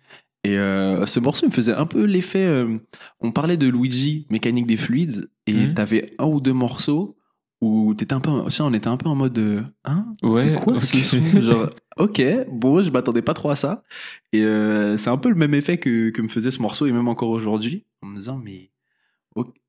Et 0.45 0.57
euh, 0.57 1.05
ce 1.05 1.19
morceau 1.19 1.47
me 1.47 1.51
faisait 1.51 1.73
un 1.73 1.85
peu 1.85 2.05
l'effet. 2.05 2.45
euh, 2.45 2.77
on 3.19 3.31
parlait 3.31 3.57
de 3.57 3.67
Luigi, 3.67 4.25
mécanique 4.29 4.67
des 4.67 4.77
fluides, 4.77 5.29
et 5.47 5.67
Mhm. 5.67 5.73
t'avais 5.73 6.13
un 6.17 6.25
ou 6.27 6.39
deux 6.39 6.53
morceaux 6.53 7.17
où 7.61 7.93
t'étais 7.93 8.13
un 8.13 8.21
peu, 8.21 8.31
sais, 8.49 8.61
on 8.63 8.73
était 8.73 8.87
un 8.87 8.95
peu 8.95 9.09
en 9.09 9.15
mode, 9.15 9.37
euh, 9.37 9.61
hein, 9.83 10.15
Ouais, 10.23 10.43
c'est 10.43 10.53
quoi 10.53 10.79
ce 10.79 10.97
son? 11.03 11.41
Genre, 11.41 11.69
ok, 11.97 12.21
bon, 12.49 12.81
je 12.81 12.89
m'attendais 12.89 13.21
pas 13.21 13.33
trop 13.33 13.49
à 13.49 13.57
ça. 13.57 13.83
Et 14.31 14.43
euh, 14.43 14.97
c'est 14.97 15.09
un 15.09 15.17
peu 15.17 15.27
le 15.27 15.35
même 15.35 15.53
effet 15.53 15.77
que, 15.77 16.09
que 16.09 16.21
me 16.21 16.29
faisait 16.29 16.51
ce 16.51 16.61
morceau, 16.61 16.85
et 16.85 16.93
même 16.93 17.09
encore 17.09 17.31
aujourd'hui, 17.31 17.85
en 18.01 18.07
me 18.07 18.15
disant, 18.17 18.37
mais 18.41 18.69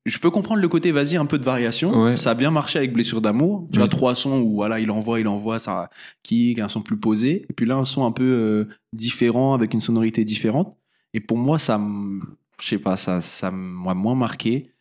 je 0.05 0.17
peux 0.17 0.31
comprendre 0.31 0.61
le 0.61 0.67
côté, 0.67 0.91
vas-y, 0.91 1.15
un 1.15 1.25
peu 1.25 1.37
de 1.37 1.45
variation. 1.45 1.91
Ouais. 2.03 2.17
Ça 2.17 2.31
a 2.31 2.33
bien 2.33 2.51
marché 2.51 2.79
avec 2.79 2.91
Blessure 2.93 3.21
d'amour. 3.21 3.67
Tu 3.71 3.81
as 3.81 3.87
trois 3.87 4.15
sons 4.15 4.41
où 4.41 4.55
voilà, 4.55 4.79
il 4.79 4.89
envoie, 4.91 5.19
il 5.19 5.27
envoie, 5.27 5.59
ça 5.59 5.89
kick, 6.23 6.59
un 6.59 6.67
son 6.67 6.81
plus 6.81 6.97
posé. 6.97 7.45
Et 7.49 7.53
puis 7.53 7.65
là, 7.65 7.75
un 7.77 7.85
son 7.85 8.05
un 8.05 8.11
peu 8.11 8.23
euh, 8.23 8.67
différent, 8.93 9.53
avec 9.53 9.73
une 9.73 9.81
sonorité 9.81 10.25
différente. 10.25 10.75
Et 11.13 11.19
pour 11.19 11.37
moi, 11.37 11.59
ça, 11.59 11.77
me- 11.77 12.21
je 12.59 12.67
sais 12.67 12.79
pas, 12.79 12.97
ça, 12.97 13.21
ça 13.21 13.51
m'a 13.51 13.93
moins 13.93 14.15
marqué. 14.15 14.71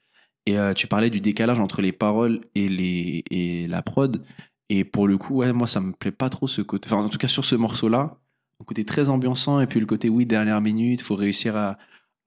Et 0.47 0.59
euh, 0.59 0.73
tu 0.73 0.87
parlais 0.87 1.11
du 1.11 1.21
décalage 1.21 1.61
entre 1.61 1.83
les 1.83 1.93
paroles 1.93 2.41
et, 2.55 2.69
les, 2.69 3.23
et 3.31 3.67
la 3.69 3.83
prod. 3.83 4.23
Et 4.71 4.85
pour 4.85 5.07
le 5.07 5.19
coup, 5.19 5.35
ouais, 5.37 5.53
moi, 5.53 5.67
ça 5.67 5.81
me 5.81 5.93
plaît 5.93 6.13
pas 6.13 6.31
trop 6.31 6.47
ce 6.47 6.63
côté. 6.63 6.89
Enfin, 6.91 7.05
en 7.05 7.09
tout 7.09 7.19
cas, 7.19 7.29
sur 7.29 7.45
ce 7.45 7.55
morceau-là, 7.57 8.17
un 8.61 8.65
côté 8.65 8.85
très 8.85 9.09
ambiançant. 9.11 9.61
Et 9.61 9.67
puis 9.67 9.81
le 9.81 9.87
côté, 9.87 10.09
oui, 10.09 10.25
dernière 10.25 10.61
minute, 10.61 11.03
faut 11.03 11.15
réussir 11.17 11.57
à, 11.57 11.77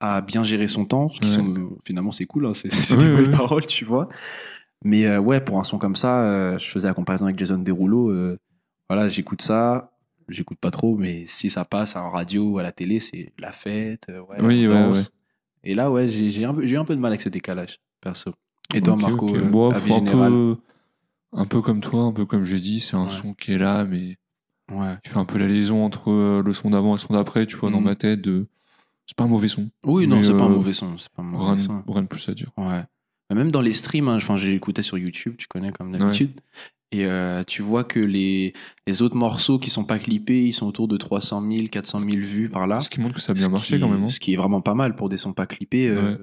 à 0.05 0.21
bien 0.21 0.43
gérer 0.43 0.67
son 0.67 0.85
temps. 0.85 1.09
ce 1.09 1.19
qui 1.21 1.29
Ouais. 1.29 1.35
sont- 1.37 1.77
finalement, 1.85 2.11
c'est 2.11 2.25
cool, 2.25 2.45
hein, 2.45 2.53
c'est 2.53 2.67
des 2.99 3.05
oui, 3.09 3.15
belles 3.15 3.29
oui. 3.29 3.35
paroles, 3.35 3.65
tu 3.65 3.85
vois. 3.85 4.09
Mais 4.83 5.05
euh, 5.05 5.19
ouais, 5.19 5.39
pour 5.39 5.59
un 5.59 5.63
son 5.63 5.77
comme 5.77 5.95
ça, 5.95 6.21
euh, 6.23 6.57
je 6.57 6.67
faisais 6.69 6.87
la 6.89 6.93
comparaison 6.93 7.25
avec 7.25 7.39
Jason 7.39 7.57
Derulo. 7.57 8.09
euh, 8.09 8.37
voilà, 8.89 9.07
j'écoute 9.09 9.41
ça. 9.41 9.91
J'écoute 10.29 10.57
pas 10.59 10.71
trop, 10.71 10.95
mais 10.97 11.25
si 11.27 11.49
ça 11.49 11.65
passe 11.65 11.95
en 11.97 12.09
radio 12.09 12.43
ou 12.51 12.57
à 12.59 12.63
la 12.63 12.71
télé, 12.71 12.99
c'est 13.01 13.33
la 13.37 13.51
fête. 13.51 14.07
euh, 14.09 14.21
ouais, 14.21 14.41
Oui, 14.41 14.67
on 14.67 14.71
danse. 14.71 14.97
ouais. 14.97 15.03
Et 15.71 15.75
là, 15.75 15.89
ouais, 15.91 16.07
j'ai 16.09 16.43
un, 16.45 16.57
eu 16.57 16.77
un 16.77 16.85
peu 16.85 16.95
de 16.95 16.99
mal 17.01 17.11
avec 17.11 17.21
ce 17.21 17.29
décalage, 17.29 17.79
perso. 18.01 18.31
Et 18.73 18.81
toi, 18.81 18.95
Marco, 18.97 19.27
avis 19.71 19.93
un 19.93 20.01
peu, 20.01 20.57
un 21.33 21.45
peu 21.45 21.61
comme 21.61 21.79
toi, 21.81 22.03
un 22.03 22.11
peu 22.13 22.25
comme 22.25 22.43
j'ai 22.45 22.59
dit, 22.59 22.79
c'est 22.81 22.95
un 22.97 23.09
son 23.09 23.33
qui 23.33 23.53
est 23.53 23.57
là, 23.57 23.85
mais 23.85 24.17
Ouais. 24.71 24.95
tu 25.03 25.11
fais 25.11 25.17
un 25.17 25.25
peu 25.25 25.37
la 25.37 25.47
liaison 25.47 25.83
entre 25.85 26.41
le 26.41 26.53
son 26.53 26.69
d'avant 26.71 26.91
et 26.91 26.93
le 26.93 26.99
son 26.99 27.13
d'après, 27.13 27.45
tu 27.45 27.55
vois, 27.57 27.69
dans 27.69 27.79
Mhm. 27.79 27.85
ma 27.85 27.95
tête. 27.95 28.21
De... 28.21 28.47
C'est 29.13 29.17
pas 29.17 29.26
un 29.26 29.28
mauvais 29.28 29.47
son. 29.47 29.69
Oui, 29.86 30.08
non, 30.08 30.23
c'est 30.23 30.34
pas 30.34 30.43
un 30.43 30.47
euh, 30.52 30.56
mauvais 30.56 30.73
son. 30.73 30.97
C'est 30.97 31.10
pas 31.12 31.21
un 31.21 31.26
mauvais 31.26 31.45
Rien, 31.54 31.58
son. 31.58 31.84
rien 31.88 32.02
de 32.02 32.08
plus 32.08 32.28
à 32.30 32.34
dire. 32.34 32.49
Ouais. 32.58 32.82
Mais 33.30 33.36
même 33.36 33.52
dans 33.52 33.62
les 33.62 33.73
streams, 33.73 34.08
hein, 34.08 34.17
j'ai 34.38 34.56
écouté 34.56 34.82
sur 34.82 34.97
YouTube, 34.97 35.36
tu 35.38 35.47
connais 35.47 35.71
comme 35.71 35.91
d'habitude. 35.97 36.32
Et 36.91 37.06
euh, 37.06 37.43
tu 37.43 37.62
vois 37.62 37.84
que 37.84 37.99
les, 37.99 38.54
les 38.88 39.02
autres 39.02 39.15
morceaux 39.15 39.58
qui 39.60 39.69
sont 39.69 39.84
pas 39.84 39.97
clippés, 39.99 40.43
ils 40.45 40.52
sont 40.54 40.65
autour 40.67 40.88
de 40.88 40.97
300 40.97 41.41
000, 41.52 41.67
400 41.67 41.99
000 41.99 42.12
vues 42.17 42.49
par 42.49 42.65
là. 42.67 42.82
Ce 42.82 42.89
qui 42.89 42.99
montre 43.02 43.15
que 43.15 43.21
ça 43.21 43.32
a 43.32 43.36
bien 43.36 43.49
marché 43.49 43.76
qui- 43.76 43.82
quand 43.82 43.88
même. 43.89 44.04
hein. 44.04 44.08
Ce 44.08 44.19
qui 44.19 44.34
est 44.34 44.38
vraiment 44.38 44.62
pas 44.62 44.73
mal 44.76 44.95
pour 44.95 45.10
des 45.10 45.17
sons 45.17 45.34
pas 45.34 45.45
clippés. 45.45 45.88
euh, 45.88 46.17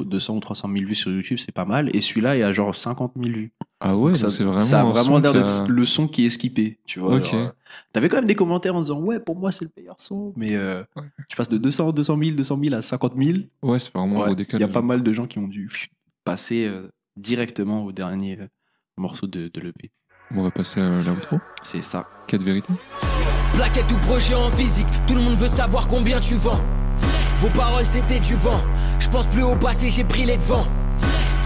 200 0.00 0.36
ou 0.36 0.40
300 0.40 0.68
000 0.72 0.86
vues 0.88 0.94
sur 0.94 1.10
YouTube, 1.10 1.38
c'est 1.38 1.52
pas 1.52 1.64
mal. 1.64 1.90
Et 1.94 2.00
celui-là, 2.00 2.36
il 2.36 2.40
y 2.40 2.42
a 2.42 2.52
genre 2.52 2.74
50 2.74 3.12
000 3.16 3.28
vues. 3.28 3.52
Ah 3.80 3.96
ouais, 3.96 4.10
Donc 4.12 4.16
ça, 4.18 4.30
c'est 4.30 4.42
vraiment. 4.44 4.60
ça 4.60 4.80
a 4.80 4.84
vraiment 4.84 5.18
l'air 5.18 5.32
qui 5.32 5.38
a- 5.38 5.42
d'être 5.42 5.68
le 5.68 5.84
son 5.84 6.08
qui 6.08 6.26
est 6.26 6.30
skippé, 6.30 6.78
tu 6.86 6.98
vois. 7.00 7.16
Ok. 7.16 7.24
genre, 7.24 7.34
euh, 7.34 7.50
T'avais 7.92 8.08
quand 8.08 8.16
même 8.16 8.24
des 8.26 8.34
commentaires 8.34 8.74
en 8.74 8.80
disant 8.80 9.00
ouais, 9.00 9.20
pour 9.20 9.36
moi 9.36 9.50
c'est 9.52 9.64
le 9.64 9.70
meilleur 9.76 9.96
son, 9.98 10.32
mais 10.36 10.54
euh, 10.56 10.82
Ouais. 10.96 11.02
tu 11.28 11.36
passes 11.36 11.48
de 11.48 11.58
200, 11.58 11.92
200 11.92 12.18
000, 12.22 12.36
200 12.36 12.58
000 12.62 12.74
à 12.74 12.82
50 12.82 13.12
000. 13.18 13.38
Ouais, 13.62 13.78
c'est 13.78 13.92
vraiment 13.92 14.24
un 14.24 14.28
Ouais, 14.30 14.34
gros 14.34 14.44
Il 14.54 14.60
y 14.60 14.64
a 14.64 14.68
pas 14.68 14.82
mal 14.82 15.02
de 15.02 15.12
gens 15.12 15.26
qui 15.26 15.38
ont 15.38 15.48
dû 15.48 15.68
passer 16.24 16.66
euh, 16.66 16.90
directement 17.16 17.84
au 17.84 17.92
dernier 17.92 18.38
euh, 18.40 18.46
morceau 18.96 19.26
de, 19.26 19.50
de 19.52 19.60
l'EP. 19.60 19.90
On 20.34 20.42
va 20.42 20.50
passer 20.50 20.80
à 20.80 20.98
l'outro. 20.98 21.38
C'est 21.62 21.82
ça. 21.82 22.08
Quatre 22.26 22.42
vérités. 22.42 22.72
Plaquette 23.54 23.90
ou 23.92 23.96
projet 23.98 24.34
en 24.34 24.50
physique, 24.50 24.86
tout 25.06 25.14
le 25.14 25.20
monde 25.22 25.36
veut 25.36 25.48
savoir 25.48 25.86
combien 25.88 26.18
tu 26.20 26.34
vends. 26.34 26.60
Vos 27.40 27.48
paroles 27.50 27.84
c'était 27.84 28.20
du 28.20 28.34
vent. 28.34 28.60
Je 28.98 29.08
pense 29.08 29.26
plus 29.26 29.42
au 29.42 29.56
passé, 29.56 29.90
j'ai 29.90 30.04
pris 30.04 30.24
les 30.24 30.36
devants. 30.36 30.64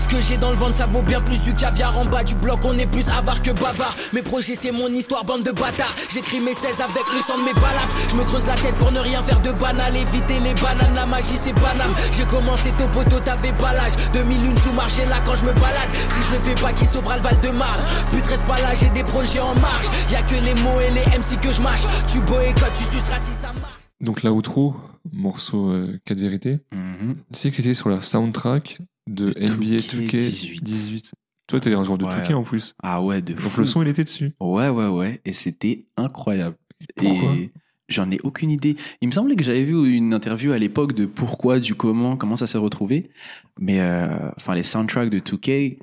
Ce 0.03 0.17
que 0.17 0.21
j'ai 0.21 0.37
dans 0.37 0.51
le 0.51 0.57
ventre, 0.57 0.77
ça 0.77 0.87
vaut 0.87 1.03
bien 1.03 1.21
plus 1.21 1.41
du 1.41 1.55
caviar 1.55 1.97
en 1.97 2.05
bas 2.05 2.25
du 2.25 2.35
bloc. 2.35 2.61
On 2.65 2.77
est 2.79 2.87
plus 2.87 3.09
avare 3.09 3.41
que 3.43 3.51
bavard. 3.53 3.95
Mes 4.13 4.23
projets, 4.23 4.57
c'est 4.61 4.73
mon 4.73 4.89
histoire, 4.89 5.25
bande 5.25 5.43
de 5.45 5.53
bâtards. 5.53 5.95
J'écris 6.13 6.41
mes 6.41 6.55
16 6.55 6.81
avec 6.81 7.05
le 7.15 7.21
sang 7.21 7.39
de 7.39 7.45
mes 7.45 7.55
balafres. 7.55 7.95
Je 8.11 8.17
me 8.17 8.25
creuse 8.25 8.47
la 8.47 8.55
tête 8.55 8.75
pour 8.77 8.91
ne 8.91 8.99
rien 9.01 9.23
faire 9.23 9.41
de 9.41 9.53
banal. 9.53 9.97
Éviter 9.97 10.39
les 10.41 10.55
bananes, 10.55 10.95
la 10.95 11.07
magie, 11.07 11.39
c'est 11.41 11.53
banal. 11.53 11.91
J'ai 12.17 12.25
commencé 12.25 12.71
tôt 12.73 12.89
poteau, 12.93 13.21
t'avais 13.21 13.53
pas 13.53 13.73
l'âge. 13.73 13.93
2001 14.13 14.57
sous 14.63 14.73
marché 14.73 15.05
là 15.07 15.17
quand 15.25 15.37
je 15.37 15.45
me 15.45 15.53
balade. 15.53 15.91
Si 15.93 16.21
je 16.29 16.33
le 16.33 16.43
fais 16.43 16.61
pas, 16.61 16.73
qui 16.73 16.87
sauvera 16.87 17.17
le 17.17 17.23
Val 17.23 17.41
de 17.41 17.51
Marne 17.51 17.81
But 18.13 18.25
reste 18.27 18.47
pas 18.47 18.57
là, 18.57 18.75
j'ai 18.81 18.89
des 18.91 19.05
projets 19.05 19.41
en 19.41 19.55
marche. 19.55 19.87
Y 20.11 20.17
a 20.17 20.23
que 20.23 20.35
les 20.35 20.55
mots 20.63 20.81
et 20.81 20.91
les 20.91 21.19
MC 21.19 21.41
que 21.41 21.53
je 21.53 21.63
mâche. 21.63 21.83
Tu 22.11 22.19
boycottes, 22.21 22.73
tu 22.79 22.85
suceras 22.85 23.19
si 23.19 23.35
ça 23.41 23.49
marche. 23.49 23.60
Donc 24.01 24.23
l'outro, 24.23 24.75
morceau 25.13 25.73
4 26.05 26.19
vérités. 26.19 26.59
Mhm. 26.73 27.17
Tu 27.33 27.39
sais 27.39 27.51
qu'il 27.51 27.65
était 27.67 27.75
sur 27.75 27.89
la 27.91 28.01
soundtrack 28.01 28.79
de 29.09 29.29
NBA 29.39 29.77
2K 29.79 30.09
2K 30.09 30.63
18. 30.63 31.13
Toi, 31.47 31.61
t'es 31.61 31.75
un 31.75 31.83
joueur 31.83 31.99
de 31.99 32.05
Ouais. 32.05 32.11
2K 32.11 32.35
en 32.35 32.43
plus. 32.45 32.75
Ah 32.83 33.03
ouais, 33.03 33.21
de 33.23 33.33
Donc 33.33 33.41
fou. 33.41 33.61
le 33.61 33.67
son, 33.67 33.83
il 33.83 33.89
était 33.89 34.05
dessus. 34.05 34.33
Ouais, 34.41 34.69
ouais, 34.69 34.87
ouais. 34.87 35.21
Et 35.25 35.33
c'était 35.33 35.85
incroyable. 35.97 36.57
Pourquoi 36.97 37.35
Et 37.35 37.51
j'en 37.89 38.11
ai 38.11 38.21
aucune 38.23 38.51
idée. 38.51 38.77
Il 39.01 39.09
me 39.09 39.13
semblait 39.13 39.35
que 39.37 39.43
j'avais 39.43 39.65
vu 39.65 39.93
une 39.93 40.15
interview 40.15 40.53
à 40.53 40.59
l'époque 40.59 40.95
de 40.95 41.07
pourquoi, 41.07 41.59
du 41.59 41.75
comment, 41.75 42.17
comment 42.17 42.37
ça 42.37 42.47
s'est 42.47 42.57
retrouvé. 42.59 43.11
Mais 43.59 43.81
euh, 43.81 44.07
enfin, 44.37 44.55
les 44.55 44.63
soundtracks 44.63 45.11
de 45.11 45.19
2K, 45.19 45.79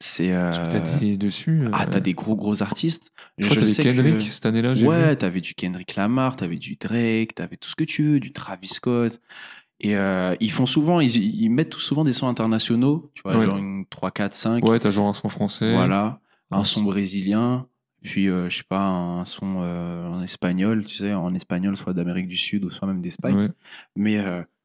c'est. 0.00 0.32
euh, 0.32 0.52
T'as 0.52 0.80
dit 0.80 1.18
dessus. 1.18 1.62
euh, 1.64 1.70
Ah, 1.72 1.86
t'as 1.86 2.00
des 2.00 2.14
gros 2.14 2.36
gros 2.36 2.62
artistes. 2.62 3.10
Je 3.38 3.46
crois 3.48 3.56
que 3.62 3.82
Kendrick 3.82 4.16
que- 4.18 4.22
cette 4.32 4.46
année-là, 4.46 4.72
Ouais, 4.74 5.16
t'avais 5.16 5.40
du 5.40 5.54
Kendrick 5.54 5.96
Lamar, 5.96 6.36
t'avais 6.36 6.56
du 6.56 6.76
Drake, 6.76 7.34
t'avais 7.34 7.56
tout 7.56 7.68
ce 7.68 7.76
que 7.76 7.84
tu 7.84 8.02
veux, 8.04 8.20
du 8.20 8.32
Travis 8.32 8.68
Scott. 8.68 9.20
Et 9.80 9.96
euh, 9.96 10.34
ils 10.40 10.50
font 10.50 10.66
souvent, 10.66 10.98
ils, 11.00 11.16
ils 11.16 11.50
mettent 11.50 11.70
tout 11.70 11.78
souvent 11.80 12.02
des 12.04 12.12
sons 12.12 12.26
internationaux, 12.26 13.10
tu 13.14 13.22
vois, 13.22 13.36
Ouais. 13.38 13.46
genre 13.46 13.58
une 13.58 13.84
3, 13.86 14.10
4, 14.10 14.34
5. 14.34 14.68
Ouais, 14.68 14.78
t'as 14.80 14.90
genre 14.90 15.06
un 15.08 15.12
son 15.12 15.28
français. 15.28 15.72
Voilà, 15.72 16.20
un 16.50 16.58
Un 16.60 16.64
son 16.64 16.80
son- 16.80 16.84
brésilien, 16.86 17.66
puis 18.02 18.28
euh, 18.28 18.48
je 18.50 18.56
sais 18.58 18.64
pas, 18.68 18.84
un 18.88 19.24
son 19.24 19.58
euh, 19.60 20.08
en 20.08 20.20
espagnol, 20.22 20.84
tu 20.84 20.96
sais, 20.96 21.14
en 21.14 21.32
espagnol, 21.32 21.76
soit 21.76 21.92
d'Amérique 21.92 22.26
du 22.26 22.36
Sud 22.36 22.64
ou 22.64 22.70
soit 22.70 22.88
même 22.88 23.00
d'Espagne. 23.00 23.36
Ouais, 23.36 23.48
Mais 23.94 24.18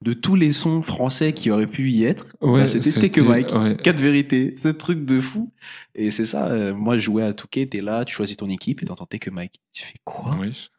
de 0.04 0.14
tous 0.14 0.36
les 0.36 0.52
sons 0.52 0.82
français 0.82 1.34
qui 1.34 1.50
auraient 1.50 1.66
pu 1.68 1.90
y 1.92 2.04
être, 2.04 2.28
Ouais, 2.42 2.62
bah, 2.62 2.68
c'était 2.68 2.92
Take 3.10 3.22
a 3.22 3.24
Mike, 3.24 3.54
ouais. 3.56 3.78
quatre 3.82 4.00
vérités, 4.00 4.56
un 4.66 4.74
truc 4.74 5.06
de 5.06 5.22
fou. 5.22 5.52
Et 5.96 6.12
c'est 6.12 6.26
ça, 6.26 6.48
euh, 6.48 6.74
moi 6.76 6.98
je 6.98 7.04
jouais 7.04 7.24
à 7.24 7.34
Touquet, 7.34 7.66
t'es 7.68 7.82
là, 7.82 8.04
tu 8.06 8.14
choisis 8.14 8.36
ton 8.38 8.50
équipe 8.50 8.84
et 8.84 8.86
t'entends 8.86 9.06
Take 9.06 9.30
a 9.30 9.34
Mike. 9.34 9.62
Tu 9.72 9.84
fais 9.86 9.96
quoi? 10.04 10.36
Oui. 10.40 10.70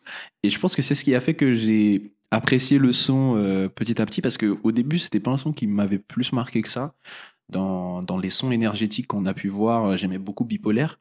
Et 0.43 0.51
je 0.51 0.59
pense 0.61 0.77
que 0.77 0.83
c'est 0.83 0.95
ce 0.95 1.03
qui 1.05 1.15
a 1.15 1.21
fait 1.21 1.35
que 1.35 1.55
j'ai 1.55 2.13
apprécié 2.31 2.79
le 2.79 2.93
son 2.93 3.35
euh, 3.37 3.69
petit 3.69 4.01
à 4.03 4.07
petit 4.07 4.21
parce 4.21 4.37
que 4.37 4.57
au 4.63 4.73
début 4.73 4.99
c'était 4.99 5.21
pas 5.21 5.31
un 5.31 5.37
son 5.37 5.53
qui 5.53 5.67
m'avait 5.67 5.99
plus 5.99 6.33
marqué 6.33 6.61
que 6.63 6.71
ça. 6.71 6.95
Dans, 7.51 8.03
dans 8.03 8.17
les 8.19 8.31
sons 8.31 8.51
énergétiques 8.51 9.07
qu'on 9.07 9.27
a 9.27 9.35
pu 9.35 9.49
voir, 9.49 9.85
euh, 9.85 9.97
j'aimais 9.97 10.19
beaucoup 10.19 10.45
Bipolaire. 10.45 10.99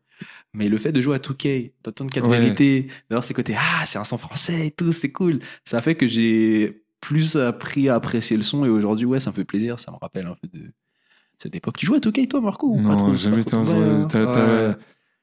Mais 0.54 0.70
le 0.70 0.78
fait 0.78 0.92
de 0.92 1.02
jouer 1.02 1.16
à 1.16 1.20
2K, 1.20 1.72
d'entendre 1.84 2.12
quatre 2.12 2.30
Ouais. 2.30 2.40
vérités, 2.40 2.88
d'avoir 3.10 3.24
ces 3.24 3.34
côtés, 3.34 3.56
ah, 3.58 3.86
c'est 3.86 3.98
un 3.98 4.04
son 4.04 4.18
français 4.18 4.68
et 4.68 4.72
tout, 4.72 4.92
c'est 4.94 5.12
cool. 5.12 5.40
Ça 5.66 5.78
a 5.78 5.82
fait 5.82 5.96
que 5.96 6.08
j'ai 6.08 6.83
plus 7.04 7.36
appris 7.36 7.90
à 7.90 7.96
apprécier 7.96 8.38
le 8.38 8.44
son 8.44 8.64
et 8.66 8.70
aujourd'hui, 8.70 9.06
ouais, 9.06 9.20
ça 9.20 9.30
me 9.32 9.36
fait 9.36 9.44
plaisir. 9.46 9.80
Ça 9.80 9.92
me 9.92 9.98
rappelle 10.02 10.26
un 10.26 10.36
peu 10.42 10.48
de 10.48 10.72
cette 11.38 11.54
époque. 11.56 11.76
Tu 11.78 11.86
joues 11.86 11.96
à 11.96 12.00
2K 12.00 12.28
toi, 12.30 12.40
Marco 12.42 12.68
ou 12.74 12.80
Non, 12.80 12.96
trop? 12.96 13.14
Jamais 13.16 13.42
été 13.42 13.58
un 13.58 13.64
joueur. 13.64 14.08
hein? 14.14 14.68
Ouais. 14.70 14.76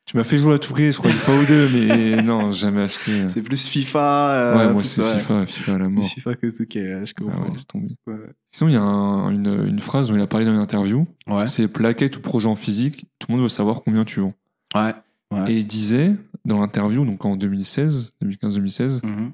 Tu 0.07 0.16
m'as 0.16 0.25
fait 0.25 0.38
jouer 0.38 0.55
à 0.55 0.59
Touré, 0.59 0.90
je 0.90 0.99
crois, 0.99 1.11
une 1.11 1.16
fois 1.16 1.35
ou 1.38 1.45
deux, 1.47 1.69
mais 1.73 2.21
non, 2.23 2.51
jamais 2.53 2.83
acheté. 2.83 3.29
C'est 3.29 3.42
plus 3.42 3.69
FIFA. 3.69 4.31
euh, 4.33 4.57
Ouais, 4.59 4.73
moi, 4.73 4.83
plus, 4.83 4.88
c'est 4.88 5.02
ouais, 5.02 5.19
FIFA, 5.21 5.46
FIFA 5.46 5.75
à 5.75 5.79
la 5.79 5.85
plus 5.85 5.94
mort. 5.94 6.04
FIFA 6.04 6.35
que 6.35 6.46
2K, 6.48 6.77
ouais, 6.77 7.07
je 7.07 7.13
Ah 7.17 7.21
comprends. 7.23 7.42
ouais, 7.44 7.50
laisse 7.52 7.67
tomber. 7.67 7.94
Ouais. 8.07 8.15
Sinon, 8.50 8.69
il 8.71 8.73
y 8.73 8.77
a 8.77 8.83
un- 8.83 9.31
une, 9.31 9.67
une 9.69 9.79
phrase 9.79 10.09
dont 10.09 10.17
il 10.17 10.21
a 10.21 10.27
parlé 10.27 10.46
dans 10.46 10.52
une 10.54 10.59
interview. 10.61 11.07
Ouais. 11.29 11.46
C'est 11.46 11.69
plaquette 11.69 12.17
ou 12.17 12.21
projet 12.21 12.48
en 12.48 12.57
physique, 12.57 13.07
tout 13.19 13.27
le 13.29 13.35
monde 13.37 13.42
veut 13.44 13.48
savoir 13.48 13.83
combien 13.83 14.04
tu 14.04 14.21
vends. 14.21 14.35
Ouais. 14.75 14.94
Ouais. 15.33 15.52
Et 15.52 15.59
il 15.59 15.67
disait, 15.67 16.13
dans 16.44 16.59
l'interview, 16.61 17.04
donc 17.04 17.25
en 17.25 17.37
2016, 17.37 18.13
2015-2016, 18.21 19.00
Mhm. 19.07 19.33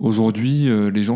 Aujourd'hui, 0.00 0.68
euh, 0.68 0.90
les 0.90 1.02
gens 1.04 1.14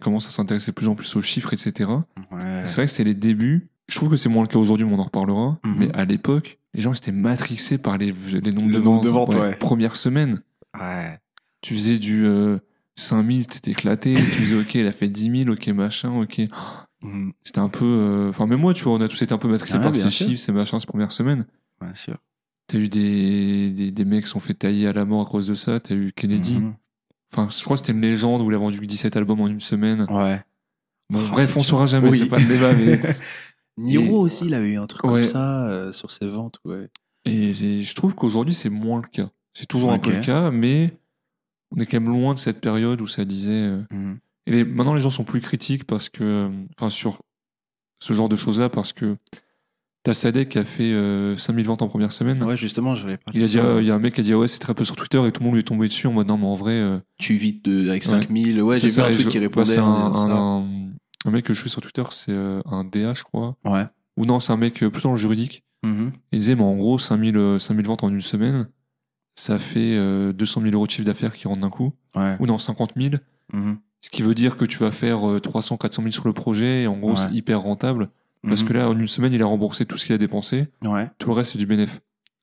commencent 0.00 0.26
à 0.26 0.30
s'intéresser 0.30 0.70
de 0.70 0.74
plus 0.74 0.88
en 0.88 0.94
plus 0.94 1.14
aux 1.16 1.22
chiffres, 1.22 1.52
etc. 1.52 1.90
Ouais. 2.32 2.62
C'est 2.66 2.76
vrai 2.76 2.86
que 2.86 2.92
c'est 2.92 3.04
les 3.04 3.14
débuts. 3.14 3.68
Je 3.88 3.96
trouve 3.96 4.08
que 4.08 4.16
c'est 4.16 4.28
moins 4.28 4.42
le 4.42 4.48
cas 4.48 4.58
aujourd'hui, 4.58 4.86
mais 4.86 4.92
on 4.94 4.98
en 5.00 5.04
reparlera. 5.04 5.58
Mhm. 5.64 5.74
Mais 5.78 5.92
à 5.94 6.04
l'époque, 6.04 6.58
les 6.74 6.80
gens 6.80 6.92
étaient 6.94 7.12
matrixés 7.12 7.76
par 7.78 7.98
les, 7.98 8.12
les 8.32 8.52
nombres 8.52 8.68
Le 8.68 8.74
de 8.74 8.78
nombre 8.78 8.94
ventes. 9.00 9.04
de 9.04 9.08
ventes, 9.10 9.34
ouais. 9.34 9.54
Première 9.56 9.96
semaine, 9.96 10.42
Ouais. 10.80 11.18
tu 11.60 11.74
faisais 11.74 11.98
du 11.98 12.24
euh, 12.24 12.58
5000, 12.96 13.46
t'étais 13.48 13.72
éclaté. 13.72 14.14
tu 14.14 14.20
faisais, 14.20 14.54
ok, 14.60 14.76
elle 14.76 14.86
a 14.86 14.92
fait 14.92 15.08
10 15.08 15.42
000, 15.44 15.50
ok, 15.54 15.66
machin, 15.68 16.10
ok. 16.20 16.40
Mhm. 17.02 17.32
C'était 17.44 17.60
un 17.60 17.70
peu. 17.70 17.86
euh, 17.86 18.28
Enfin, 18.28 18.46
même 18.46 18.60
moi, 18.60 18.74
tu 18.74 18.84
vois, 18.84 18.92
on 18.92 19.00
a 19.00 19.08
tous 19.08 19.22
été 19.22 19.32
un 19.32 19.38
peu 19.38 19.48
matrixés 19.48 19.78
Ah, 19.78 19.80
par 19.80 19.94
ces 19.96 20.02
sûr. 20.10 20.26
chiffres, 20.28 20.38
ces 20.44 20.52
machins, 20.52 20.78
ces 20.78 20.84
premières 20.86 21.12
semaines. 21.12 21.46
Bien 21.80 21.94
sûr. 21.94 22.18
T'as 22.66 22.76
eu 22.76 22.90
des, 22.90 23.70
des, 23.70 23.90
des 23.90 24.04
mecs 24.04 24.20
qui 24.20 24.26
se 24.26 24.32
sont 24.32 24.38
fait 24.38 24.52
tailler 24.52 24.86
à 24.86 24.92
la 24.92 25.06
mort 25.06 25.26
à 25.26 25.30
cause 25.30 25.46
de 25.46 25.54
ça. 25.54 25.80
T'as 25.80 25.94
eu 25.94 26.12
Kennedy. 26.14 26.60
Mhm. 26.60 26.74
Enfin, 27.32 27.48
je 27.50 27.62
crois 27.64 27.76
que 27.76 27.80
c'était 27.82 27.92
une 27.92 28.00
légende 28.00 28.42
où 28.42 28.50
il 28.50 28.54
a 28.54 28.58
vendu 28.58 28.84
17 28.86 29.16
albums 29.16 29.40
en 29.40 29.46
une 29.46 29.60
semaine. 29.60 30.06
Ouais. 30.10 30.42
Bon, 31.10 31.20
Oh, 31.24 31.32
bref, 31.32 31.56
on 31.56 31.62
saura 31.62 31.86
jamais, 31.86 32.08
Oui. 32.10 32.18
c'est 32.18 32.26
pas 32.26 32.38
le 32.38 32.46
débat, 32.46 32.74
mais. 32.74 33.00
Niro 33.76 34.04
Et- 34.04 34.10
aussi, 34.24 34.46
il 34.46 34.54
avait 34.54 34.68
eu 34.70 34.78
un 34.78 34.86
truc 34.86 35.04
Ouais. 35.04 35.22
comme 35.22 35.24
ça 35.24 35.66
euh, 35.68 35.92
sur 35.92 36.10
ses 36.10 36.28
ventes. 36.28 36.58
Ouais. 36.64 36.88
Et 37.24 37.52
je 37.52 37.94
trouve 37.94 38.14
qu'aujourd'hui, 38.14 38.54
c'est 38.54 38.68
moins 38.70 39.00
le 39.02 39.08
cas. 39.08 39.30
C'est 39.54 39.66
toujours 39.66 39.92
un 39.92 39.98
peu 39.98 40.12
le 40.12 40.20
cas, 40.20 40.50
mais 40.50 40.96
on 41.76 41.80
est 41.80 41.86
quand 41.86 42.00
même 42.00 42.10
loin 42.10 42.34
de 42.34 42.38
cette 42.38 42.60
période 42.60 43.00
où 43.00 43.06
ça 43.06 43.24
disait. 43.24 43.52
euh, 43.52 43.82
Mhm. 43.90 44.18
Et 44.46 44.52
les- 44.52 44.64
maintenant, 44.64 44.94
les 44.94 45.00
gens 45.00 45.10
sont 45.10 45.24
plus 45.24 45.40
critiques 45.40 45.84
parce 45.84 46.08
que, 46.08 46.24
euh, 46.24 46.48
enfin, 46.78 46.90
sur 46.90 47.22
ce 48.00 48.12
genre 48.12 48.28
de 48.28 48.36
choses-là, 48.36 48.68
parce 48.70 48.92
que 48.92 49.16
t'as 50.02 50.14
Sadek 50.14 50.48
qui 50.48 50.58
a 50.58 50.64
fait 50.64 50.92
euh, 50.92 51.36
5000 51.36 51.66
ventes 51.66 51.82
en 51.82 51.88
première 51.88 52.12
semaine. 52.12 52.42
Ouais, 52.42 52.56
justement, 52.56 52.94
j'avais 52.94 53.16
pas 53.16 53.30
Il 53.34 53.42
a 53.42 53.46
dit, 53.46 53.58
ah, 53.58 53.76
il 53.80 53.86
y 53.86 53.90
a 53.90 53.94
un 53.94 53.98
mec 53.98 54.14
qui 54.14 54.20
a 54.20 54.24
dit, 54.24 54.32
ah 54.32 54.38
ouais, 54.38 54.48
c'est 54.48 54.58
très 54.58 54.74
peu 54.74 54.84
sur 54.84 54.96
Twitter 54.96 55.24
et 55.26 55.32
tout 55.32 55.40
le 55.40 55.46
monde 55.46 55.54
lui 55.54 55.60
est 55.60 55.64
tombé 55.64 55.88
dessus 55.88 56.06
en 56.06 56.12
mode, 56.12 56.28
non, 56.28 56.38
mais 56.38 56.46
en 56.46 56.54
vrai, 56.54 56.72
euh, 56.72 56.98
Tu 57.18 57.34
vis 57.34 57.54
de, 57.62 57.88
avec 57.90 58.02
Ouais. 58.04 58.08
5000. 58.08 58.62
Ouais, 58.62 58.76
c'est 58.76 58.88
j'ai 58.88 58.94
vu 58.94 59.00
un 59.02 59.12
truc 59.12 59.20
je- 59.24 59.28
qui 59.28 59.38
bah, 59.38 59.42
répondait 59.42 59.66
c'est 59.66 59.78
un, 59.78 60.10
disant 60.10 60.64
un, 60.64 61.28
un 61.28 61.30
mec 61.30 61.44
que 61.44 61.52
je 61.54 61.60
suis 61.60 61.70
sur 61.70 61.80
Twitter, 61.82 62.02
c'est 62.12 62.32
euh, 62.32 62.60
un 62.66 62.84
DA, 62.84 63.14
je 63.14 63.22
crois. 63.24 63.56
Ouais. 63.64 63.86
Ou 64.16 64.24
non, 64.26 64.40
c'est 64.40 64.52
un 64.52 64.56
mec 64.56 64.82
euh, 64.82 64.90
plutôt 64.90 65.08
dans 65.08 65.14
le 65.14 65.20
juridique. 65.20 65.64
Mhm. 65.82 66.12
Il 66.32 66.38
disait, 66.40 66.54
mais 66.56 66.62
en 66.62 66.76
gros, 66.76 66.98
5000, 66.98 67.36
euh, 67.36 67.58
5000 67.58 67.86
ventes 67.86 68.04
en 68.04 68.08
une 68.10 68.20
semaine, 68.20 68.68
ça 69.36 69.58
fait 69.58 69.96
euh, 69.96 70.32
200 70.32 70.60
000 70.62 70.74
euros 70.74 70.86
de 70.86 70.90
chiffre 70.90 71.06
d'affaires 71.06 71.32
qui 71.32 71.46
rentrent 71.48 71.60
d'un 71.60 71.70
coup. 71.70 71.92
Ouais. 72.16 72.36
Ou 72.40 72.46
non, 72.46 72.58
50 72.58 72.92
000. 72.96 73.14
Mhm. 73.52 73.78
Ce 74.02 74.10
qui 74.10 74.22
veut 74.22 74.34
dire 74.34 74.56
que 74.56 74.64
tu 74.64 74.78
vas 74.78 74.90
faire 74.90 75.28
euh, 75.28 75.40
300, 75.40 75.76
400 75.76 76.02
000 76.02 76.12
sur 76.12 76.26
le 76.26 76.32
projet. 76.32 76.82
Et 76.82 76.86
en 76.86 76.96
gros, 76.98 77.10
Ouais. 77.10 77.16
c'est 77.16 77.32
hyper 77.32 77.60
rentable. 77.60 78.10
Parce 78.46 78.62
Mhm. 78.62 78.68
que 78.68 78.72
là, 78.72 78.88
en 78.88 78.98
une 78.98 79.06
semaine, 79.06 79.32
il 79.32 79.42
a 79.42 79.46
remboursé 79.46 79.84
tout 79.86 79.96
ce 79.96 80.04
qu'il 80.06 80.14
a 80.14 80.18
dépensé. 80.18 80.68
Ouais. 80.84 81.10
Tout 81.18 81.28
le 81.28 81.34
reste, 81.34 81.52
c'est 81.52 81.58
du 81.58 81.66
bénéf. 81.66 82.00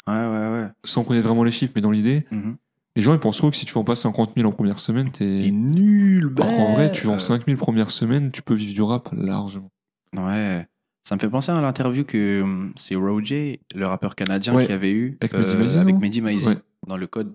Ouais, 0.08 0.14
ouais, 0.14 0.22
ouais. 0.52 0.68
Sans 0.84 1.04
connaître 1.04 1.28
vraiment 1.28 1.44
les 1.44 1.52
chiffres, 1.52 1.74
mais 1.76 1.82
dans 1.82 1.92
l'idée, 1.92 2.26
Mhm. 2.32 2.56
les 2.96 3.02
gens, 3.02 3.14
ils 3.14 3.20
pensent 3.20 3.38
trop 3.38 3.50
que 3.50 3.56
si 3.58 3.66
tu 3.66 3.74
vends 3.74 3.84
pas 3.84 3.96
50 3.96 4.34
000 4.36 4.48
en 4.48 4.52
première 4.52 4.80
semaine, 4.80 5.12
T'es 5.12 5.40
t'es. 5.42 5.52
nul, 5.52 6.34
Alors 6.38 6.56
qu'en 6.56 6.74
vrai, 6.74 6.92
tu 6.92 7.06
vends 7.06 7.14
bête. 7.14 7.22
5 7.22 7.46
000 7.46 7.58
première 7.58 7.92
semaine, 7.92 8.32
tu 8.32 8.42
peux 8.42 8.54
vivre 8.54 8.74
du 8.74 8.82
rap 8.84 9.10
largement. 9.12 9.72
Ouais. 10.16 10.68
Ça 11.04 11.16
me 11.16 11.20
fait 11.20 11.30
penser 11.30 11.52
à 11.52 11.60
l'interview 11.62 12.04
que 12.04 12.42
hum, 12.42 12.74
c'est 12.76 12.96
Roger, 12.96 13.62
le 13.74 13.86
rappeur 13.88 14.16
canadien, 14.16 14.54
Ouais. 14.54 14.66
qui 14.66 14.72
avait 14.74 14.92
eu 14.92 15.18
Avec 15.22 15.34
Mehdi 15.34 15.56
Maizi, 15.58 15.80
avec 15.80 15.96
non 15.96 16.00
Mehdi 16.02 16.22
Ouais. 16.22 16.58
dans 16.86 16.98
le 16.98 17.08
code. 17.08 17.34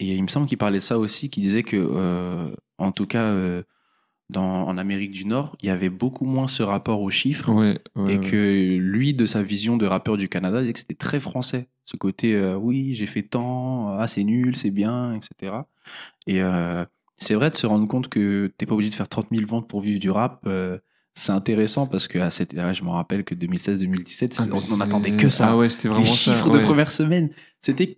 Et 0.00 0.14
il 0.16 0.22
me 0.22 0.28
semble 0.28 0.46
qu'il 0.46 0.58
parlait 0.58 0.78
de 0.78 0.82
ça 0.82 0.98
aussi, 0.98 1.28
qu'il 1.30 1.42
disait 1.42 1.62
que, 1.62 1.76
euh, 1.76 2.50
en 2.78 2.90
tout 2.92 3.06
cas, 3.06 3.22
euh, 3.22 3.62
dans, 4.32 4.66
en 4.66 4.76
Amérique 4.78 5.12
du 5.12 5.24
Nord, 5.26 5.56
il 5.62 5.66
y 5.66 5.70
avait 5.70 5.88
beaucoup 5.90 6.24
moins 6.24 6.48
ce 6.48 6.62
rapport 6.62 7.00
aux 7.02 7.10
chiffres. 7.10 7.50
Ouais, 7.52 7.78
ouais, 7.96 8.14
et 8.14 8.20
que 8.20 8.76
lui, 8.76 9.14
de 9.14 9.26
sa 9.26 9.42
vision 9.42 9.76
de 9.76 9.86
rappeur 9.86 10.16
du 10.16 10.28
Canada, 10.28 10.58
il 10.58 10.62
disait 10.62 10.72
que 10.72 10.78
c'était 10.80 10.94
très 10.94 11.20
français. 11.20 11.68
Ce 11.84 11.96
côté, 11.96 12.34
euh, 12.34 12.56
oui, 12.56 12.94
j'ai 12.94 13.06
fait 13.06 13.22
tant, 13.22 13.96
ah, 13.98 14.06
c'est 14.06 14.24
nul, 14.24 14.56
c'est 14.56 14.70
bien, 14.70 15.14
etc. 15.14 15.54
Et 16.26 16.42
euh, 16.42 16.84
c'est 17.16 17.34
vrai 17.34 17.50
de 17.50 17.56
se 17.56 17.66
rendre 17.66 17.86
compte 17.86 18.08
que 18.08 18.52
t'es 18.56 18.66
pas 18.66 18.74
obligé 18.74 18.90
de 18.90 18.94
faire 18.96 19.08
30 19.08 19.26
000 19.32 19.46
ventes 19.46 19.68
pour 19.68 19.80
vivre 19.80 20.00
du 20.00 20.10
rap. 20.10 20.42
euh, 20.46 20.78
c'est 21.14 21.32
intéressant 21.32 21.86
parce 21.86 22.08
que 22.08 22.18
à 22.18 22.30
cette, 22.30 22.54
ouais, 22.54 22.72
je 22.72 22.82
me 22.84 22.88
rappelle 22.88 23.22
que 23.22 23.34
2016-2017, 23.34 24.36
Ah, 24.38 24.42
on 24.42 24.46
mais 24.46 24.50
n'en 24.52 24.60
c'est- 24.60 24.82
attendait 24.82 25.14
que 25.16 25.28
ça. 25.28 25.50
Ah 25.50 25.56
ouais, 25.58 25.68
c'était 25.68 25.88
vraiment 25.88 26.04
Les 26.04 26.08
ça. 26.10 26.32
chiffres 26.32 26.48
de 26.48 26.60
première 26.60 26.90
semaine. 26.90 27.28
C'était 27.60 27.96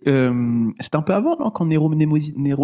c'était 0.79 0.95
un 0.97 1.01
peu 1.01 1.13
avant, 1.13 1.37
non, 1.39 1.49
quand 1.49 1.65
Nero 1.65 1.89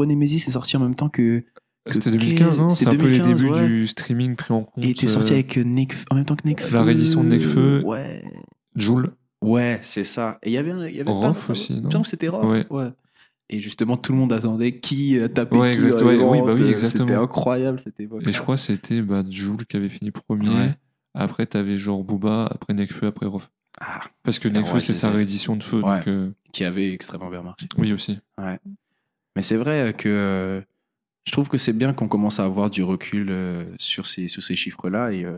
Nemesis 0.05 0.35
est 0.47 0.51
sorti 0.51 0.75
en 0.75 0.81
même 0.81 0.95
temps 0.95 1.07
que. 1.09 1.45
C'était 1.89 2.11
que- 2.11 2.17
2015, 2.17 2.59
hein 2.59 2.69
c'est 2.69 2.87
un 2.87 2.91
peu 2.91 3.07
les 3.07 3.19
2015, 3.19 3.27
débuts 3.41 3.51
ouais. 3.53 3.65
du 3.67 3.87
streaming 3.87 4.35
pris 4.35 4.53
en 4.53 4.63
compte. 4.63 4.83
Et 4.83 4.89
était 4.91 5.07
sorti 5.07 5.31
euh, 5.31 5.35
avec 5.35 5.57
Nek, 5.57 5.95
en 6.11 6.15
même 6.15 6.25
temps 6.25 6.35
que 6.35 6.47
Nekfeu. 6.47 6.75
La 6.77 6.83
réédition 6.83 7.23
de 7.23 7.29
Nekfeu. 7.29 7.81
Ouais. 7.83 8.23
Joule. 8.75 9.11
Ouais, 9.41 9.79
c'est 9.81 10.03
ça. 10.03 10.37
Et 10.43 10.49
il 10.51 10.53
y 10.53 10.57
avait, 10.57 10.71
il 10.91 10.95
y 10.95 11.01
avait 11.01 11.11
Rof 11.11 11.47
pas- 11.47 11.51
aussi, 11.53 11.73
il 11.73 11.81
non 11.81 11.89
semble 11.89 12.03
que 12.03 12.09
c'était 12.09 12.27
Rof. 12.27 12.45
Ouais. 12.45 12.65
Ouais. 12.69 12.89
Et 13.49 13.59
justement, 13.59 13.97
tout 13.97 14.11
le 14.13 14.19
monde 14.19 14.31
attendait 14.31 14.79
qui 14.79 15.17
euh, 15.17 15.27
tapait 15.27 15.57
Ouais, 15.57 15.71
qui 15.71 15.83
exact- 15.83 16.01
ouais, 16.03 16.15
oui, 16.23 16.41
bah 16.45 16.53
oui, 16.53 16.61
Euh, 16.61 16.69
exactement. 16.69 17.07
C'était 17.07 17.19
incroyable 17.19 17.79
cette 17.83 17.99
époque. 17.99 18.21
Et 18.25 18.31
je 18.31 18.39
crois 18.39 18.55
que 18.55 18.61
c'était 18.61 19.01
bah, 19.01 19.23
Joule 19.29 19.65
qui 19.65 19.75
avait 19.75 19.89
fini 19.89 20.11
premier. 20.11 20.49
Ouais. 20.49 20.73
Après, 21.15 21.45
t'avais 21.47 21.77
genre 21.77 22.03
Booba, 22.03 22.47
après 22.49 22.73
Nekfeu, 22.75 23.07
après 23.07 23.25
Rof. 23.25 23.49
Ah, 23.81 24.01
Parce 24.23 24.37
que 24.39 24.47
Ah 24.47 24.51
Nekfeu, 24.51 24.75
ouais, 24.75 24.79
c'est 24.79 24.93
je 24.93 24.99
sa 24.99 25.09
réédition 25.09 25.55
de 25.55 25.63
Feu. 25.63 25.81
Ouais. 25.81 25.97
Donc, 25.97 26.07
euh, 26.07 26.29
qui 26.53 26.63
avait 26.63 26.93
extrêmement 26.93 27.29
bien 27.31 27.41
marché. 27.41 27.65
oui, 27.77 27.91
aussi. 27.91 28.19
Mais 28.37 29.41
c'est 29.41 29.57
vrai 29.57 29.93
que 29.97 30.07
euh, 30.09 30.61
je 31.25 31.31
trouve 31.31 31.49
que 31.49 31.57
c'est 31.57 31.73
bien 31.73 31.93
qu'on 31.93 32.07
commence 32.07 32.39
à 32.39 32.45
avoir 32.45 32.69
du 32.69 32.83
recul 32.83 33.27
euh, 33.29 33.63
sur 33.77 34.07
ces, 34.07 34.27
sur 34.27 34.43
ces 34.43 34.55
chiffres-là. 34.55 35.11
Et 35.13 35.23
euh, 35.25 35.37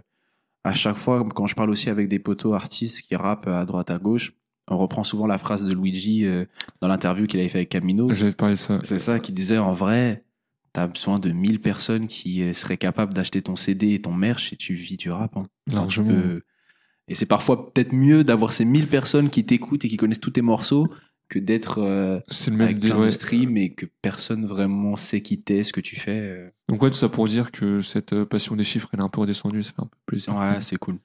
à 0.64 0.74
chaque 0.74 0.98
fois, 0.98 1.28
quand 1.36 1.48
je 1.48 1.56
parle 1.56 1.70
aussi 1.70 1.90
avec 1.90 2.08
des 2.08 2.20
potos 2.20 2.54
artistes 2.54 3.02
qui 3.02 3.16
rappent 3.16 3.48
à 3.48 3.66
droite 3.66 3.92
à 3.92 3.98
gauche, 3.98 4.34
on 4.70 4.78
reprend 4.78 5.04
souvent 5.04 5.28
la 5.28 5.38
phrase 5.38 5.66
de 5.66 5.74
Luigi 5.74 6.26
euh, 6.26 6.46
dans 6.82 6.88
l'interview 6.88 7.28
qu'il 7.28 7.40
avait 7.40 7.50
fait 7.50 7.58
avec 7.60 7.70
Camino. 7.70 8.12
J'avais 8.14 8.32
parlé 8.32 8.56
de 8.56 8.60
ça. 8.60 8.80
C'est 8.84 8.98
ça 8.98 9.20
qui 9.20 9.34
disait 9.34 9.58
en 9.58 9.74
vrai, 9.74 10.24
t'as 10.72 10.88
besoin 10.88 11.20
de 11.20 11.32
1000 11.32 11.60
personnes 11.60 12.08
qui 12.08 12.54
seraient 12.54 12.78
capables 12.78 13.14
d'acheter 13.14 13.42
ton 13.42 13.56
CD 13.58 13.94
et 13.94 14.02
ton 14.02 14.14
merch 14.14 14.54
et 14.54 14.56
tu 14.56 14.74
vis 14.74 14.96
du 14.98 15.12
rap. 15.12 15.36
hein. 15.36 15.48
Enfin, 15.70 15.80
Largement. 15.82 16.08
peux- 16.10 16.42
Et 17.10 17.16
c'est 17.16 17.26
parfois 17.26 17.74
peut-être 17.74 17.92
mieux 17.94 18.24
d'avoir 18.24 18.54
ces 18.54 18.64
1000 18.64 18.88
personnes 18.88 19.30
qui 19.30 19.46
t'écoutent 19.46 19.84
et 19.84 19.90
qui 19.90 19.98
connaissent 19.98 20.22
tous 20.22 20.32
tes 20.32 20.42
morceaux 20.42 20.88
que 21.34 21.40
d'être 21.40 21.80
euh, 21.80 22.20
avec 22.60 22.80
plein 22.80 22.98
ouais. 23.00 23.06
de 23.06 23.10
streams 23.10 23.58
et 23.58 23.74
que 23.74 23.86
personne 24.02 24.46
vraiment 24.46 24.96
sait 24.98 25.22
qui 25.22 25.42
t'es, 25.42 25.64
ce 25.64 25.74
que 25.74 25.82
tu 25.82 25.96
fais. 25.96 26.20
euh. 26.20 26.50
Donc, 26.70 26.82
ouais, 26.84 26.90
tout 26.90 26.96
ça 26.98 27.10
pour 27.10 27.28
dire 27.28 27.52
que 27.52 27.82
cette 27.82 28.14
euh, 28.14 28.26
passion 28.26 28.56
des 28.56 28.64
chiffres, 28.64 28.90
elle 28.94 29.00
est 29.00 29.04
un 29.04 29.10
peu 29.10 29.22
redescendue. 29.22 29.64
Ça 29.64 29.72
fait 29.74 29.82
un 29.82 29.86
peu 29.88 29.98
plaisir. 30.06 30.36
Ouais, 30.36 30.62
c'est 30.62 30.78
cool. 30.78 30.98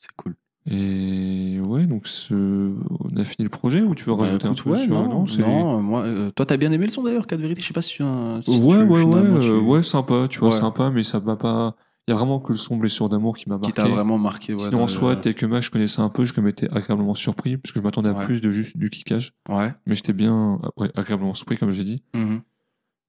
C'est 0.00 0.12
cool. 0.16 0.34
Et 0.70 1.58
ouais, 1.66 1.86
donc 1.86 2.06
ce... 2.06 2.34
on 2.34 3.16
a 3.16 3.24
fini 3.24 3.42
le 3.44 3.48
projet 3.48 3.80
ou 3.82 3.96
tu 3.96 4.04
veux 4.04 4.14
Bah, 4.14 4.22
rajouter 4.22 4.46
écoute, 4.46 4.60
un 4.60 4.62
peu 4.62 4.70
ouais, 4.70 4.84
sur 4.84 4.94
non, 4.94 5.26
non, 5.40 5.82
moi, 5.82 6.02
euh, 6.04 6.30
toi, 6.30 6.46
t'as 6.46 6.56
bien 6.56 6.70
aimé 6.70 6.86
le 6.86 6.92
son 6.92 7.02
d'ailleurs, 7.02 7.26
4 7.26 7.40
vérités. 7.40 7.60
Je 7.62 7.66
sais 7.66 7.72
pas 7.74 7.82
si 7.82 7.94
tu 7.96 8.02
un. 8.04 8.40
si 8.42 8.50
Ouais, 8.60 8.76
tu- 8.78 8.82
ouais, 8.84 9.02
ouais, 9.02 9.40
tu- 9.40 9.50
ouais, 9.50 9.82
sympa, 9.82 10.26
tu 10.30 10.38
vois, 10.38 10.50
Ouais. 10.50 10.54
sympa, 10.54 10.90
mais 10.90 11.02
ça 11.02 11.18
m'a 11.18 11.34
pas. 11.36 11.74
Il 12.08 12.10
y 12.10 12.14
a 12.14 12.16
vraiment 12.16 12.40
que 12.40 12.50
le 12.52 12.58
son 12.58 12.76
Blessure 12.76 13.08
d'amour 13.08 13.36
qui 13.36 13.48
m'a 13.48 13.56
Qui 13.56 13.60
marqué. 13.68 13.72
t'a 13.74 13.86
vraiment 13.88 14.18
marqué. 14.18 14.54
ouais, 14.54 14.58
Sinon, 14.58 14.82
en 14.82 14.88
soi, 14.88 15.12
a 15.12 15.46
Match, 15.46 15.66
je 15.66 15.70
connaissais 15.70 16.00
un 16.00 16.08
peu, 16.08 16.24
je 16.24 16.40
m'étais 16.40 16.68
agréablement 16.70 17.14
surpris, 17.14 17.56
parce 17.56 17.70
que 17.70 17.78
je 17.78 17.84
m'attendais 17.84 18.08
à 18.08 18.12
Ouais. 18.14 18.24
plus 18.24 18.40
de 18.40 18.50
juste 18.50 18.76
du 18.76 18.90
kickage. 18.90 19.34
Ouais. 19.48 19.72
Mais 19.86 19.94
j'étais 19.94 20.12
bien 20.12 20.60
ouais, 20.76 20.90
agréablement 20.96 21.34
surpris, 21.34 21.56
comme 21.56 21.70
j'ai 21.70 21.84
dit. 21.84 22.02
Mhm. 22.14 22.42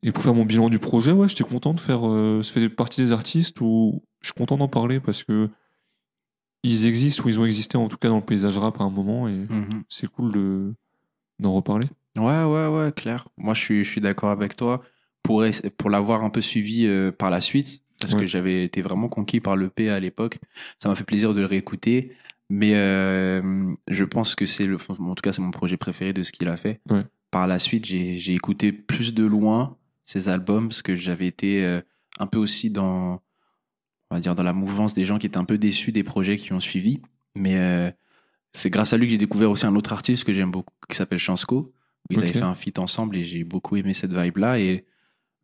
Et 0.04 0.12
pour 0.12 0.22
faire 0.24 0.36
mon 0.36 0.46
bilan 0.46 0.70
du 0.70 0.78
projet, 0.80 1.12
ouais, 1.12 1.28
j'étais 1.28 1.44
content 1.44 1.74
de 1.74 1.80
faire. 1.80 2.08
Euh, 2.08 2.44
ça 2.44 2.54
fait 2.54 2.70
partie 2.70 3.02
des 3.02 3.12
artistes 3.14 3.60
où 3.62 4.04
je 4.22 4.28
suis 4.28 4.34
content 4.36 4.58
d'en 4.58 4.68
parler 4.68 5.00
parce 5.00 5.24
que 5.24 5.50
ils 6.64 6.86
existent 6.86 7.24
ou 7.26 7.30
ils 7.30 7.40
ont 7.40 7.46
existé 7.46 7.78
en 7.78 7.88
tout 7.88 7.98
cas 7.98 8.10
dans 8.10 8.18
le 8.18 8.22
paysage 8.26 8.58
rap 8.58 8.80
à 8.80 8.84
un 8.84 8.90
moment 8.90 9.28
et 9.28 9.32
Mhm. 9.34 9.84
c'est 9.90 10.08
cool 10.08 10.32
de 10.32 10.74
d'en 11.40 11.54
reparler. 11.54 11.88
Ouais, 12.18 12.44
ouais, 12.44 12.68
ouais, 12.68 12.92
clair. 12.96 13.28
Moi, 13.38 13.54
je 13.54 13.60
suis, 13.62 13.84
je 13.84 13.90
suis 13.90 14.02
d'accord 14.02 14.30
avec 14.30 14.56
toi. 14.56 14.82
Pour, 15.24 15.44
pour 15.78 15.90
l'avoir 15.90 16.24
un 16.24 16.30
peu 16.30 16.42
suivi 16.42 16.86
euh, 16.86 17.12
par 17.12 17.30
la 17.30 17.42
suite, 17.42 17.82
parce 18.02 18.14
Ouais. 18.14 18.22
que 18.22 18.26
j'avais 18.26 18.64
été 18.64 18.82
vraiment 18.82 19.08
conquis 19.10 19.40
par 19.40 19.56
le 19.56 19.70
P 19.70 19.90
à 19.90 20.00
l'époque, 20.00 20.40
ça 20.82 20.90
m'a 20.90 20.96
fait 20.96 21.04
plaisir 21.04 21.34
de 21.34 21.40
le 21.42 21.46
réécouter. 21.46 22.14
Mais 22.50 22.74
euh, 22.76 23.42
je 23.88 24.04
pense 24.04 24.36
que 24.36 24.46
c'est 24.46 24.66
le. 24.66 24.78
En 25.00 25.16
tout 25.16 25.22
cas, 25.22 25.32
c'est 25.32 25.42
mon 25.42 25.52
projet 25.52 25.78
préféré 25.78 26.14
de 26.14 26.24
ce 26.24 26.32
qu'il 26.32 26.48
a 26.50 26.58
fait. 26.58 26.82
Ouais. 26.90 27.04
Par 27.32 27.48
la 27.48 27.58
suite, 27.58 27.86
j'ai 27.86 28.18
j'ai 28.18 28.34
écouté 28.34 28.72
plus 28.72 29.14
de 29.14 29.24
loin 29.24 29.78
ses 30.06 30.28
albums, 30.30 30.68
parce 30.68 30.82
que 30.82 30.96
j'avais 30.96 31.26
été 31.28 31.64
euh, 31.64 31.82
un 32.20 32.28
peu 32.28 32.38
aussi 32.38 32.70
dans. 32.70 33.22
On 34.12 34.16
va 34.16 34.20
dire 34.20 34.36
dans 34.36 34.44
la 34.44 34.54
mouvance 34.54 34.94
des 34.94 35.06
gens 35.06 35.18
qui 35.18 35.26
étaient 35.26 35.38
un 35.38 35.46
peu 35.46 35.58
déçus 35.58 35.92
des 35.92 36.04
projets 36.04 36.36
qui 36.38 36.54
ont 36.54 36.60
suivi. 36.60 37.02
Mais 37.36 37.56
euh, 37.58 37.90
c'est 38.52 38.70
grâce 38.70 38.94
à 38.94 38.98
lui 38.98 39.08
que 39.08 39.12
j'ai 39.12 39.18
découvert 39.18 39.50
aussi 39.50 39.66
un 39.66 39.76
autre 39.76 39.94
artiste 39.94 40.24
que 40.24 40.34
j'aime 40.34 40.52
beaucoup, 40.52 40.74
qui 40.90 40.96
s'appelle 40.98 41.18
Chansco. 41.18 41.74
Ils 42.12 42.20
avaient 42.20 42.34
fait 42.34 42.42
un 42.42 42.54
feat 42.54 42.78
ensemble 42.78 43.16
et 43.18 43.24
j'ai 43.24 43.44
beaucoup 43.46 43.78
aimé 43.78 43.94
cette 43.96 44.14
vibe-là. 44.14 44.60
Et 44.60 44.86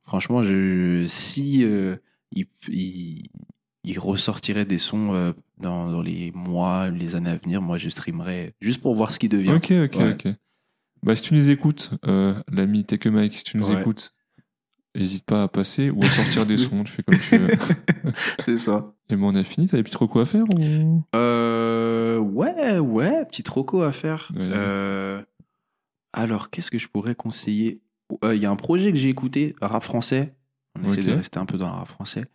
franchement, 0.04 0.44
je, 0.44 1.06
si 1.08 1.64
euh, 1.64 1.96
il, 2.32 2.46
il, 2.68 3.24
il 3.84 4.00
ressortirait 4.00 4.66
des 4.66 4.78
sons 4.78 5.14
euh, 5.14 5.32
dans, 5.58 5.90
dans 5.90 6.02
les 6.02 6.32
mois, 6.32 6.90
les 6.90 7.16
années 7.16 7.32
à 7.32 7.38
venir, 7.38 7.62
moi 7.62 7.78
je 7.78 7.90
streamerais 7.90 8.54
juste 8.62 8.82
pour 8.82 8.96
voir 8.96 9.12
ce 9.12 9.20
qui 9.20 9.30
devient. 9.30 9.52
Ok, 9.52 9.72
ok, 9.72 9.96
Ouais. 9.96 10.14
ok. 10.14 10.28
Bah, 11.04 11.16
si 11.16 11.22
tu 11.24 11.34
nous 11.34 11.50
écoutes, 11.50 11.92
euh, 12.06 12.36
l'ami 12.52 12.84
Take 12.84 13.08
a 13.08 13.12
Mike, 13.12 13.34
si 13.38 13.44
tu 13.46 13.58
nous 13.58 13.72
Ouais. 13.72 13.80
écoutes, 13.80 14.14
n'hésite 14.96 15.24
pas 15.24 15.44
à 15.44 15.48
passer 15.48 15.90
ou 15.90 16.04
à 16.04 16.10
sortir 16.10 16.46
des 16.46 16.58
sons, 16.58 16.84
tu 16.84 16.92
fais 16.92 17.04
comme 17.04 17.18
tu 17.18 17.38
veux. 17.38 17.48
C'est 18.46 18.58
ça. 18.58 18.94
Et 19.10 19.16
bon, 19.16 19.32
on 19.32 19.36
a 19.36 19.44
fini, 19.46 19.68
t'avais 19.68 19.84
plus 19.84 19.92
trop 19.92 20.08
quoi 20.08 20.24
à 20.24 20.26
faire 20.26 20.44
ou... 20.58 21.04
Euh, 21.16 22.18
ouais, 22.18 22.80
ouais, 22.80 23.26
petit 23.26 23.44
troco 23.44 23.82
à 23.82 23.92
faire. 23.92 24.30
Euh, 24.38 25.24
alors, 26.14 26.50
qu'est-ce 26.50 26.70
que 26.70 26.78
je 26.78 26.88
pourrais 26.90 27.16
conseiller? 27.16 27.82
Euh, 28.24 28.36
Il 28.36 28.42
y 28.42 28.46
a 28.46 28.52
un 28.52 28.56
projet 28.56 28.92
que 28.92 28.98
j'ai 28.98 29.10
écouté, 29.10 29.56
rap 29.62 29.84
français. 29.84 30.36
On 30.78 30.86
essaie 30.88 31.04
de 31.04 31.12
rester 31.14 31.40
un 31.40 31.46
peu 31.46 31.58
dans 31.58 31.68
le 31.68 31.74
rap 31.74 31.88
français, 31.88 32.26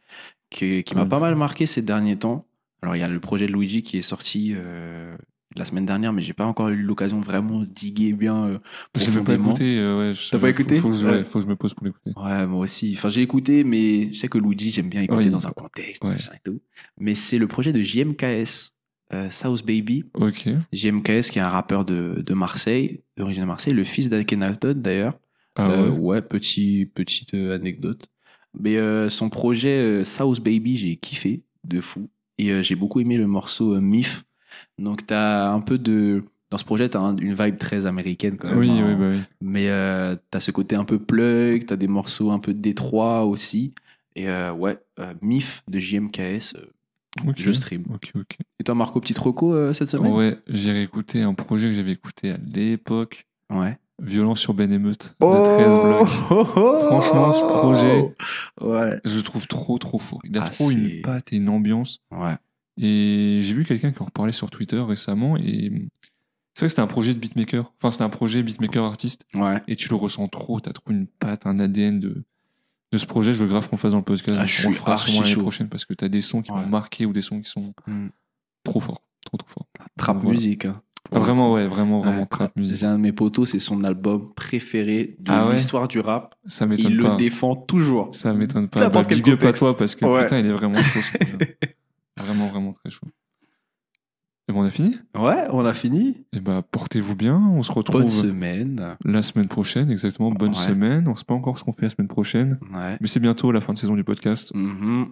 qui, 0.51 0.83
qui 0.85 0.95
m'a 0.95 1.07
pas 1.07 1.21
mal 1.21 1.35
marqué 1.37 1.67
ces 1.67 1.83
derniers 1.83 2.17
temps. 2.19 2.47
Alors, 2.83 2.97
il 2.97 2.99
y 2.99 3.03
a 3.03 3.09
le 3.09 3.21
projet 3.21 3.47
de 3.47 3.53
Luigi 3.53 3.83
qui 3.83 3.97
est 3.97 4.03
sorti 4.03 4.53
euh, 4.55 5.17
la 5.57 5.65
semaine 5.65 5.87
dernière, 5.87 6.13
mais 6.13 6.21
j'ai 6.21 6.35
pas 6.35 6.45
encore 6.45 6.69
eu 6.69 6.77
l'occasion 6.77 7.19
de 7.21 7.25
vraiment 7.25 7.63
diguer 7.63 8.13
bien 8.13 8.45
euh, 8.45 8.49
même 8.51 8.59
pas 8.93 9.01
profondément. 9.01 9.51
écouté. 9.51 9.79
euh, 9.79 9.99
ouais, 10.11 10.15
je- 10.15 10.31
T'as 10.31 10.39
pas 10.39 10.53
faut- 10.53 10.61
écouté 10.61 10.79
faut, 10.81 10.91
que 10.91 10.97
je, 10.97 11.09
Ouais. 11.09 11.25
faut 11.25 11.39
que 11.39 11.45
je 11.45 11.49
me 11.49 11.57
pose 11.57 11.73
pour 11.73 11.87
l'écouter. 11.87 12.11
Ouais, 12.17 12.47
moi 12.47 12.61
aussi. 12.61 12.93
Enfin, 12.97 13.09
j'ai 13.09 13.23
écouté, 13.23 13.65
mais 13.65 14.13
je 14.13 14.19
sais 14.19 14.29
que 14.29 14.37
Luigi, 14.39 14.71
j'aime 14.71 14.91
bien 14.91 15.01
écouter 15.03 15.31
dans 15.31 15.47
un 15.47 15.53
contexte, 15.53 16.05
Ouais. 16.05 16.11
machin 16.11 16.33
et 16.35 16.41
tout. 16.45 16.61
Mais 16.99 17.15
c'est 17.15 17.39
le 17.39 17.47
projet 17.49 17.73
de 17.73 17.81
JMKS, 17.83 18.73
euh, 19.15 19.31
South 19.31 19.65
Baby. 19.65 20.05
Ok. 20.15 20.47
JMKS, 20.73 21.31
qui 21.31 21.39
est 21.39 21.43
un 21.43 21.49
rappeur 21.49 21.85
de, 21.87 22.23
de 22.27 22.35
Marseille, 22.35 23.01
d'origine 23.17 23.43
de 23.45 23.49
Marseille, 23.49 23.73
le 23.73 23.85
fils 23.85 24.09
d'Akhenaton 24.11 24.75
d'ailleurs. 24.77 25.19
Ah 25.57 25.71
Euh, 25.71 25.89
ouais. 25.89 25.99
ouais, 25.99 26.23
petit, 26.23 26.85
petite 26.95 27.33
anecdote. 27.33 28.09
Mais 28.59 28.77
euh, 28.77 29.09
son 29.09 29.31
projet 29.31 29.81
euh, 29.83 30.05
South 30.05 30.41
Baby, 30.41 30.77
j'ai 30.77 30.97
kiffé 30.97 31.43
de 31.65 31.81
fou. 31.81 32.09
Et 32.39 32.51
euh, 32.51 32.63
j'ai 32.63 32.75
beaucoup 32.77 33.01
aimé 33.01 33.17
le 33.17 33.27
morceau 33.27 33.81
Mif. 33.81 34.25
Donc, 34.79 35.07
t'as 35.07 35.49
un 35.51 35.61
peu 35.61 35.79
de. 35.79 36.25
Dans 36.51 36.59
ce 36.59 36.65
projet, 36.65 36.89
t'as 36.89 37.01
un- 37.01 37.17
une 37.17 37.35
vibe 37.35 37.59
très 37.59 37.87
américaine 37.87 38.37
quand 38.37 38.49
même. 38.49 38.59
Oui, 38.59 38.71
hein. 38.71 38.87
oui, 38.87 38.95
bah 38.95 39.11
oui. 39.11 39.21
Mais 39.41 39.69
euh, 39.71 40.15
t'as 40.31 40.41
ce 40.41 40.51
côté 40.51 40.77
un 40.77 40.85
peu 40.85 40.99
plug, 40.99 41.67
t'as 41.67 41.77
des 41.77 41.89
morceaux 41.89 42.31
un 42.31 42.39
peu 42.39 42.55
de 42.55 42.61
Détroit 42.61 43.25
aussi. 43.25 43.75
Et 44.17 44.29
ouais, 44.29 44.79
Mif 45.23 45.65
de 45.69 45.81
JMKS, 45.81 46.55
je 47.37 47.51
stream. 47.51 47.85
Ok, 47.93 48.13
ok. 48.15 48.37
Et 48.61 48.65
toi, 48.65 48.77
Marco, 48.77 49.01
petit 49.01 49.15
troco 49.15 49.53
euh, 49.55 49.73
cette 49.73 49.91
semaine? 49.91 50.13
Ouais, 50.13 50.39
j'ai 50.47 50.71
réécouté 50.71 51.23
un 51.23 51.35
projet 51.35 51.69
que 51.69 51.75
j'avais 51.75 51.93
écouté 51.93 52.31
à 52.31 52.37
l'époque. 52.37 53.27
Ouais. 53.51 53.77
Violence 54.03 54.43
urbaine 54.45 54.73
émeute 54.73 55.15
de 55.21 55.27
13 55.27 55.85
blocs. 55.85 56.49
Franchement, 56.87 57.33
ce 57.33 57.43
projet- 57.45 58.15
Ouais. 58.61 59.01
Je 59.05 59.17
le 59.17 59.23
trouve 59.23 59.47
trop, 59.47 59.79
trop 59.79 59.99
fort. 59.99 60.21
Il 60.25 60.37
a 60.37 60.43
Ah, 60.45 60.49
trop 60.49 60.71
une 60.71 61.01
patte 61.03 61.33
et 61.33 61.37
une 61.37 61.49
ambiance. 61.49 62.01
Ouais. 62.11 62.37
Et 62.77 63.39
j'ai 63.43 63.55
vu 63.55 63.65
quelqu'un 63.65 63.93
qui 63.93 64.03
en 64.03 64.07
reparlait 64.07 64.33
sur 64.33 64.51
Twitter 64.51 64.81
récemment. 64.81 65.37
Et 65.37 65.71
c'est 66.55 66.61
vrai 66.61 66.67
que 66.67 66.69
c'était 66.71 66.83
un 66.83 66.87
projet 66.89 67.15
de 67.15 67.21
beatmaker. 67.21 67.73
Enfin, 67.79 67.93
c'était 67.93 68.03
un 68.05 68.09
projet 68.09 68.43
beatmaker 68.43 68.85
artiste. 68.85 69.27
Ouais. 69.35 69.63
Et 69.69 69.77
tu 69.77 69.89
le 69.89 69.95
ressens 69.97 70.27
trop. 70.29 70.59
T'as 70.59 70.73
trop 70.73 70.91
une 70.91 71.07
patte, 71.07 71.47
un 71.47 71.61
ADN 71.61 72.01
de, 72.01 72.25
de 72.93 72.99
ce 72.99 73.07
projet. 73.07 73.33
Je 73.33 73.45
veux 73.45 73.49
grave 73.49 73.69
qu'on 73.69 73.77
le 73.77 73.81
fasse 73.81 73.93
dans 73.93 73.99
le 73.99 74.05
podcast. 74.05 74.37
Ah, 74.41 74.45
je 74.47 74.67
on 74.67 74.71
le 74.71 74.77
fera 74.77 74.97
sûrement 74.97 75.23
l'année 75.23 75.37
prochaine 75.37 75.69
parce 75.69 75.85
que 75.85 75.95
t'as 75.95 76.09
des 76.09 76.21
sons 76.21 76.43
qui 76.43 76.51
Ouais. 76.51 76.61
m'ont 76.63 76.67
marqué 76.69 77.07
ou 77.07 77.13
des 77.13 77.23
sons 77.23 77.41
qui 77.41 77.49
sont 77.49 77.73
Mm. 77.87 78.09
trop 78.65 78.81
forts. 78.81 79.03
Trop, 79.25 79.37
trop 79.37 79.49
forts. 79.49 79.67
Trap 79.97 80.17
Voilà. 80.17 80.31
musique. 80.33 80.65
hein. 80.65 80.83
Ah, 81.13 81.19
vraiment, 81.19 81.53
ouais, 81.53 81.67
vraiment, 81.67 82.01
vraiment 82.01 82.21
Ouais. 82.21 82.27
trap 82.27 82.57
musique. 82.57 82.77
J'ai 82.77 82.87
un 82.87 82.95
de 82.97 83.01
mes 83.03 83.13
potos, 83.13 83.51
c'est 83.51 83.59
son 83.59 83.83
album 83.85 84.33
préféré 84.35 85.17
de 85.21 85.31
Ah 85.31 85.47
ouais 85.47 85.55
l'histoire 85.55 85.87
du 85.87 86.01
rap. 86.01 86.35
Ça 86.47 86.65
Il 86.65 86.69
m'étonne 86.71 86.95
le 86.95 87.03
pas. 87.03 87.17
défend 87.17 87.55
toujours. 87.55 88.15
Ça 88.15 88.33
m'étonne 88.33 88.69
pas. 88.69 88.81
N'importe 88.81 89.09
quel 89.09 89.23
contexte. 89.23 89.61
toi 89.61 89.77
parce 89.77 89.95
que 89.95 90.05
Ouais. 90.07 90.23
putain, 90.25 90.39
il 90.39 90.47
est 90.47 90.53
vraiment 90.53 90.75
chaud. 90.75 91.01
vraiment, 92.19 92.47
vraiment 92.49 92.73
très 92.73 92.91
chaud. 92.91 93.07
Et 94.49 94.53
bon, 94.53 94.61
on 94.63 94.65
a 94.67 94.71
fini? 94.71 94.97
Ouais, 95.19 95.47
on 95.53 95.65
a 95.65 95.73
fini. 95.73 96.27
Et 96.35 96.41
bah, 96.41 96.63
portez-vous 96.71 97.17
bien. 97.17 97.37
On 97.55 97.63
se 97.63 97.73
retrouve 97.73 98.03
Bonne 98.03 98.11
semaine. 98.11 98.97
la 99.05 99.23
semaine 99.23 99.49
prochaine, 99.49 99.91
exactement. 99.91 100.31
Bonne 100.31 100.51
Ouais. 100.51 100.55
semaine. 100.55 101.09
On 101.09 101.15
sait 101.17 101.25
pas 101.25 101.33
encore 101.35 101.59
ce 101.59 101.65
qu'on 101.65 101.73
fait 101.73 101.83
la 101.83 101.89
semaine 101.91 102.09
prochaine. 102.09 102.59
Ouais. 102.75 102.97
Mais 103.01 103.07
c'est 103.07 103.21
bientôt 103.21 103.53
la 103.53 103.61
fin 103.63 103.73
de 103.73 103.79
saison 103.79 103.95
du 103.95 104.05
podcast. 104.05 104.53
Mhm. 104.55 105.07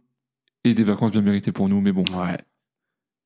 Et 0.64 0.74
des 0.74 0.84
vacances 0.84 1.12
bien 1.12 1.22
méritées 1.22 1.50
pour 1.52 1.68
nous. 1.68 1.80
Mais 1.80 1.92
bon, 1.92 2.04
Ouais. 2.14 2.38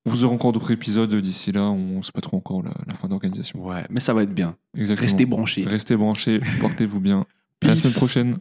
Vous 0.06 0.24
aurez 0.24 0.34
encore 0.34 0.52
d'autres 0.52 0.70
épisodes 0.70 1.14
d'ici 1.14 1.52
là. 1.52 1.62
On 1.62 2.02
sait 2.02 2.12
pas 2.12 2.20
trop 2.20 2.36
encore 2.36 2.62
la, 2.62 2.72
la 2.86 2.94
fin 2.94 3.08
d'organisation. 3.08 3.64
Ouais. 3.64 3.84
Mais 3.90 4.00
ça 4.00 4.14
va 4.14 4.22
être 4.22 4.34
bien. 4.34 4.56
Exactement. 4.76 5.06
Restez 5.06 5.26
branchés. 5.26 5.64
Restez 5.64 5.96
branchés. 5.96 6.40
Portez-vous 6.60 7.00
bien. 7.00 7.26
À 7.62 7.68
la 7.68 7.76
semaine 7.76 7.94
prochaine. 7.94 8.34